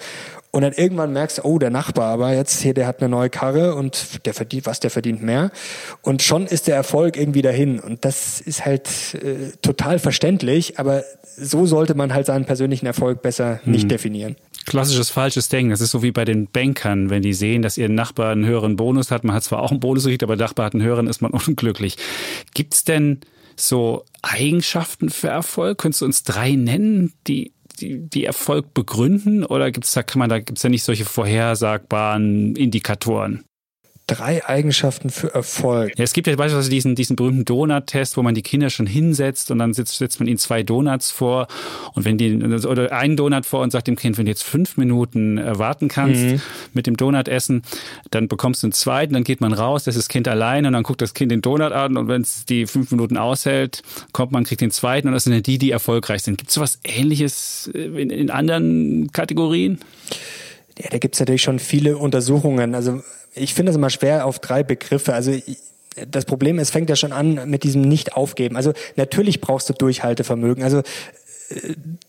[0.51, 3.31] Und dann irgendwann merkst du, oh, der Nachbar, aber jetzt hier, der hat eine neue
[3.31, 5.51] Karre und der verdient, was, der verdient mehr.
[6.03, 7.79] Und schon ist der Erfolg irgendwie dahin.
[7.79, 11.05] Und das ist halt äh, total verständlich, aber
[11.37, 13.89] so sollte man halt seinen persönlichen Erfolg besser nicht hm.
[13.89, 14.37] definieren.
[14.71, 15.71] Klassisches falsches Denken.
[15.71, 18.77] Das ist so wie bei den Bankern, wenn die sehen, dass ihr Nachbar einen höheren
[18.77, 19.25] Bonus hat.
[19.25, 21.33] Man hat zwar auch einen Bonus gekriegt, aber der Nachbar hat einen höheren, ist man
[21.47, 21.97] unglücklich.
[22.55, 23.18] Gibt's denn
[23.57, 25.79] so Eigenschaften für Erfolg?
[25.79, 30.29] Könntest du uns drei nennen, die die, die Erfolg begründen oder gibt's da kann man
[30.29, 33.45] da gibt's ja nicht solche vorhersagbaren Indikatoren?
[34.11, 35.92] Drei Eigenschaften für Erfolg.
[35.96, 39.50] Ja, es gibt ja beispielsweise diesen, diesen berühmten Donut-Test, wo man die Kinder schon hinsetzt
[39.50, 41.46] und dann setzt, setzt man ihnen zwei Donuts vor
[41.94, 42.36] und wenn die,
[42.66, 45.88] oder einen Donut vor und sagt dem Kind, wenn du jetzt fünf Minuten äh, warten
[45.88, 46.40] kannst mhm.
[46.74, 47.62] mit dem Donut essen,
[48.11, 50.72] dann bekommst du einen zweiten, dann geht man raus, das ist das Kind allein und
[50.72, 53.82] dann guckt das Kind den Donut an und wenn es die fünf Minuten aushält,
[54.12, 56.38] kommt man, kriegt den zweiten und das sind ja die, die erfolgreich sind.
[56.38, 59.78] Gibt es was ähnliches äh, in, in anderen Kategorien?
[60.83, 62.74] Ja, da gibt es natürlich schon viele Untersuchungen.
[62.74, 63.03] Also
[63.35, 65.12] ich finde es immer schwer auf drei Begriffe.
[65.12, 65.33] Also
[66.09, 68.57] das Problem ist, fängt ja schon an mit diesem Nicht-Aufgeben.
[68.57, 70.64] Also natürlich brauchst du Durchhaltevermögen.
[70.64, 70.83] Also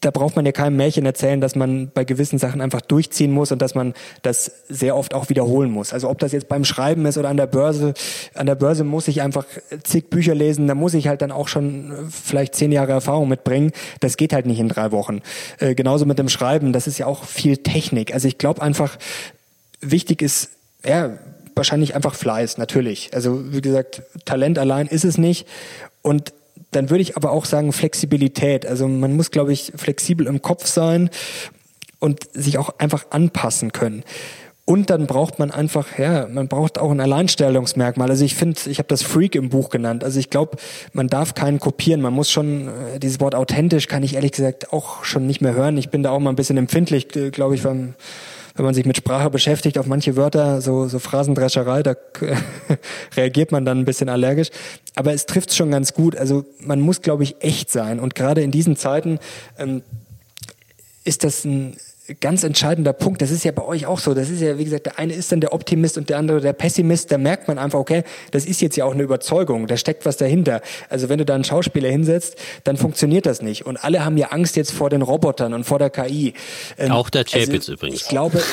[0.01, 3.51] da braucht man ja keinem Märchen erzählen, dass man bei gewissen Sachen einfach durchziehen muss
[3.51, 5.93] und dass man das sehr oft auch wiederholen muss.
[5.93, 7.93] Also ob das jetzt beim Schreiben ist oder an der Börse,
[8.35, 9.45] an der Börse muss ich einfach
[9.83, 13.71] zig Bücher lesen, da muss ich halt dann auch schon vielleicht zehn Jahre Erfahrung mitbringen.
[13.99, 15.21] Das geht halt nicht in drei Wochen.
[15.59, 18.13] Äh, genauso mit dem Schreiben, das ist ja auch viel Technik.
[18.13, 18.97] Also ich glaube einfach,
[19.81, 20.49] wichtig ist
[20.85, 21.17] ja,
[21.55, 23.11] wahrscheinlich einfach Fleiß, natürlich.
[23.13, 25.47] Also wie gesagt, Talent allein ist es nicht.
[26.01, 26.33] Und
[26.71, 28.65] dann würde ich aber auch sagen Flexibilität.
[28.65, 31.09] Also man muss, glaube ich, flexibel im Kopf sein
[31.99, 34.03] und sich auch einfach anpassen können.
[34.63, 38.09] Und dann braucht man einfach, ja, man braucht auch ein Alleinstellungsmerkmal.
[38.09, 40.03] Also ich finde, ich habe das Freak im Buch genannt.
[40.03, 40.57] Also ich glaube,
[40.93, 41.99] man darf keinen kopieren.
[41.99, 45.55] Man muss schon, äh, dieses Wort authentisch kann ich ehrlich gesagt auch schon nicht mehr
[45.55, 45.77] hören.
[45.77, 47.95] Ich bin da auch mal ein bisschen empfindlich, äh, glaube ich, beim
[48.55, 51.95] wenn man sich mit Sprache beschäftigt, auf manche Wörter, so, so Phrasendrescherei, da
[53.15, 54.49] reagiert man dann ein bisschen allergisch.
[54.95, 56.15] Aber es trifft schon ganz gut.
[56.15, 57.99] Also man muss, glaube ich, echt sein.
[57.99, 59.19] Und gerade in diesen Zeiten
[59.57, 59.81] ähm,
[61.03, 61.77] ist das ein
[62.19, 63.21] ganz entscheidender Punkt.
[63.21, 64.13] Das ist ja bei euch auch so.
[64.13, 66.53] Das ist ja, wie gesagt, der eine ist dann der Optimist und der andere der
[66.53, 67.11] Pessimist.
[67.11, 69.67] Da merkt man einfach, okay, das ist jetzt ja auch eine Überzeugung.
[69.67, 70.61] Da steckt was dahinter.
[70.89, 73.65] Also wenn du da einen Schauspieler hinsetzt, dann funktioniert das nicht.
[73.65, 76.33] Und alle haben ja Angst jetzt vor den Robotern und vor der KI.
[76.77, 78.01] Ähm, auch der Chapitz also, übrigens.
[78.01, 78.41] Ich glaube.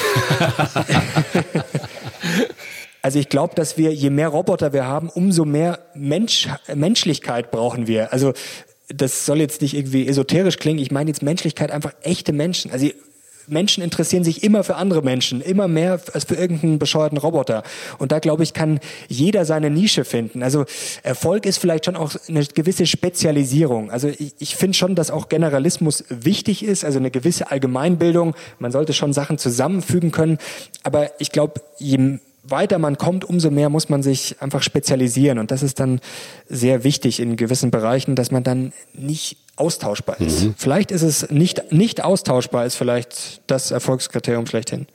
[3.00, 7.86] Also ich glaube, dass wir, je mehr Roboter wir haben, umso mehr Mensch, Menschlichkeit brauchen
[7.86, 8.12] wir.
[8.12, 8.34] Also
[8.88, 10.80] das soll jetzt nicht irgendwie esoterisch klingen.
[10.80, 12.70] Ich meine jetzt Menschlichkeit, einfach echte Menschen.
[12.70, 12.88] Also
[13.48, 17.62] Menschen interessieren sich immer für andere Menschen, immer mehr als für irgendeinen bescheuerten Roboter.
[17.98, 20.42] Und da glaube ich, kann jeder seine Nische finden.
[20.42, 20.64] Also
[21.02, 23.90] Erfolg ist vielleicht schon auch eine gewisse Spezialisierung.
[23.90, 28.34] Also ich, ich finde schon, dass auch Generalismus wichtig ist, also eine gewisse Allgemeinbildung.
[28.58, 30.38] Man sollte schon Sachen zusammenfügen können.
[30.82, 32.18] Aber ich glaube, je
[32.50, 35.38] weiter man kommt, umso mehr muss man sich einfach spezialisieren.
[35.38, 36.00] Und das ist dann
[36.48, 40.42] sehr wichtig in gewissen Bereichen, dass man dann nicht austauschbar ist.
[40.42, 40.54] Mhm.
[40.56, 44.86] Vielleicht ist es nicht, nicht austauschbar, ist vielleicht das Erfolgskriterium schlechthin.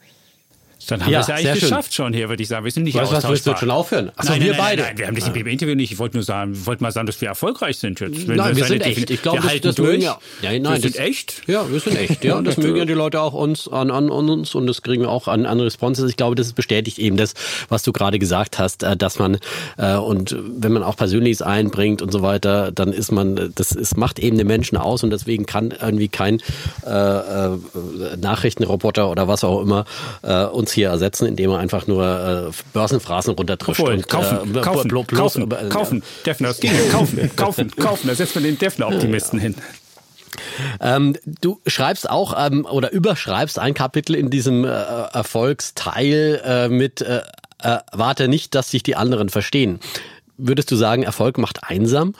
[0.88, 2.66] Dann haben ja, wir es ja eigentlich geschafft schon hier, würde ich sagen.
[2.66, 3.12] Wir sind nicht weißt.
[3.12, 4.12] Was willst du schon aufhören?
[4.16, 4.82] Achso, nein, wir nein, beide.
[4.82, 5.92] Nein, nein, wir haben das im interview nicht.
[5.92, 8.28] Ich wollte nur sagen, wollte mal sagen, dass wir erfolgreich sind jetzt.
[8.28, 9.10] Wenn nein, wir sind echt.
[9.10, 10.20] Ich glaube, das, das mögen ja.
[10.42, 11.42] ja nein, wir sind echt?
[11.48, 12.24] Ja, wir sind echt.
[12.24, 15.10] Ja, das mögen ja die Leute auch uns an, an uns und das kriegen wir
[15.10, 16.10] auch an, an Responses.
[16.10, 17.34] Ich glaube, das bestätigt eben das,
[17.70, 19.38] was du gerade gesagt hast, äh, dass man
[19.78, 23.98] äh, und wenn man auch Persönliches einbringt und so weiter, dann ist man, das ist,
[23.98, 26.42] macht eben den Menschen aus und deswegen kann irgendwie kein
[26.86, 27.58] äh, äh,
[28.18, 29.86] Nachrichtenroboter oder was auch immer
[30.22, 33.80] äh, uns hier ersetzen, indem man einfach nur äh, Börsenphrasen runterdrischt.
[33.80, 38.08] Obwohl, und, kaufen, äh, kaufen, bloß, kaufen, äh, kaufen, Defner, das ging, kaufen, kaufen, kaufen,
[38.08, 39.56] da setzt man den Defner-Optimisten hin.
[40.82, 47.02] Ähm, du schreibst auch ähm, oder überschreibst ein Kapitel in diesem äh, Erfolgsteil äh, mit
[47.02, 47.22] äh,
[47.62, 49.80] äh, Warte nicht, dass sich die anderen verstehen.
[50.38, 52.16] Würdest du sagen, Erfolg macht einsam?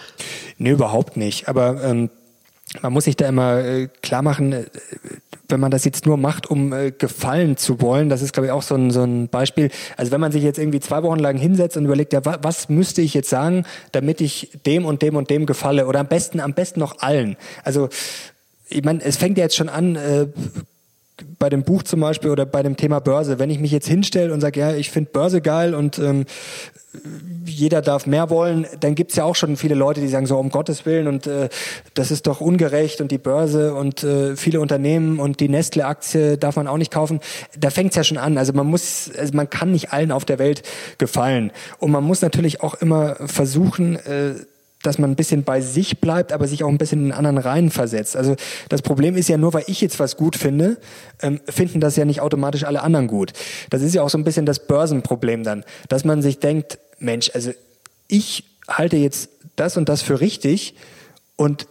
[0.58, 1.48] Nee, überhaupt nicht.
[1.48, 2.10] Aber ähm,
[2.82, 4.66] man muss sich da immer äh, klar machen, äh,
[5.48, 8.52] wenn man das jetzt nur macht, um äh, gefallen zu wollen, das ist, glaube ich,
[8.52, 9.70] auch so ein, so ein Beispiel.
[9.98, 12.70] Also wenn man sich jetzt irgendwie zwei Wochen lang hinsetzt und überlegt, ja, wa was
[12.70, 15.86] müsste ich jetzt sagen, damit ich dem und dem und dem gefalle?
[15.88, 17.38] Oder am besten, am besten noch allen.
[17.64, 17.90] Also
[18.70, 20.28] ich meine, es fängt ja jetzt schon an, äh,
[21.40, 24.34] bei dem Buch zum Beispiel oder bei dem Thema Börse, wenn ich mich jetzt hinstelle
[24.34, 26.26] und sage, ja, ich finde Börse geil und ähm,
[27.46, 30.50] jeder darf mehr wollen, dann gibt's ja auch schon viele Leute, die sagen so, um
[30.50, 31.50] Gottes Willen und äh,
[31.94, 36.56] das ist doch ungerecht und die Börse und äh, viele Unternehmen und die Nestle-Aktie darf
[36.56, 37.20] man auch nicht kaufen.
[37.58, 38.38] Da fängt's ja schon an.
[38.38, 40.64] Also man muss, also man kann nicht allen auf der Welt
[40.98, 41.52] gefallen.
[41.80, 44.36] Und man muss natürlich auch immer versuchen, äh,
[44.84, 47.72] dass man ein bisschen bei sich bleibt, aber sich auch ein bisschen in anderen Reihen
[47.72, 48.16] versetzt.
[48.16, 48.36] Also
[48.70, 50.78] das Problem ist ja nur, weil ich jetzt was gut finde,
[51.22, 53.34] ähm, finden das ja nicht automatisch alle anderen gut.
[53.70, 57.32] Das ist ja auch so ein bisschen das Börsenproblem dann, dass man sich denkt, Mensch,
[57.34, 57.52] also
[58.08, 60.76] ich halte jetzt das und das für richtig
[61.36, 61.68] und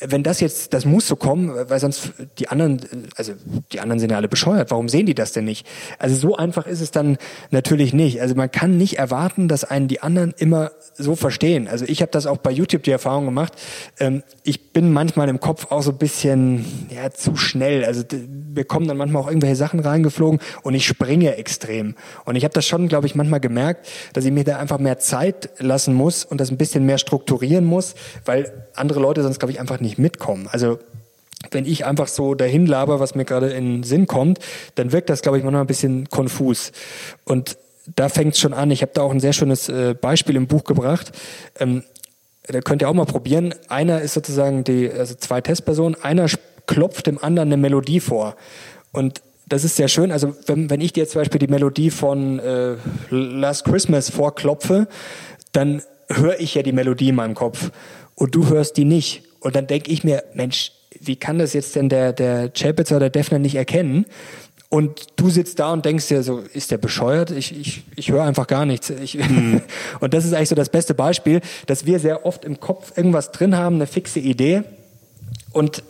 [0.00, 2.80] wenn das jetzt, das muss so kommen, weil sonst die anderen,
[3.16, 3.32] also
[3.72, 4.70] die anderen sind ja alle bescheuert.
[4.70, 5.66] Warum sehen die das denn nicht?
[5.98, 7.16] Also so einfach ist es dann
[7.50, 8.20] natürlich nicht.
[8.20, 11.66] Also man kann nicht erwarten, dass einen die anderen immer so verstehen.
[11.66, 13.54] Also ich habe das auch bei YouTube die Erfahrung gemacht.
[13.98, 17.84] Ähm, ich bin manchmal im Kopf auch so ein bisschen ja zu schnell.
[17.84, 21.94] Also wir kommen dann manchmal auch irgendwelche Sachen reingeflogen und ich springe extrem.
[22.26, 24.98] Und ich habe das schon, glaube ich, manchmal gemerkt, dass ich mir da einfach mehr
[24.98, 27.94] Zeit lassen muss und das ein bisschen mehr strukturieren muss,
[28.26, 30.48] weil andere Leute sonst, glaube ich, einfach nicht mitkommen.
[30.50, 30.78] Also
[31.50, 34.38] wenn ich einfach so dahin laber, was mir gerade in den Sinn kommt,
[34.74, 36.72] dann wirkt das, glaube ich, manchmal ein bisschen konfus.
[37.24, 37.56] Und
[37.94, 38.70] da fängt es schon an.
[38.70, 41.12] Ich habe da auch ein sehr schönes äh, Beispiel im Buch gebracht.
[41.58, 41.84] Ähm,
[42.48, 43.54] da könnt ihr auch mal probieren.
[43.68, 46.00] Einer ist sozusagen die, also zwei Testpersonen.
[46.02, 46.26] Einer
[46.66, 48.36] klopft dem anderen eine Melodie vor.
[48.92, 50.10] Und das ist sehr schön.
[50.10, 52.76] Also wenn, wenn ich dir zum Beispiel die Melodie von äh,
[53.10, 54.88] Last Christmas vorklopfe,
[55.52, 57.70] dann höre ich ja die Melodie in meinem Kopf
[58.14, 59.22] und du hörst die nicht.
[59.40, 63.00] Und dann denke ich mir, Mensch, wie kann das jetzt denn der, der Chapitz oder
[63.00, 64.06] der Defner nicht erkennen?
[64.68, 67.30] Und du sitzt da und denkst dir so, ist der bescheuert?
[67.30, 68.90] Ich, ich, ich höre einfach gar nichts.
[68.90, 69.62] Ich, mhm.
[70.00, 73.30] und das ist eigentlich so das beste Beispiel, dass wir sehr oft im Kopf irgendwas
[73.30, 74.64] drin haben, eine fixe Idee
[75.52, 75.82] und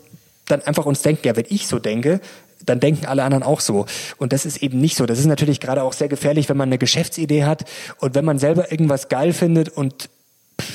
[0.46, 2.20] dann einfach uns denken, ja, wenn ich so denke,
[2.64, 3.86] dann denken alle anderen auch so.
[4.18, 5.06] Und das ist eben nicht so.
[5.06, 7.64] Das ist natürlich gerade auch sehr gefährlich, wenn man eine Geschäftsidee hat
[7.98, 10.08] und wenn man selber irgendwas geil findet und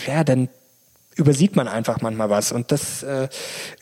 [0.07, 0.49] ja, dann
[1.15, 3.27] übersieht man einfach manchmal was und das äh,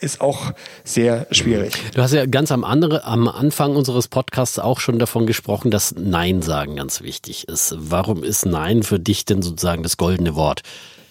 [0.00, 0.52] ist auch
[0.84, 1.74] sehr schwierig.
[1.94, 5.94] Du hast ja ganz am, andere, am Anfang unseres Podcasts auch schon davon gesprochen, dass
[5.96, 7.74] Nein sagen ganz wichtig ist.
[7.78, 10.62] Warum ist Nein für dich denn sozusagen das goldene Wort?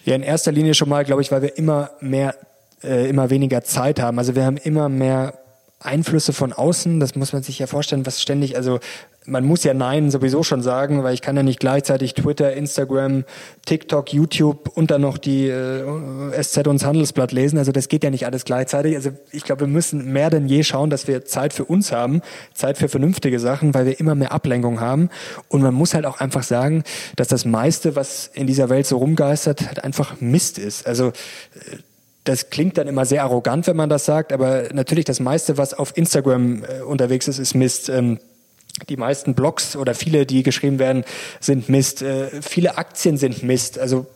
[0.04, 2.34] Ja, in erster Linie schon mal, glaube ich, weil wir immer mehr,
[2.82, 4.18] äh, immer weniger Zeit haben.
[4.18, 5.34] Also wir haben immer mehr
[5.80, 8.80] Einflüsse von außen, das muss man sich ja vorstellen, was ständig, also
[9.26, 13.24] man muss ja Nein sowieso schon sagen, weil ich kann ja nicht gleichzeitig Twitter, Instagram,
[13.66, 17.58] TikTok, YouTube und dann noch die äh, SZ und das Handelsblatt lesen.
[17.58, 18.96] Also das geht ja nicht alles gleichzeitig.
[18.96, 22.22] Also ich glaube, wir müssen mehr denn je schauen, dass wir Zeit für uns haben,
[22.54, 25.10] Zeit für vernünftige Sachen, weil wir immer mehr Ablenkung haben.
[25.48, 26.82] Und man muss halt auch einfach sagen,
[27.16, 30.86] dass das meiste, was in dieser Welt so rumgeistert, halt einfach Mist ist.
[30.86, 31.76] Also äh,
[32.24, 35.74] das klingt dann immer sehr arrogant, wenn man das sagt, aber natürlich das meiste, was
[35.74, 37.88] auf Instagram äh, unterwegs ist, ist Mist.
[37.88, 38.18] Ähm,
[38.88, 41.04] die meisten Blogs oder viele, die geschrieben werden,
[41.40, 42.02] sind Mist.
[42.02, 43.78] Äh, viele Aktien sind Mist.
[43.78, 44.06] Also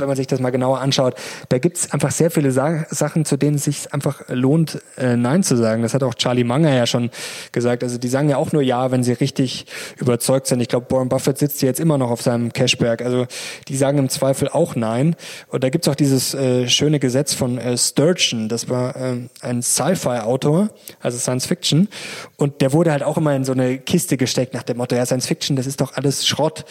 [0.00, 1.14] wenn man sich das mal genauer anschaut,
[1.48, 5.16] da gibt es einfach sehr viele Sa Sachen, zu denen es sich einfach lohnt, äh,
[5.16, 5.82] Nein zu sagen.
[5.82, 7.10] Das hat auch Charlie Munger ja schon
[7.52, 7.82] gesagt.
[7.82, 9.66] Also die sagen ja auch nur Ja, wenn sie richtig
[9.98, 10.60] überzeugt sind.
[10.60, 13.02] Ich glaube, Warren Buffett sitzt jetzt immer noch auf seinem Cashberg.
[13.02, 13.26] Also
[13.68, 15.16] die sagen im Zweifel auch Nein.
[15.48, 18.48] Und da gibt es auch dieses äh, schöne Gesetz von äh, Sturgeon.
[18.48, 20.70] Das war ähm, ein Sci-Fi-Autor,
[21.00, 21.88] also Science Fiction.
[22.36, 25.04] Und der wurde halt auch immer in so eine Kiste gesteckt nach dem Motto, ja,
[25.04, 26.64] Science Fiction, das ist doch alles Schrott.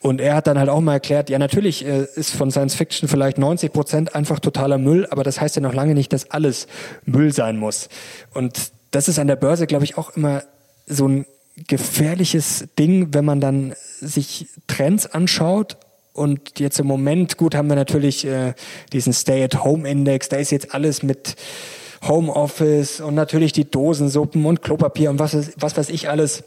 [0.00, 3.08] Und er hat dann halt auch mal erklärt, ja, natürlich äh, ist von Science Fiction
[3.08, 6.66] vielleicht 90 Prozent einfach totaler Müll, aber das heißt ja noch lange nicht, dass alles
[7.04, 7.88] Müll sein muss.
[8.34, 10.42] Und das ist an der Börse, glaube ich, auch immer
[10.86, 11.26] so ein
[11.68, 15.76] gefährliches Ding, wenn man dann sich Trends anschaut
[16.12, 18.54] und jetzt im Moment, gut, haben wir natürlich äh,
[18.92, 21.36] diesen Stay-at-Home-Index, da ist jetzt alles mit
[22.06, 26.44] Homeoffice und natürlich die Dosensuppen und Klopapier und was, was weiß ich alles.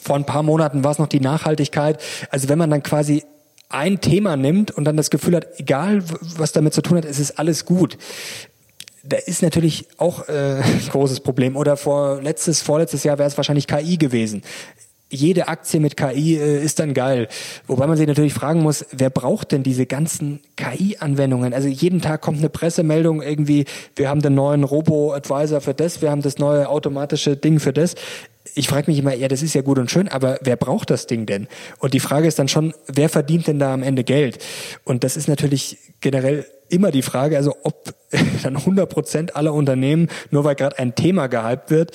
[0.00, 2.00] Vor ein paar Monaten war es noch die Nachhaltigkeit.
[2.30, 3.24] Also wenn man dann quasi
[3.72, 6.02] ein Thema nimmt und dann das Gefühl hat, egal
[6.36, 7.98] was damit zu tun hat, es ist alles gut.
[9.04, 11.56] Da ist natürlich auch äh, ein großes Problem.
[11.56, 14.42] Oder vor letztes, vorletztes Jahr wäre es wahrscheinlich KI gewesen
[15.12, 17.28] jede Aktie mit KI äh, ist dann geil.
[17.66, 21.52] Wobei man sich natürlich fragen muss, wer braucht denn diese ganzen KI-Anwendungen?
[21.52, 26.10] Also jeden Tag kommt eine Pressemeldung irgendwie, wir haben den neuen Robo-Advisor für das, wir
[26.10, 27.94] haben das neue automatische Ding für das
[28.54, 31.06] ich frage mich immer, ja, das ist ja gut und schön, aber wer braucht das
[31.06, 31.48] Ding denn?
[31.78, 34.44] Und die Frage ist dann schon, wer verdient denn da am Ende Geld?
[34.84, 37.94] Und das ist natürlich generell immer die Frage, also ob
[38.42, 41.92] dann 100 Prozent aller Unternehmen, nur weil gerade ein Thema gehypt wird,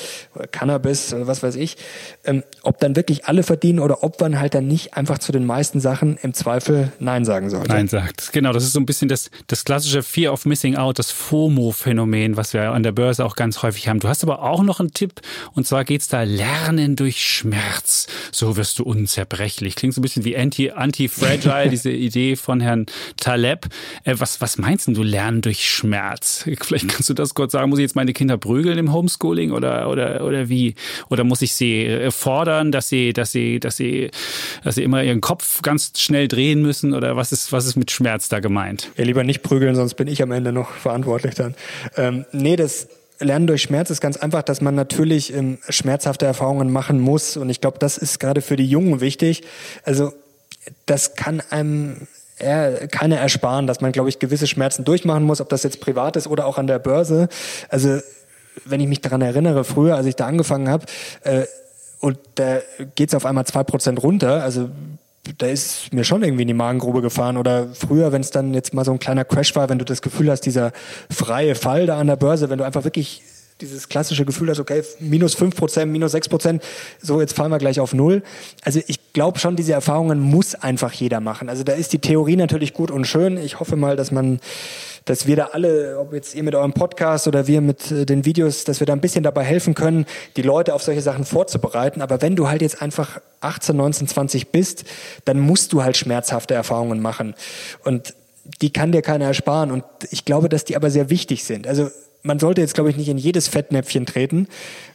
[0.52, 1.78] Cannabis oder was weiß ich,
[2.26, 5.46] ähm, ob dann wirklich alle verdienen oder ob man halt dann nicht einfach zu den
[5.46, 7.70] meisten Sachen im Zweifel Nein sagen sollte.
[7.70, 8.34] Nein sagt.
[8.34, 12.36] Genau, das ist so ein bisschen das, das klassische Fear of Missing Out, das FOMO-Phänomen,
[12.36, 14.00] was wir an der Börse auch ganz häufig haben.
[14.00, 15.22] Du hast aber auch noch einen Tipp
[15.54, 18.08] und zwar geht's da Lernen durch Schmerz.
[18.32, 19.76] So wirst du unzerbrechlich.
[19.76, 23.68] Klingt so ein bisschen wie Anti-Fragile, Anti diese Idee von Herrn Taleb.
[24.04, 26.44] Äh, was, was meinst du Lernen durch Schmerz?
[26.62, 27.70] Vielleicht kannst du das kurz sagen.
[27.70, 30.76] Muss ich jetzt meine Kinder prügeln im Homeschooling oder, oder, oder wie?
[31.10, 34.12] Oder muss ich sie äh, fordern, dass sie, dass sie, dass sie,
[34.66, 36.94] dass sie immer ihren Kopf ganz schnell drehen müssen?
[36.94, 38.92] Oder was ist, was ist mit Schmerz da gemeint?
[38.98, 41.56] Ja, lieber nicht prügeln, sonst bin ich am Ende noch verantwortlich dann.
[41.96, 42.90] Ähm, nee, das,
[43.20, 47.38] Lernen durch Schmerz ist ganz einfach, dass man natürlich ähm, schmerzhafte Erfahrungen machen muss.
[47.38, 49.44] Und ich glaube, das ist gerade für die Jungen wichtig.
[49.86, 50.12] Also
[50.86, 52.08] das kann einem
[52.40, 56.16] eher keiner ersparen, dass man, glaube ich, gewisse Schmerzen durchmachen muss, ob das jetzt privat
[56.16, 57.30] ist oder auch an der Börse.
[57.70, 58.00] Also
[58.66, 60.86] wenn ich mich daran erinnere, früher, als ich da angefangen habe,
[61.24, 61.46] äh,
[62.00, 62.60] und da
[62.96, 64.70] geht's auf einmal zwei Prozent runter, also
[65.38, 67.38] da ist mir schon irgendwie in die Magengrube gefahren.
[67.38, 70.02] Oder früher, wenn es dann jetzt mal so ein kleiner Crash war, wenn du das
[70.02, 70.72] Gefühl hast, dieser
[71.10, 73.24] freie Fall da an der Börse, wenn du einfach wirklich
[73.62, 76.64] dieses klassische Gefühl hast, okay, minus fünf Prozent, minus sechs Prozent,
[77.02, 78.22] so jetzt fallen wir gleich auf null.
[78.64, 81.50] Also ich glaube schon, diese Erfahrungen muss einfach jeder machen.
[81.50, 83.38] Also da ist die Theorie natürlich gut und schön.
[83.38, 84.40] Ich hoffe mal, dass man,
[85.06, 88.26] dass wir da alle, ob jetzt ihr mit eurem Podcast oder wir mit äh, den
[88.26, 90.06] Videos, dass wir da ein bisschen dabei helfen können,
[90.36, 92.02] die Leute auf solche Sachen vorzubereiten.
[92.02, 94.84] Aber wenn du halt jetzt einfach 18, 19, 20 bist,
[95.26, 97.34] dann musst du halt schmerzhafte Erfahrungen machen.
[97.84, 98.14] Und
[98.62, 99.72] die kann dir keiner ersparen.
[99.72, 101.68] Und ich glaube, dass die aber sehr wichtig sind.
[101.68, 101.90] Also
[102.24, 104.48] man sollte jetzt, glaube ich, nicht in jedes Fettnäpfchen treten.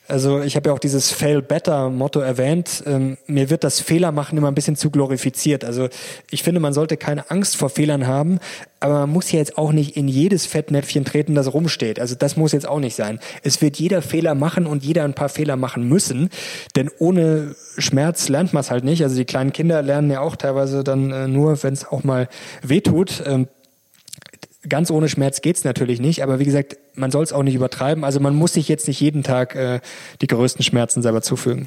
[0.09, 2.83] Also ich habe ja auch dieses Fail Better Motto erwähnt.
[2.87, 5.64] Ähm, mir wird das Fehlermachen immer ein bisschen zu glorifiziert.
[5.64, 5.89] Also
[6.31, 8.41] ich finde, man sollte keine Angst vor Fehlern haben,
[8.81, 12.01] aber man muss ja jetzt auch nicht in jedes Fettnäpfchen treten, das rumsteht.
[12.01, 13.20] Also das muss jetzt auch nicht sein.
[13.43, 16.31] Es wird jeder Fehler machen und jeder ein paar Fehler machen müssen,
[16.77, 19.03] denn ohne Schmerz lernt man es halt nicht.
[19.05, 22.29] Also die kleinen Kinder lernen ja auch teilweise dann äh, nur, wenn es auch mal
[22.62, 23.23] wehtut.
[23.25, 23.47] Ähm,
[24.69, 28.05] ganz ohne Schmerz geht's natürlich nicht, aber wie gesagt, man soll es auch nicht übertreiben.
[28.05, 29.81] Also man muss sich jetzt nicht jeden Tag äh,
[30.21, 31.67] die größten Schmerzen selber zufügen.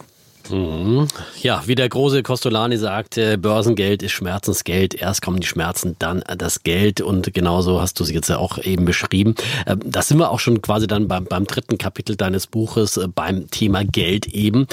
[1.41, 4.93] Ja, wie der große Costolani sagte, Börsengeld ist Schmerzensgeld.
[4.93, 7.01] Erst kommen die Schmerzen, dann das Geld.
[7.01, 9.35] Und genauso hast du es jetzt ja auch eben beschrieben.
[9.65, 13.07] Ähm, da sind wir auch schon quasi dann beim, beim dritten Kapitel deines Buches, äh,
[13.07, 14.67] beim Thema Geld eben.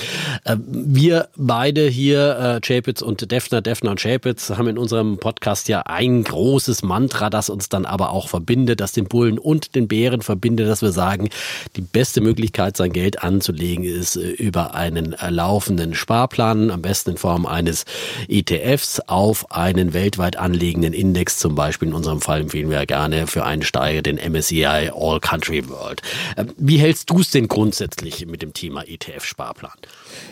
[0.45, 5.69] Ähm, wir beide hier, Chapitz äh, und Defner, Defner und Chapitz, haben in unserem Podcast
[5.69, 9.89] ja ein großes Mantra, das uns dann aber auch verbindet, das den Bullen und den
[9.89, 11.31] Bären verbindet, dass wir sagen,
[11.77, 17.11] die beste Möglichkeit, sein Geld anzulegen, ist äh, über einen Lauf laufenden Sparplan, am besten
[17.11, 17.85] in Form eines
[18.27, 21.39] ETFs, auf einen weltweit anlegenden Index.
[21.39, 26.03] Zum Beispiel in unserem Fall empfehlen wir gerne für Einsteiger den MSCI All Country World.
[26.37, 29.71] Ähm, wie hältst du es denn grundsätzlich mit dem Thema ETF-Sparplan?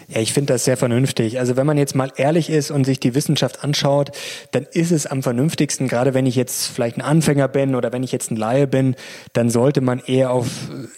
[0.09, 1.39] Ja, ich finde das sehr vernünftig.
[1.39, 4.11] Also wenn man jetzt mal ehrlich ist und sich die Wissenschaft anschaut,
[4.51, 8.03] dann ist es am vernünftigsten, gerade wenn ich jetzt vielleicht ein Anfänger bin oder wenn
[8.03, 8.97] ich jetzt ein Laie bin,
[9.33, 10.49] dann sollte man eher auf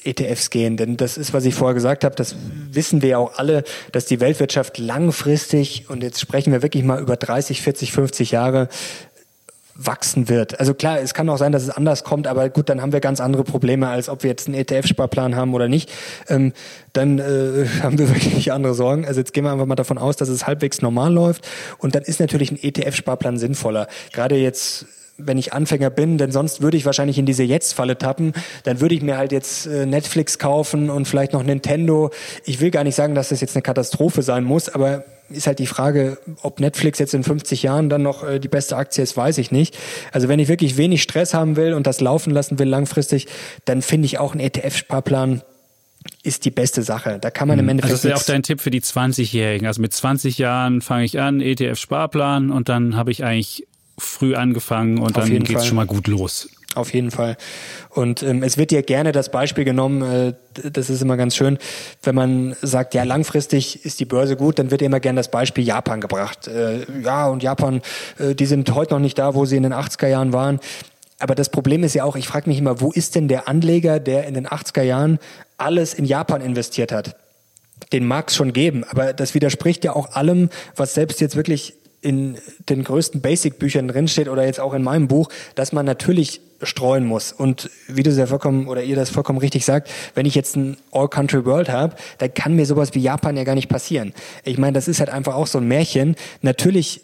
[0.05, 0.77] ETFs gehen.
[0.77, 2.37] Denn das ist, was ich vorher gesagt habe, das
[2.71, 7.01] wissen wir ja auch alle, dass die Weltwirtschaft langfristig, und jetzt sprechen wir wirklich mal
[7.01, 8.69] über 30, 40, 50 Jahre,
[9.75, 10.61] wachsen wird.
[10.61, 13.01] Also klar, es kann auch sein, dass es anders kommt, aber gut, dann haben wir
[13.01, 15.91] ganz andere Probleme, als ob wir jetzt einen ETF-Sparplan haben oder nicht.
[16.29, 16.53] Ähm,
[16.93, 19.07] dann äh, haben wir wirklich andere Sorgen.
[19.07, 21.49] Also jetzt gehen wir einfach mal davon aus, dass es halbwegs normal läuft
[21.79, 23.89] und dann ist natürlich ein ETF-Sparplan sinnvoller.
[24.13, 24.87] Gerade jetzt
[25.19, 28.33] wenn ich Anfänger bin, denn sonst würde ich wahrscheinlich in diese Jetzt-Falle tappen.
[28.65, 32.11] Dann würde ich mir halt jetzt äh, Netflix kaufen und vielleicht noch Nintendo.
[32.45, 35.59] Ich will gar nicht sagen, dass das jetzt eine Katastrophe sein muss, aber ist halt
[35.59, 39.17] die Frage, ob Netflix jetzt in 50 Jahren dann noch äh, die beste Aktie ist,
[39.17, 39.77] weiß ich nicht.
[40.13, 43.27] Also wenn ich wirklich wenig Stress haben will und das laufen lassen will langfristig,
[43.65, 45.43] dann finde ich auch einen ETF-Sparplan
[46.23, 47.19] ist die beste Sache.
[47.21, 47.71] Da kann man im mhm.
[47.71, 47.93] Endeffekt.
[47.93, 49.67] Also das ist ja auch dein Tipp für die 20-Jährigen.
[49.67, 53.67] Also mit 20 Jahren fange ich an, ETF-Sparplan und dann habe ich eigentlich
[53.99, 56.49] früh angefangen und Auf dann geht es schon mal gut los.
[56.75, 57.37] Auf jeden Fall.
[57.91, 60.33] Und ähm, es wird dir gerne das Beispiel genommen, äh,
[60.71, 61.59] das ist immer ganz schön,
[62.03, 65.65] wenn man sagt, ja, langfristig ist die Börse gut, dann wird immer gerne das Beispiel
[65.65, 66.49] Japan gebracht.
[66.49, 67.83] Äh, ja, und Japan,
[68.19, 70.61] äh, die sind heute noch nicht da, wo sie in den 80er Jahren waren.
[71.19, 74.01] Aber das Problem ist ja auch, ich frage mich immer, wo ist denn der Anleger,
[74.01, 75.19] der in den 80er Jahren
[75.59, 77.17] alles in Japan investiert hat?
[77.93, 81.75] Den mag es schon geben, aber das widerspricht ja auch allem, was selbst jetzt wirklich
[82.03, 82.37] in
[82.69, 87.33] den größten Basic-Büchern drinsteht oder jetzt auch in meinem Buch, dass man natürlich streuen muss.
[87.33, 90.77] Und wie du ja vollkommen oder ihr das vollkommen richtig sagt, wenn ich jetzt ein
[90.91, 94.13] All-Country World habe, dann kann mir sowas wie Japan ja gar nicht passieren.
[94.45, 96.17] Ich meine, das ist halt einfach auch so ein Märchen.
[96.41, 97.03] Natürlich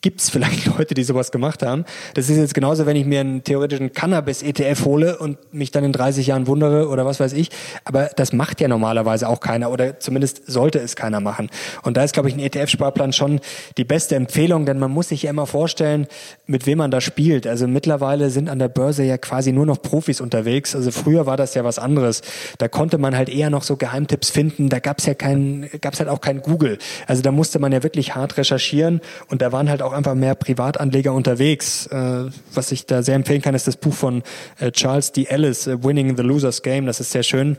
[0.00, 1.84] gibt es vielleicht Leute, die sowas gemacht haben.
[2.14, 5.92] Das ist jetzt genauso, wenn ich mir einen theoretischen Cannabis-ETF hole und mich dann in
[5.92, 7.50] 30 Jahren wundere oder was weiß ich.
[7.84, 11.50] Aber das macht ja normalerweise auch keiner oder zumindest sollte es keiner machen.
[11.82, 13.40] Und da ist, glaube ich, ein ETF-Sparplan schon
[13.76, 16.06] die beste Empfehlung, denn man muss sich ja immer vorstellen,
[16.46, 17.46] mit wem man da spielt.
[17.46, 20.74] Also mittlerweile sind an der Börse ja quasi nur noch Profis unterwegs.
[20.74, 22.22] Also früher war das ja was anderes.
[22.58, 24.68] Da konnte man halt eher noch so Geheimtipps finden.
[24.68, 26.78] Da gab es ja kein, gab es halt auch kein Google.
[27.06, 30.34] Also da musste man ja wirklich hart recherchieren und da waren halt auch einfach mehr
[30.34, 31.86] Privatanleger unterwegs.
[31.86, 32.24] Äh,
[32.54, 34.22] was ich da sehr empfehlen kann, ist das Buch von
[34.58, 35.24] äh, Charles D.
[35.24, 36.86] Ellis, äh, Winning the Loser's Game.
[36.86, 37.56] Das ist sehr schön.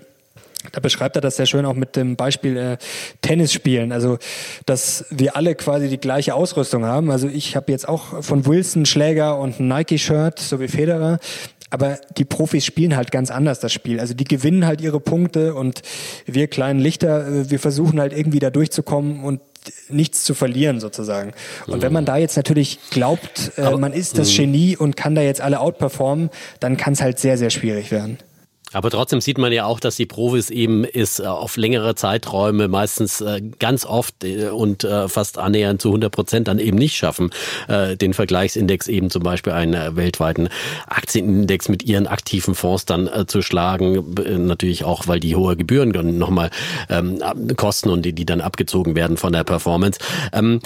[0.72, 2.78] Da beschreibt er das sehr schön auch mit dem Beispiel äh,
[3.22, 3.59] Tennis.
[3.89, 4.18] Also,
[4.65, 7.11] dass wir alle quasi die gleiche Ausrüstung haben.
[7.11, 11.20] Also ich habe jetzt auch von Wilson Schläger und Nike-Shirt, so wie Federer.
[11.70, 13.99] Aber die Profis spielen halt ganz anders das Spiel.
[13.99, 15.82] Also die gewinnen halt ihre Punkte und
[16.26, 19.41] wir kleinen Lichter, äh, wir versuchen halt irgendwie da durchzukommen und
[19.89, 21.34] nichts zu verlieren sozusagen.
[21.65, 24.38] Und wenn man da jetzt natürlich glaubt, äh, man ist das mhm.
[24.38, 28.18] Genie und kann da jetzt alle outperformen, dann kann es halt sehr, sehr schwierig werden.
[28.74, 32.68] Aber trotzdem sieht man ja auch, dass die Profis eben es äh, auf längere Zeiträume
[32.68, 37.30] meistens äh, ganz oft äh, und fast annähernd zu 100 Prozent dann eben nicht schaffen,
[37.70, 40.49] den Vergleichsindex eben zum Beispiel einen weltweiten
[40.88, 44.15] Aktienindex mit ihren aktiven Fonds dann zu schlagen.
[44.45, 46.49] Natürlich auch, weil die hohe Gebühren nochmal
[46.89, 47.20] ähm,
[47.55, 49.99] kosten und die, dann abgezogen werden von der Performance.
[50.34, 50.59] Ähm,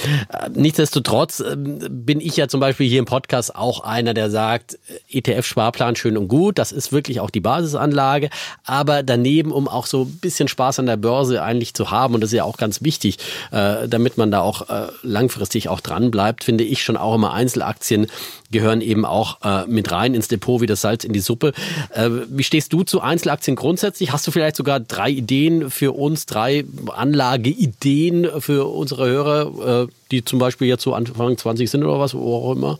[0.53, 4.77] nichtsdestotrotz bin ich ja zum Beispiel hier im Podcast auch einer, der sagt,
[5.09, 8.29] ETF-Sparplan schön und gut, das ist wirklich auch die Basis Anlage,
[8.65, 12.21] aber daneben, um auch so ein bisschen Spaß an der Börse eigentlich zu haben, und
[12.21, 13.17] das ist ja auch ganz wichtig,
[13.51, 17.33] äh, damit man da auch äh, langfristig auch dran bleibt, finde ich schon auch immer
[17.33, 18.07] Einzelaktien
[18.51, 21.53] gehören eben auch äh, mit rein ins Depot wie das Salz in die Suppe.
[21.93, 24.11] Äh, wie stehst du zu Einzelaktien grundsätzlich?
[24.11, 30.25] Hast du vielleicht sogar drei Ideen für uns, drei Anlageideen für unsere Hörer, äh, die
[30.25, 32.77] zum Beispiel jetzt so Anfang 20 sind oder was, wo auch immer?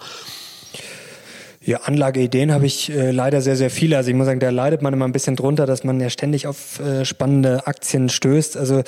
[1.64, 3.96] Ja, Anlageideen habe ich äh, leider sehr, sehr viele.
[3.96, 6.48] Also ich muss sagen, da leidet man immer ein bisschen drunter, dass man ja ständig
[6.48, 8.58] auf äh, spannende Aktien stößt.
[8.58, 8.82] Also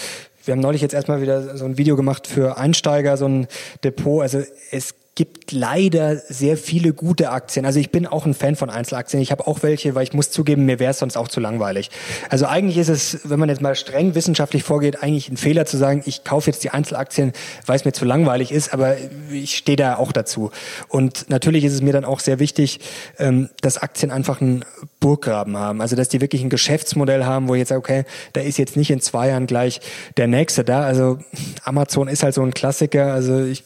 [0.44, 3.48] wir haben neulich jetzt erstmal wieder so ein Video gemacht für Einsteiger, so ein
[3.84, 4.24] Depot.
[4.24, 7.68] Also es gibt leider sehr viele gute Aktien.
[7.68, 9.22] Also ich bin auch ein Fan von Einzelaktien.
[9.22, 11.92] Ich habe auch welche, weil ich muss zugeben, mir wäre es sonst auch zu langweilig.
[12.30, 15.78] Also eigentlich ist es, wenn man jetzt mal streng wissenschaftlich vorgeht, eigentlich ein Fehler zu
[15.78, 17.34] sagen, ich kaufe jetzt die Einzelaktien,
[17.68, 18.96] weil es mir zu langweilig ist, aber
[19.32, 20.50] ich stehe da auch dazu.
[20.88, 22.80] Und natürlich ist es mir dann auch sehr wichtig,
[23.20, 24.66] ähm, dass Aktien einfach einen
[25.00, 25.80] Burggraben haben.
[25.80, 28.04] Also dass die wirklich ein Geschäftsmodell haben, wo ich jetzt sage, okay,
[28.34, 29.80] da ist jetzt nicht in zwei Jahren gleich
[30.18, 30.82] der nächste da.
[30.82, 31.20] Also
[31.64, 33.14] Amazon ist halt so ein Klassiker.
[33.14, 33.64] Also ich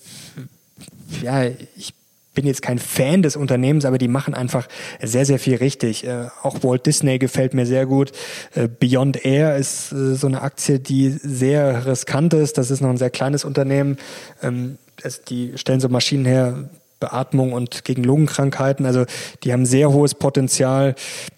[1.22, 1.46] ja,
[1.76, 1.94] ich
[2.38, 4.68] bin jetzt kein Fan des Unternehmens, aber die machen einfach
[5.02, 6.06] sehr, sehr viel richtig.
[6.06, 8.12] Äh, auch Walt Disney gefällt mir sehr gut.
[8.54, 12.60] Äh, Beyond Air ist äh, so eine Aktie, die sehr riskant ist.
[12.60, 13.98] Das ist noch ein sehr kleines Unternehmen.
[14.44, 18.86] Ähm, das, die stellen so Maschinen her, Beatmung und gegen Lungenkrankheiten.
[18.86, 19.06] Also
[19.44, 20.94] die haben sehr hohes Potenzial.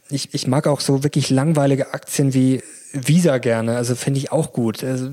[0.09, 2.61] Ich, ich mag auch so wirklich langweilige Aktien wie
[2.91, 3.77] Visa gerne.
[3.77, 4.83] Also finde ich auch gut.
[4.83, 5.11] Also,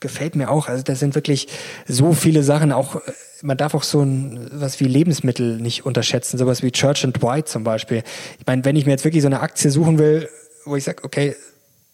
[0.00, 0.68] gefällt mir auch.
[0.68, 1.48] Also da sind wirklich
[1.86, 3.00] so viele Sachen auch
[3.42, 7.46] man darf auch so ein, was wie Lebensmittel nicht unterschätzen, sowas wie Church and White
[7.46, 8.02] zum Beispiel.
[8.38, 10.28] Ich meine, wenn ich mir jetzt wirklich so eine Aktie suchen will,
[10.64, 11.34] wo ich sage, okay,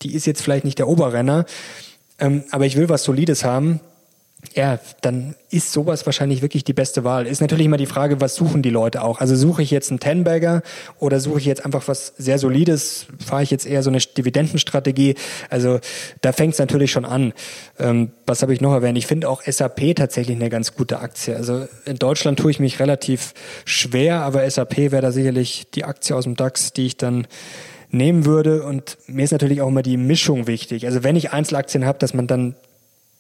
[0.03, 1.47] die ist jetzt vielleicht nicht der Oberrenner,
[2.18, 3.81] ähm, aber ich will was Solides haben,
[4.55, 7.26] ja, dann ist sowas wahrscheinlich wirklich die beste Wahl.
[7.26, 9.20] Ist natürlich immer die Frage, was suchen die Leute auch?
[9.20, 10.62] Also suche ich jetzt einen Ten-Bagger
[11.01, 13.07] oder suche ich jetzt einfach was sehr Solides?
[13.24, 15.16] Fahre ich jetzt eher so eine Dividendenstrategie?
[15.51, 15.80] Also
[16.20, 17.32] da fängt es natürlich schon an.
[17.80, 18.97] Ähm, was habe ich noch erwähnt?
[18.97, 21.34] Ich finde auch SAP tatsächlich eine ganz gute Aktie.
[21.34, 23.34] Also in Deutschland tue ich mich relativ
[23.64, 27.26] schwer, aber SAP wäre da sicherlich die Aktie aus dem DAX, die ich dann
[27.91, 28.62] nehmen würde.
[28.62, 30.86] Und mir ist natürlich auch immer die Mischung wichtig.
[30.86, 32.55] Also wenn ich Einzelaktien habe, dass man dann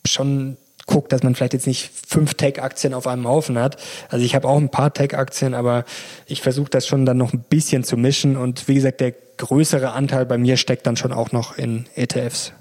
[0.06, 0.56] schon
[0.88, 3.76] guckt, dass man vielleicht jetzt nicht fünf Tech-Aktien auf einem Haufen hat.
[4.08, 5.84] Also ich habe auch ein paar Tech-Aktien, aber
[6.26, 8.36] ich versuche das schon dann noch ein bisschen zu mischen.
[8.36, 12.52] Und wie gesagt, der größere Anteil bei mir steckt dann schon auch noch in ETFs.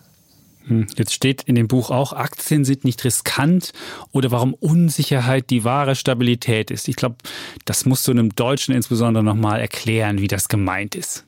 [0.68, 3.72] Hm, jetzt steht in dem Buch auch, Aktien sind nicht riskant
[4.12, 6.90] oder warum Unsicherheit die wahre Stabilität ist.
[6.90, 7.16] Ich glaube,
[7.64, 11.24] das musst du einem Deutschen insbesondere nochmal erklären, wie das gemeint ist.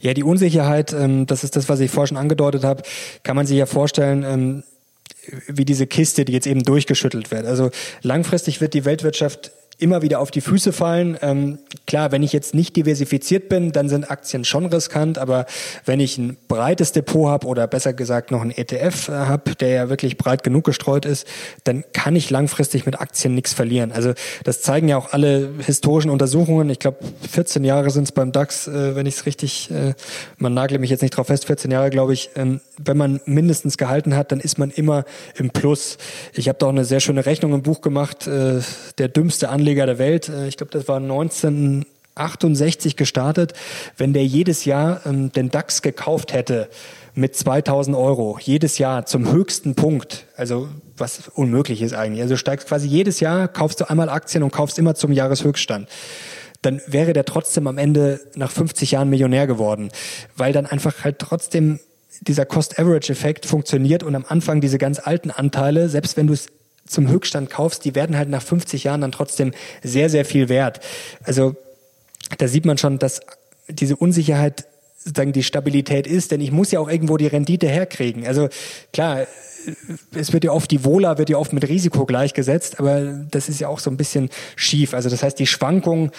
[0.00, 2.84] Ja, die Unsicherheit, ähm, das ist das, was ich vorher schon angedeutet habe,
[3.24, 4.62] kann man sich ja vorstellen, ähm,
[5.46, 7.46] wie diese Kiste, die jetzt eben durchgeschüttelt wird.
[7.46, 7.70] Also
[8.02, 11.16] langfristig wird die Weltwirtschaft immer wieder auf die Füße fallen.
[11.22, 15.46] Ähm, klar, wenn ich jetzt nicht diversifiziert bin, dann sind Aktien schon riskant, aber
[15.84, 19.68] wenn ich ein breites Depot habe oder besser gesagt noch ein ETF äh, habe, der
[19.68, 21.26] ja wirklich breit genug gestreut ist,
[21.64, 23.92] dann kann ich langfristig mit Aktien nichts verlieren.
[23.92, 26.70] Also das zeigen ja auch alle historischen Untersuchungen.
[26.70, 26.98] Ich glaube,
[27.30, 29.94] 14 Jahre sind es beim DAX, äh, wenn ich es richtig, äh,
[30.38, 32.30] man nagelt mich jetzt nicht drauf fest, 14 Jahre glaube ich.
[32.34, 35.04] Ähm, wenn man mindestens gehalten hat, dann ist man immer
[35.36, 35.98] im Plus.
[36.34, 38.60] Ich habe da auch eine sehr schöne Rechnung im Buch gemacht, äh,
[38.98, 43.52] der dümmste Anleger Anleger der Welt, äh, ich glaube, das war 1968 gestartet,
[43.98, 46.70] wenn der jedes Jahr ähm, den DAX gekauft hätte
[47.14, 52.22] mit 2000 Euro, jedes Jahr zum höchsten Punkt, also was unmöglich ist eigentlich.
[52.22, 55.86] Also steigst quasi jedes Jahr, kaufst du einmal Aktien und kaufst immer zum Jahreshöchststand.
[56.62, 59.90] Dann wäre der trotzdem am Ende nach 50 Jahren Millionär geworden,
[60.34, 61.78] weil dann einfach halt trotzdem
[62.22, 66.46] dieser Cost-Average-Effekt funktioniert und am Anfang diese ganz alten Anteile, selbst wenn du es
[66.88, 70.80] zum Höchststand kaufst, die werden halt nach 50 Jahren dann trotzdem sehr, sehr viel wert.
[71.22, 71.54] Also
[72.38, 73.20] da sieht man schon, dass
[73.68, 74.66] diese Unsicherheit
[74.98, 78.26] sozusagen die Stabilität ist, denn ich muss ja auch irgendwo die Rendite herkriegen.
[78.26, 78.48] Also
[78.92, 79.26] klar,
[80.14, 83.60] es wird ja oft, die Wohler wird ja oft mit Risiko gleichgesetzt, aber das ist
[83.60, 84.94] ja auch so ein bisschen schief.
[84.94, 86.10] Also das heißt, die Schwankung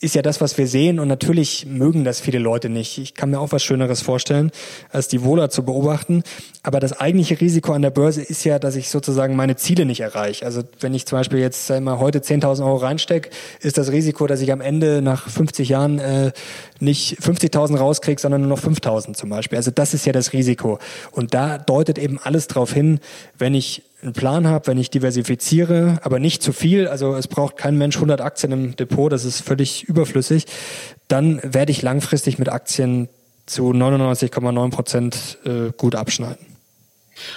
[0.00, 1.00] ist ja das, was wir sehen.
[1.00, 2.98] Und natürlich mögen das viele Leute nicht.
[2.98, 4.52] Ich kann mir auch was Schöneres vorstellen,
[4.90, 6.22] als die Wohler zu beobachten.
[6.62, 10.00] Aber das eigentliche Risiko an der Börse ist ja, dass ich sozusagen meine Ziele nicht
[10.00, 10.44] erreiche.
[10.44, 13.30] Also wenn ich zum Beispiel jetzt einmal heute 10.000 Euro reinstecke,
[13.60, 16.32] ist das Risiko, dass ich am Ende nach 50 Jahren äh,
[16.78, 19.56] nicht 50.000 rauskriege, sondern nur noch 5.000 zum Beispiel.
[19.58, 20.78] Also das ist ja das Risiko.
[21.10, 23.00] Und da deutet eben alles darauf hin,
[23.36, 27.56] wenn ich einen Plan habe, wenn ich diversifiziere, aber nicht zu viel, also es braucht
[27.56, 30.46] kein Mensch 100 Aktien im Depot, das ist völlig überflüssig,
[31.08, 33.08] dann werde ich langfristig mit Aktien
[33.46, 36.47] zu 99,9 Prozent äh, gut abschneiden.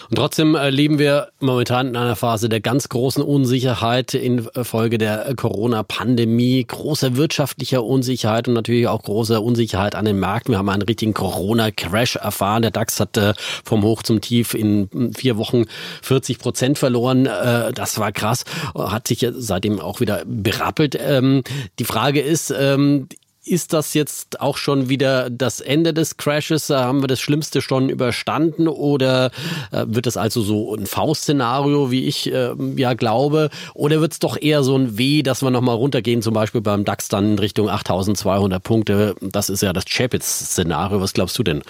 [0.10, 5.34] Und trotzdem äh, leben wir momentan in einer Phase der ganz großen Unsicherheit infolge der
[5.36, 10.54] Corona-Pandemie, großer wirtschaftlicher Unsicherheit und natürlich auch großer Unsicherheit an den Märkten.
[10.54, 12.62] Wir haben einen richtigen Corona-Crash erfahren.
[12.62, 15.66] Der DAX hat äh, vom Hoch zum Tief in vier Wochen
[16.02, 17.26] 40 Prozent verloren.
[17.26, 18.46] Äh, das war krass.
[18.76, 20.98] Hat sich seitdem auch wieder berappelt.
[21.00, 21.44] Ähm,
[21.80, 23.08] die Frage ist, ähm,
[23.44, 26.70] ist das jetzt auch schon wieder das Ende des Crashes?
[26.70, 29.32] Haben wir das Schlimmste schon überstanden oder
[29.72, 33.50] äh, wird es also so ein V-Szenario, wie ich äh, ja glaube?
[33.74, 36.86] Oder wird es doch eher so ein W, dass wir nochmal runtergehen, zum Beispiel beim
[36.86, 39.16] DAX dann in Richtung 8200 Punkte?
[39.22, 41.02] Das ist ja das Chapitz-Szenario.
[41.02, 41.64] Was glaubst du denn?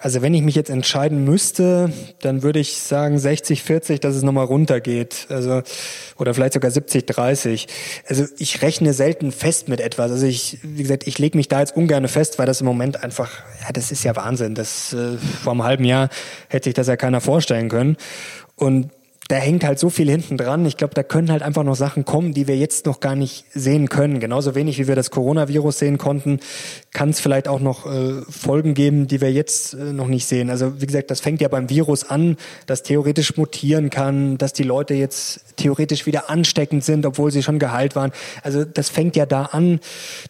[0.00, 4.22] Also wenn ich mich jetzt entscheiden müsste, dann würde ich sagen 60, 40, dass es
[4.22, 5.26] nochmal runtergeht.
[5.28, 5.62] Also,
[6.16, 7.66] oder vielleicht sogar 70, 30.
[8.08, 10.12] Also ich rechne selten fest mit etwas.
[10.12, 13.02] Also ich, wie gesagt, ich lege mich da jetzt ungern fest, weil das im Moment
[13.02, 13.28] einfach,
[13.60, 14.54] ja, das ist ja Wahnsinn.
[14.54, 16.10] Das äh, vor einem halben Jahr
[16.48, 17.96] hätte sich das ja keiner vorstellen können.
[18.54, 18.90] Und
[19.28, 20.64] da hängt halt so viel hinten dran.
[20.64, 23.44] Ich glaube, da können halt einfach noch Sachen kommen, die wir jetzt noch gar nicht
[23.52, 24.20] sehen können.
[24.20, 26.40] Genauso wenig wie wir das Coronavirus sehen konnten,
[26.94, 30.48] kann es vielleicht auch noch äh, Folgen geben, die wir jetzt äh, noch nicht sehen.
[30.48, 34.62] Also wie gesagt, das fängt ja beim Virus an, das theoretisch mutieren kann, dass die
[34.62, 38.12] Leute jetzt theoretisch wieder ansteckend sind, obwohl sie schon geheilt waren.
[38.42, 39.80] Also das fängt ja da an,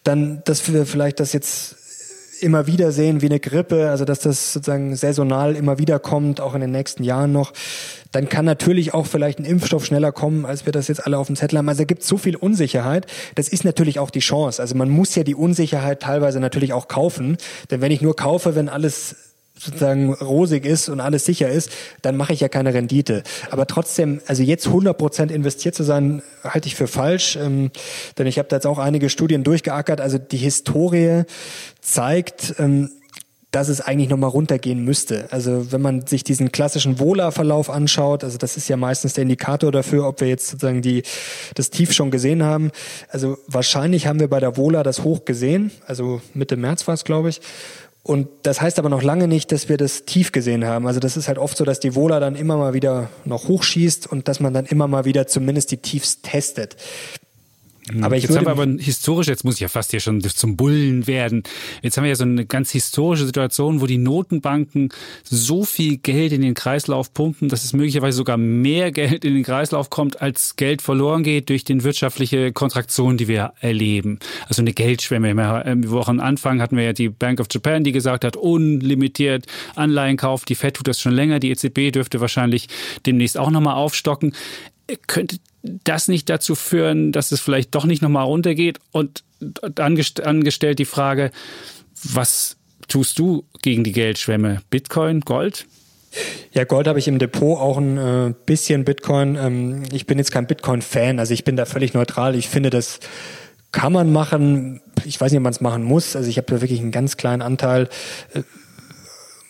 [0.03, 1.77] dann, dass wir vielleicht das jetzt
[2.43, 6.55] immer wieder sehen wie eine Grippe, also dass das sozusagen saisonal immer wieder kommt, auch
[6.55, 7.53] in den nächsten Jahren noch,
[8.13, 11.27] dann kann natürlich auch vielleicht ein Impfstoff schneller kommen, als wir das jetzt alle auf
[11.27, 11.69] dem Zettel haben.
[11.69, 13.07] Also da gibt so viel Unsicherheit.
[13.35, 14.63] Das ist natürlich auch die Chance.
[14.63, 17.37] Also man muss ja die Unsicherheit teilweise natürlich auch kaufen.
[17.71, 19.28] Denn wenn ich nur kaufe, wenn alles
[19.59, 21.71] sozusagen rosig ist und alles sicher ist,
[22.03, 23.23] dann mache ich ja keine Rendite.
[23.51, 27.37] Aber trotzdem, also jetzt 100 Prozent investiert zu sein, halte ich für falsch.
[27.37, 27.71] Ähm,
[28.17, 30.01] denn ich habe da jetzt auch einige Studien durchgeackert.
[30.01, 31.25] Also die Historie
[31.81, 32.91] zeigt, ähm,
[33.51, 35.27] dass es eigentlich nochmal runtergehen müsste.
[35.31, 39.73] Also wenn man sich diesen klassischen Wohler-Verlauf anschaut, also das ist ja meistens der Indikator
[39.73, 41.03] dafür, ob wir jetzt sozusagen die,
[41.55, 42.71] das Tief schon gesehen haben.
[43.09, 47.05] Also wahrscheinlich haben wir bei der Wohler das Hoch gesehen, also Mitte März war es,
[47.05, 47.41] glaube ich.
[48.09, 50.87] Und das heißt aber noch lange nicht, dass wir das tief gesehen haben.
[50.87, 54.11] Also das ist halt oft so, dass die Wohler dann immer mal wieder noch hochschießt
[54.11, 56.77] und dass man dann immer mal wieder zumindest die Tiefs testet.
[57.93, 58.05] Mhm.
[58.05, 60.57] Aber ich jetzt haben wir aber historisch, jetzt muss ich ja fast hier schon zum
[60.57, 61.43] Bullen werden.
[61.83, 64.91] Jetzt haben wir ja so eine ganz historische Situation, wo die Notenbanken
[65.25, 69.43] so viel Geld in den Kreislauf pumpen, dass es möglicherweise sogar mehr Geld in den
[69.43, 74.19] Kreislauf kommt, als Geld verloren geht durch die wirtschaftliche Kontraktion, die wir erleben.
[74.49, 75.29] Also eine Geldschwemme.
[75.67, 80.45] Im Wochenanfang hatten wir ja die Bank of Japan, die gesagt hat, unlimitiert Anleihenkauf.
[80.45, 81.39] Die Fed tut das schon länger.
[81.39, 82.69] Die EZB dürfte wahrscheinlich
[83.07, 84.35] demnächst auch nochmal aufstocken.
[85.07, 88.79] Könnte das nicht dazu führen, dass es vielleicht doch nicht nochmal runtergeht?
[88.93, 89.25] Und
[89.77, 91.31] angestellt die Frage,
[92.03, 92.57] was
[92.89, 94.63] tust du gegen die Geldschwemme?
[94.71, 95.67] Bitcoin, Gold?
[96.53, 99.37] Ja, Gold habe ich im Depot, auch ein äh, bisschen Bitcoin.
[99.37, 102.35] Ähm, ich bin jetzt kein Bitcoin-Fan, also ich bin da völlig neutral.
[102.35, 103.01] Ich finde, das
[103.73, 104.81] kann man machen.
[105.05, 106.17] Ich weiß nicht, ob man es machen muss.
[106.17, 107.89] Also ich habe da wirklich einen ganz kleinen Anteil.
[108.35, 108.43] Äh,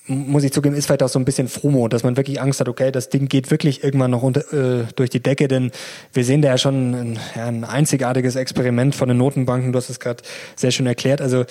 [0.09, 2.69] muss ich zugeben, ist vielleicht auch so ein bisschen FOMO, dass man wirklich Angst hat,
[2.69, 5.71] okay, das Ding geht wirklich irgendwann noch unter, äh, durch die Decke, denn
[6.13, 9.91] wir sehen da ja schon ein, ja, ein einzigartiges Experiment von den Notenbanken, du hast
[9.91, 10.23] es gerade
[10.57, 11.21] sehr schön erklärt.
[11.21, 11.45] Also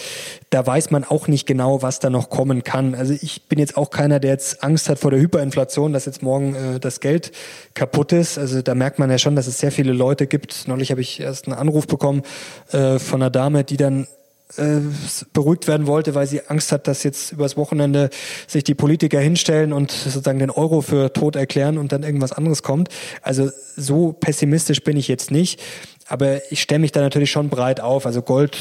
[0.49, 2.95] da weiß man auch nicht genau, was da noch kommen kann.
[2.95, 6.23] Also ich bin jetzt auch keiner, der jetzt Angst hat vor der Hyperinflation, dass jetzt
[6.23, 7.31] morgen äh, das Geld
[7.73, 8.37] kaputt ist.
[8.37, 10.67] Also da merkt man ja schon, dass es sehr viele Leute gibt.
[10.67, 12.23] Neulich habe ich erst einen Anruf bekommen
[12.71, 14.07] äh, von einer Dame, die dann
[14.55, 14.79] äh,
[15.33, 18.09] beruhigt werden wollte, weil sie Angst hat, dass jetzt übers Wochenende
[18.47, 22.63] sich die Politiker hinstellen und sozusagen den Euro für tot erklären und dann irgendwas anderes
[22.63, 22.89] kommt.
[23.21, 25.61] Also so pessimistisch bin ich jetzt nicht.
[26.09, 28.05] Aber ich stelle mich da natürlich schon breit auf.
[28.05, 28.57] Also Gold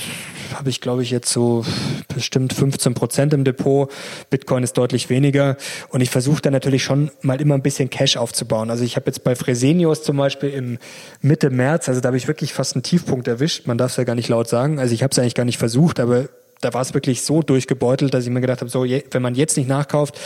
[0.54, 1.64] habe ich, glaube ich, jetzt so
[2.12, 3.90] bestimmt 15 Prozent im Depot.
[4.30, 5.56] Bitcoin ist deutlich weniger.
[5.90, 8.70] Und ich versuche da natürlich schon mal immer ein bisschen Cash aufzubauen.
[8.70, 10.78] Also ich habe jetzt bei Fresenius zum Beispiel im
[11.20, 13.66] Mitte März, also da habe ich wirklich fast einen Tiefpunkt erwischt.
[13.66, 14.78] Man darf es ja gar nicht laut sagen.
[14.80, 16.28] Also ich habe es eigentlich gar nicht versucht, aber
[16.60, 19.56] da war es wirklich so durchgebeutelt, dass ich mir gedacht habe, so, wenn man jetzt
[19.56, 20.18] nicht nachkauft,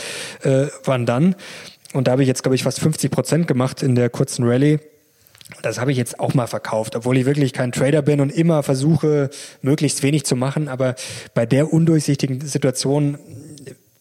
[0.43, 1.35] äh, wann dann?
[1.93, 4.79] Und da habe ich jetzt, glaube ich, fast 50 Prozent gemacht in der kurzen Rallye.
[5.61, 8.63] Das habe ich jetzt auch mal verkauft, obwohl ich wirklich kein Trader bin und immer
[8.63, 9.29] versuche,
[9.61, 10.67] möglichst wenig zu machen.
[10.67, 10.95] Aber
[11.33, 13.17] bei der undurchsichtigen Situation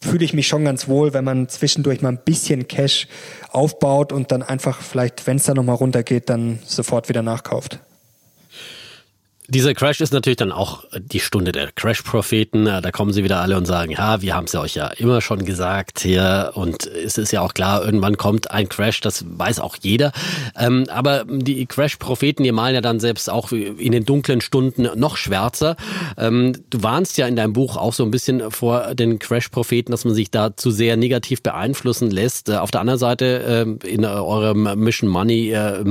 [0.02, 3.06] fühle ich mich schon ganz wohl, wenn man zwischendurch mal ein bisschen Cash
[3.50, 7.80] aufbaut und dann einfach vielleicht, wenn es da nochmal runtergeht, dann sofort wieder nachkauft.
[9.50, 12.66] Dieser Crash ist natürlich dann auch die Stunde der Crash-Propheten.
[12.66, 15.20] Da kommen sie wieder alle und sagen, ja, wir haben es ja euch ja immer
[15.20, 19.58] schon gesagt hier und es ist ja auch klar, irgendwann kommt ein Crash, das weiß
[19.58, 20.12] auch jeder.
[20.56, 25.16] Ähm, aber die Crash-Propheten, die malen ja dann selbst auch in den dunklen Stunden noch
[25.16, 25.76] schwärzer.
[26.16, 30.04] Ähm, du warnst ja in deinem Buch auch so ein bisschen vor den Crash-Propheten, dass
[30.04, 32.50] man sich da zu sehr negativ beeinflussen lässt.
[32.50, 35.82] Äh, auf der anderen Seite äh, in eurem Mission Money äh,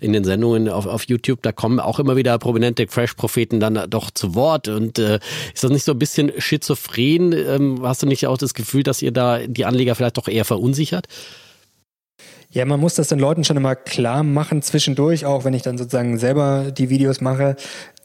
[0.00, 4.10] in den Sendungen auf, auf YouTube, da kommen auch immer wieder prominente Crash-Propheten dann doch
[4.10, 4.68] zu Wort.
[4.68, 5.18] Und äh,
[5.52, 7.32] ist das nicht so ein bisschen schizophren?
[7.32, 10.44] Ähm, hast du nicht auch das Gefühl, dass ihr da die Anleger vielleicht doch eher
[10.44, 11.06] verunsichert?
[12.50, 15.76] Ja, man muss das den Leuten schon immer klar machen, zwischendurch, auch wenn ich dann
[15.76, 17.56] sozusagen selber die Videos mache.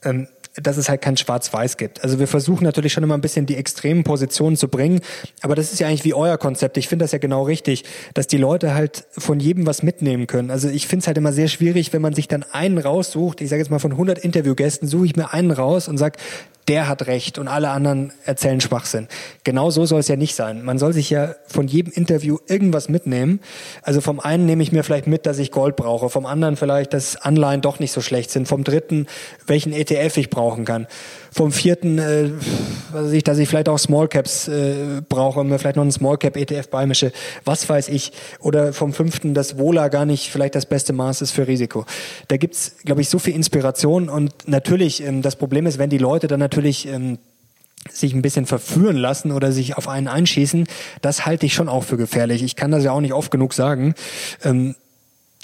[0.03, 0.27] Ähm,
[0.61, 2.03] dass es halt kein Schwarz-Weiß gibt.
[2.03, 5.01] Also wir versuchen natürlich schon immer ein bisschen die extremen Positionen zu bringen,
[5.41, 6.77] aber das ist ja eigentlich wie euer Konzept.
[6.77, 7.83] Ich finde das ja genau richtig,
[8.13, 10.51] dass die Leute halt von jedem was mitnehmen können.
[10.51, 13.41] Also ich finde es halt immer sehr schwierig, wenn man sich dann einen raussucht.
[13.41, 16.17] Ich sage jetzt mal von 100 Interviewgästen suche ich mir einen raus und sage,
[16.69, 19.07] der hat recht und alle anderen erzählen Schwachsinn.
[19.43, 20.63] Genau so soll es ja nicht sein.
[20.63, 23.39] Man soll sich ja von jedem Interview irgendwas mitnehmen.
[23.81, 26.93] Also vom einen nehme ich mir vielleicht mit, dass ich Gold brauche, vom anderen vielleicht,
[26.93, 29.07] dass Anleihen doch nicht so schlecht sind, vom dritten,
[29.47, 30.87] welchen ETF ich brauchen kann
[31.31, 32.31] vom vierten, äh,
[32.91, 35.83] was weiß ich, dass ich vielleicht auch Small Caps äh, brauche und mir vielleicht noch
[35.83, 37.11] einen Small Cap ETF beimische,
[37.45, 38.11] was weiß ich.
[38.39, 41.85] Oder vom fünften, dass Wohler gar nicht vielleicht das beste Maß ist für Risiko.
[42.27, 45.97] Da gibt's, glaube ich, so viel Inspiration und natürlich, ähm, das Problem ist, wenn die
[45.97, 47.19] Leute dann natürlich ähm,
[47.91, 50.67] sich ein bisschen verführen lassen oder sich auf einen einschießen,
[51.01, 52.43] das halte ich schon auch für gefährlich.
[52.43, 53.93] Ich kann das ja auch nicht oft genug sagen.
[54.43, 54.75] Ähm,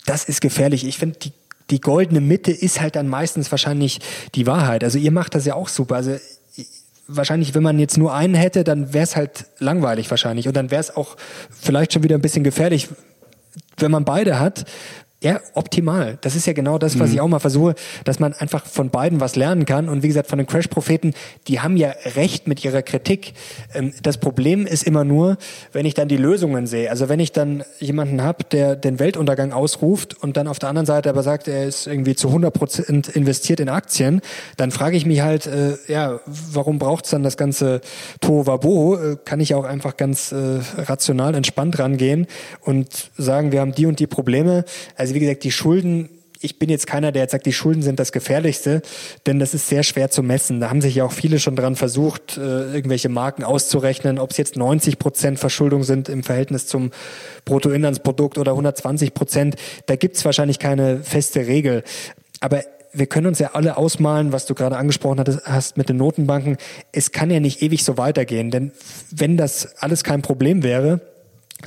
[0.06, 0.86] das ist gefährlich.
[0.86, 1.32] Ich finde, die
[1.70, 4.00] die goldene Mitte ist halt dann meistens wahrscheinlich
[4.36, 4.84] die Wahrheit.
[4.84, 5.96] Also ihr macht das ja auch super.
[5.96, 6.18] Also
[7.08, 10.48] wahrscheinlich, wenn man jetzt nur einen hätte, dann wäre es halt langweilig wahrscheinlich.
[10.48, 11.18] Und dann wäre es auch
[11.50, 12.90] vielleicht schon wieder ein bisschen gefährlich,
[13.78, 14.66] wenn man beide hat,
[15.26, 16.20] ja, optimal.
[16.22, 17.16] Das ist ja genau das, was mhm.
[17.16, 17.74] ich auch mal versuche,
[18.04, 19.90] dass man einfach von beiden was lernen kann.
[19.90, 21.16] Und wie gesagt, von den Crash-Propheten,
[21.48, 23.34] die haben ja recht mit ihrer Kritik.
[23.74, 25.38] Ähm, das Problem ist immer nur,
[25.72, 26.92] wenn ich dann die Lösungen sehe.
[26.92, 30.86] Also wenn ich dann jemanden habe, der den Weltuntergang ausruft und dann auf der anderen
[30.86, 34.22] Seite aber sagt, er ist irgendwie zu 100 Prozent investiert in Aktien,
[34.58, 37.82] dann frage ich mich halt, äh, ja, warum braucht es dann das ganze
[38.22, 38.96] Tohuwabohu?
[38.96, 42.28] Äh, kann ich auch einfach ganz äh, rational entspannt rangehen
[42.62, 44.66] und sagen, wir haben die und die Probleme.
[44.96, 46.10] Also wie gesagt, die Schulden,
[46.42, 48.82] ich bin jetzt keiner, der jetzt sagt, die Schulden sind das Gefährlichste,
[49.26, 50.60] denn das ist sehr schwer zu messen.
[50.60, 54.38] Da haben sich ja auch viele schon dran versucht, äh, irgendwelche Marken auszurechnen, ob es
[54.38, 56.92] jetzt 90 Prozent Verschuldung sind im Verhältnis zum
[57.46, 59.56] Bruttoinlandsprodukt oder 120 Prozent.
[59.88, 61.84] Da gibt es wahrscheinlich keine feste Regel.
[62.42, 62.62] Aber
[62.94, 66.58] wir können uns ja alle ausmalen, was du gerade angesprochen hast mit den Notenbanken.
[66.92, 68.72] Es kann ja nicht ewig so weitergehen, denn
[69.12, 71.02] wenn das alles kein Problem wäre,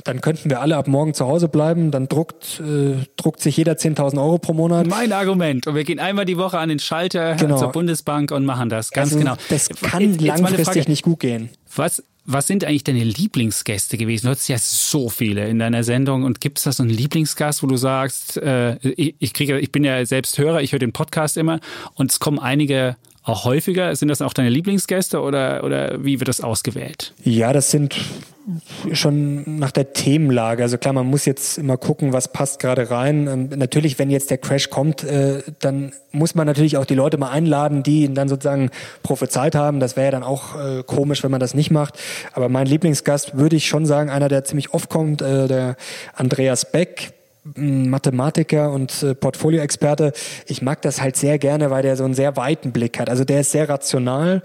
[0.03, 1.91] dann könnten wir alle ab morgen zu Hause bleiben.
[1.91, 4.87] Dann druckt, äh, druckt sich jeder 10.000 Euro pro Monat.
[4.87, 5.67] Mein Argument.
[5.67, 7.57] Und wir gehen einmal die Woche an den Schalter genau.
[7.57, 8.91] zur Bundesbank und machen das.
[8.91, 9.35] Ganz also, genau.
[9.49, 11.49] Das kann jetzt, langfristig Frage, nicht gut gehen.
[11.75, 14.27] Was, was sind eigentlich deine Lieblingsgäste gewesen?
[14.27, 16.23] Du hattest ja so viele in deiner Sendung.
[16.23, 19.71] Und gibt es da so einen Lieblingsgast, wo du sagst, äh, ich, ich, kriege, ich
[19.71, 21.59] bin ja selbst Hörer, ich höre den Podcast immer
[21.95, 23.95] und es kommen einige auch häufiger?
[23.95, 27.13] Sind das auch deine Lieblingsgäste oder, oder wie wird das ausgewählt?
[27.23, 27.95] Ja, das sind
[28.93, 30.63] schon nach der Themenlage.
[30.63, 33.27] Also klar, man muss jetzt immer gucken, was passt gerade rein.
[33.27, 37.17] Ähm, natürlich, wenn jetzt der Crash kommt, äh, dann muss man natürlich auch die Leute
[37.17, 38.71] mal einladen, die ihn dann sozusagen
[39.03, 39.79] prophezeit haben.
[39.79, 41.99] Das wäre ja dann auch äh, komisch, wenn man das nicht macht.
[42.33, 45.75] Aber mein Lieblingsgast würde ich schon sagen, einer, der ziemlich oft kommt, äh, der
[46.15, 47.13] Andreas Beck
[47.55, 50.13] Mathematiker und äh, Portfolioexperte.
[50.47, 53.09] Ich mag das halt sehr gerne, weil der so einen sehr weiten Blick hat.
[53.09, 54.41] Also der ist sehr rational,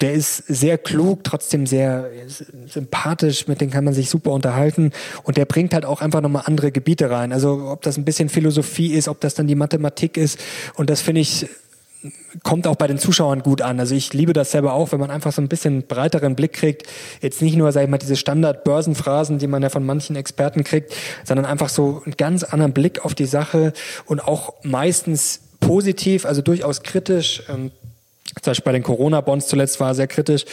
[0.00, 2.08] der ist sehr klug, trotzdem sehr
[2.66, 4.92] sympathisch, mit dem kann man sich super unterhalten
[5.24, 7.32] und der bringt halt auch einfach nochmal andere Gebiete rein.
[7.32, 10.38] Also ob das ein bisschen Philosophie ist, ob das dann die Mathematik ist
[10.74, 11.46] und das finde ich
[12.44, 13.80] kommt auch bei den Zuschauern gut an.
[13.80, 16.84] Also ich liebe das selber auch, wenn man einfach so ein bisschen breiteren Blick kriegt.
[17.20, 20.94] Jetzt nicht nur, sag ich mal, diese Standard-Börsenphrasen, die man ja von manchen Experten kriegt,
[21.24, 23.72] sondern einfach so einen ganz anderen Blick auf die Sache
[24.06, 27.42] und auch meistens positiv, also durchaus kritisch.
[27.48, 27.72] Ähm,
[28.40, 30.44] zum Beispiel bei den Corona-Bonds zuletzt war er sehr kritisch,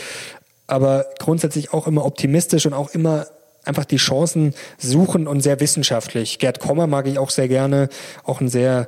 [0.65, 3.27] aber grundsätzlich auch immer optimistisch und auch immer
[3.65, 6.39] einfach die Chancen suchen und sehr wissenschaftlich.
[6.39, 7.89] Gerd Kommer mag ich auch sehr gerne,
[8.23, 8.87] auch ein sehr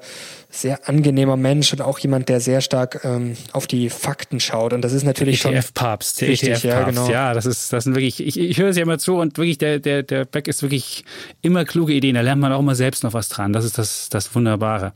[0.61, 4.73] sehr angenehmer Mensch und auch jemand, der sehr stark ähm, auf die Fakten schaut.
[4.73, 7.09] Und das ist natürlich ETF schon Papst, der ETF Papst, ja, genau.
[7.09, 8.19] ja, das ist das sind wirklich.
[8.25, 11.05] Ich, ich höre es ja immer zu und wirklich der der der Beck ist wirklich
[11.41, 12.15] immer kluge Ideen.
[12.15, 13.53] Da lernt man auch immer selbst noch was dran.
[13.53, 14.93] Das ist das das Wunderbare.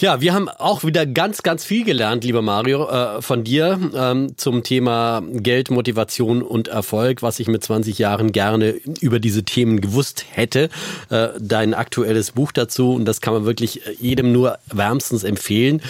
[0.00, 4.32] Ja, wir haben auch wieder ganz, ganz viel gelernt, lieber Mario, äh, von dir ähm,
[4.38, 9.82] zum Thema Geld, Motivation und Erfolg, was ich mit 20 Jahren gerne über diese Themen
[9.82, 10.70] gewusst hätte.
[11.10, 15.82] Äh, dein aktuelles Buch dazu und das kann man wirklich jedem nur wärmstens empfehlen.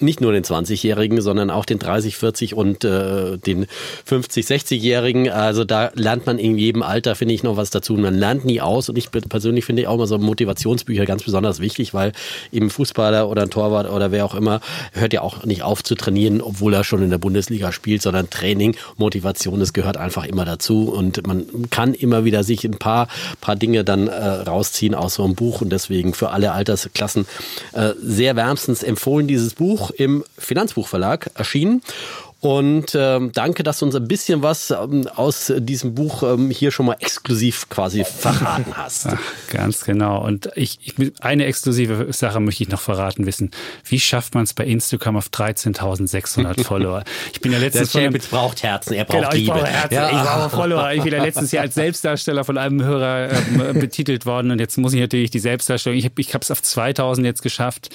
[0.00, 3.66] Nicht nur den 20-Jährigen, sondern auch den 30, 40 und äh, den
[4.06, 5.30] 50, 60-Jährigen.
[5.30, 7.94] Also da lernt man in jedem Alter, finde ich, noch was dazu.
[7.94, 11.94] Man lernt nie aus und ich persönlich finde auch mal so Motivationsbücher ganz besonders wichtig,
[11.94, 12.10] weil
[12.50, 14.60] eben Fußballer oder Torwart oder wer auch immer,
[14.92, 18.30] hört ja auch nicht auf zu trainieren, obwohl er schon in der Bundesliga spielt, sondern
[18.30, 23.08] Training, Motivation, das gehört einfach immer dazu und man kann immer wieder sich ein paar,
[23.40, 27.26] paar Dinge dann äh, rausziehen aus so einem Buch und deswegen für alle Altersklassen
[27.72, 31.82] äh, sehr wärmstens empfohlen dieses Buch im Finanzbuchverlag erschienen.
[32.42, 36.72] Und ähm, danke, dass du uns ein bisschen was ähm, aus diesem Buch ähm, hier
[36.72, 39.06] schon mal exklusiv quasi verraten hast.
[39.10, 40.20] Ach, ganz genau.
[40.24, 43.52] Und ich, ich, eine exklusive Sache möchte ich noch verraten wissen.
[43.84, 47.04] Wie schafft man es bei Instagram auf 13.600 Follower?
[47.32, 49.42] Ich bin ja letztens Der Chapitz braucht Herzen, er braucht genau, Liebe.
[49.44, 50.10] Ich brauche Herzen, ja.
[50.10, 50.92] ich brauche Follower.
[50.94, 54.76] Ich bin ja letztes Jahr als Selbstdarsteller von einem Hörer ähm, betitelt worden und jetzt
[54.78, 55.96] muss ich natürlich die Selbstdarstellung.
[55.96, 57.90] Ich habe ich es auf 2.000 jetzt geschafft,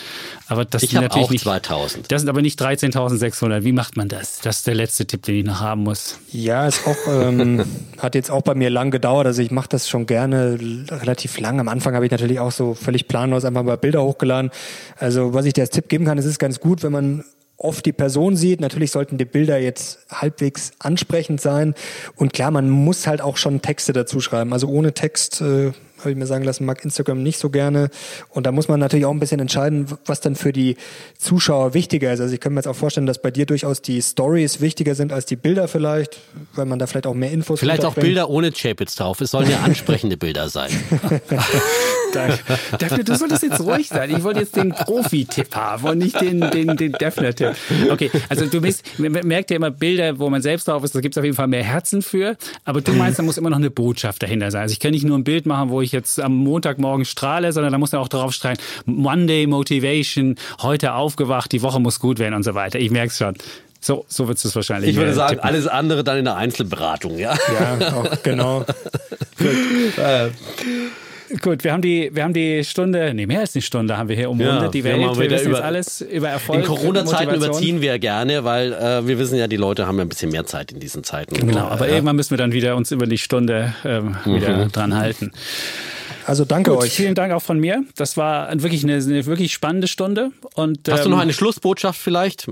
[0.48, 1.98] aber das ich sind natürlich auch nicht 2.000.
[2.08, 3.66] Das sind aber nicht 13.600.
[3.66, 4.37] Wie macht man das?
[4.44, 6.20] Das ist der letzte Tipp, den ich noch haben muss.
[6.32, 7.66] Ja, ist auch, ähm,
[7.98, 9.26] hat jetzt auch bei mir lang gedauert.
[9.26, 10.58] Also ich mache das schon gerne
[10.90, 11.60] relativ lang.
[11.60, 14.52] Am Anfang habe ich natürlich auch so völlig planlos einfach mal Bilder hochgeladen.
[14.98, 17.24] Also was ich dir als Tipp geben kann, es ist ganz gut, wenn man
[17.58, 18.62] oft die Person sieht.
[18.62, 21.74] Natürlich sollten die Bilder jetzt halbwegs ansprechend sein.
[22.16, 24.54] Und klar, man muss halt auch schon Texte dazu schreiben.
[24.54, 27.90] Also ohne Text äh, habe ich mir sagen lassen, mag Instagram nicht so gerne.
[28.30, 30.78] Und da muss man natürlich auch ein bisschen entscheiden, was dann für die
[31.18, 32.20] Zuschauer wichtiger ist.
[32.20, 35.12] Also ich kann mir jetzt auch vorstellen, dass bei dir durchaus die Stories wichtiger sind
[35.12, 36.20] als die Bilder vielleicht,
[36.56, 39.22] weil man da vielleicht auch mehr Infos Vielleicht auch Bilder ohne Chapitz drauf.
[39.22, 40.72] Es sollen ja ansprechende Bilder sein.
[42.80, 44.10] Daphne, du solltest jetzt ruhig sein.
[44.10, 47.56] Ich wollte jetzt den Profi-Tipp haben und nicht den, den, den Daphne-Tipp.
[47.90, 51.14] Okay, also du bist, merkt ja immer Bilder, wo man selbst drauf ist, da gibt
[51.16, 52.38] es auf jeden Fall mehr Herzen für.
[52.66, 54.64] Aber du meinst, da muss immer noch eine Botschaft dahinter sein.
[54.64, 57.72] Also ich kann nicht nur ein Bild machen, wo ich jetzt am Montagmorgen strahle, sondern
[57.72, 62.34] da muss man auch drauf strahlen, Monday Motivation, heute aufgewacht, die Woche muss gut werden
[62.34, 62.80] und so weiter.
[62.80, 63.36] Ich merke es schon.
[63.80, 64.92] So, so wird es wahrscheinlich.
[64.92, 65.46] Ich würde sagen, tippen.
[65.46, 67.38] alles andere dann in der Einzelberatung, ja.
[67.60, 68.66] Ja, auch, genau.
[69.38, 69.98] Gut,
[71.30, 74.30] wir haben die, wir haben die Stunde, nee, mehr als eine Stunde haben wir hier
[74.30, 74.64] umrundet.
[74.64, 76.60] Ja, die Welt, wir, wir wissen über, jetzt alles über Erfolg.
[76.60, 80.10] In Corona-Zeiten überziehen wir gerne, weil äh, wir wissen ja, die Leute haben ja ein
[80.10, 81.36] bisschen mehr Zeit in diesen Zeiten.
[81.36, 81.96] Genau, aber ja.
[81.96, 84.72] irgendwann müssen wir dann wieder uns über die Stunde ähm, wieder mhm.
[84.72, 85.32] dran halten.
[86.26, 86.92] Also danke Gut, euch.
[86.92, 87.84] Vielen Dank auch von mir.
[87.96, 90.32] Das war wirklich eine, eine wirklich spannende Stunde.
[90.56, 92.48] Und, Hast ähm, du noch ähm, eine Schlussbotschaft vielleicht?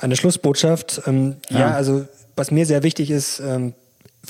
[0.00, 1.02] eine Schlussbotschaft.
[1.06, 1.60] Ähm, ja.
[1.60, 1.70] ja.
[1.70, 2.06] also
[2.36, 3.74] was mir sehr wichtig ist, ähm,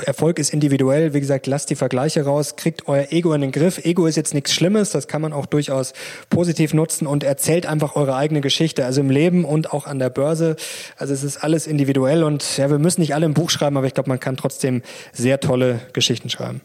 [0.04, 1.14] Erfolg ist individuell.
[1.14, 3.84] Wie gesagt, lasst die Vergleiche raus, kriegt euer Ego in den Griff.
[3.84, 5.92] Ego ist jetzt nichts Schlimmes, das kann man auch durchaus
[6.30, 10.10] positiv nutzen und erzählt einfach eure eigene Geschichte, also im Leben und auch an der
[10.10, 10.56] Börse.
[10.96, 13.86] Also es ist alles individuell und ja, wir müssen nicht alle ein Buch schreiben, aber
[13.86, 16.60] ich glaube, man kann trotzdem sehr tolle Geschichten schreiben.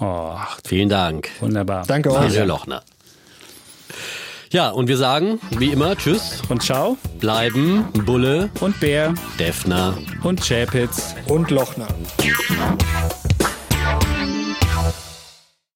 [0.00, 0.36] Oh,
[0.66, 1.28] vielen Dank.
[1.40, 1.84] Wunderbar.
[1.86, 2.20] Danke euch.
[2.20, 2.82] Mario Lochner.
[4.52, 6.42] Ja, und wir sagen, wie immer, Tschüss.
[6.48, 6.96] Und ciao.
[7.20, 9.14] Bleiben Bulle und Bär.
[9.38, 11.86] Defner und Chapitz und Lochner.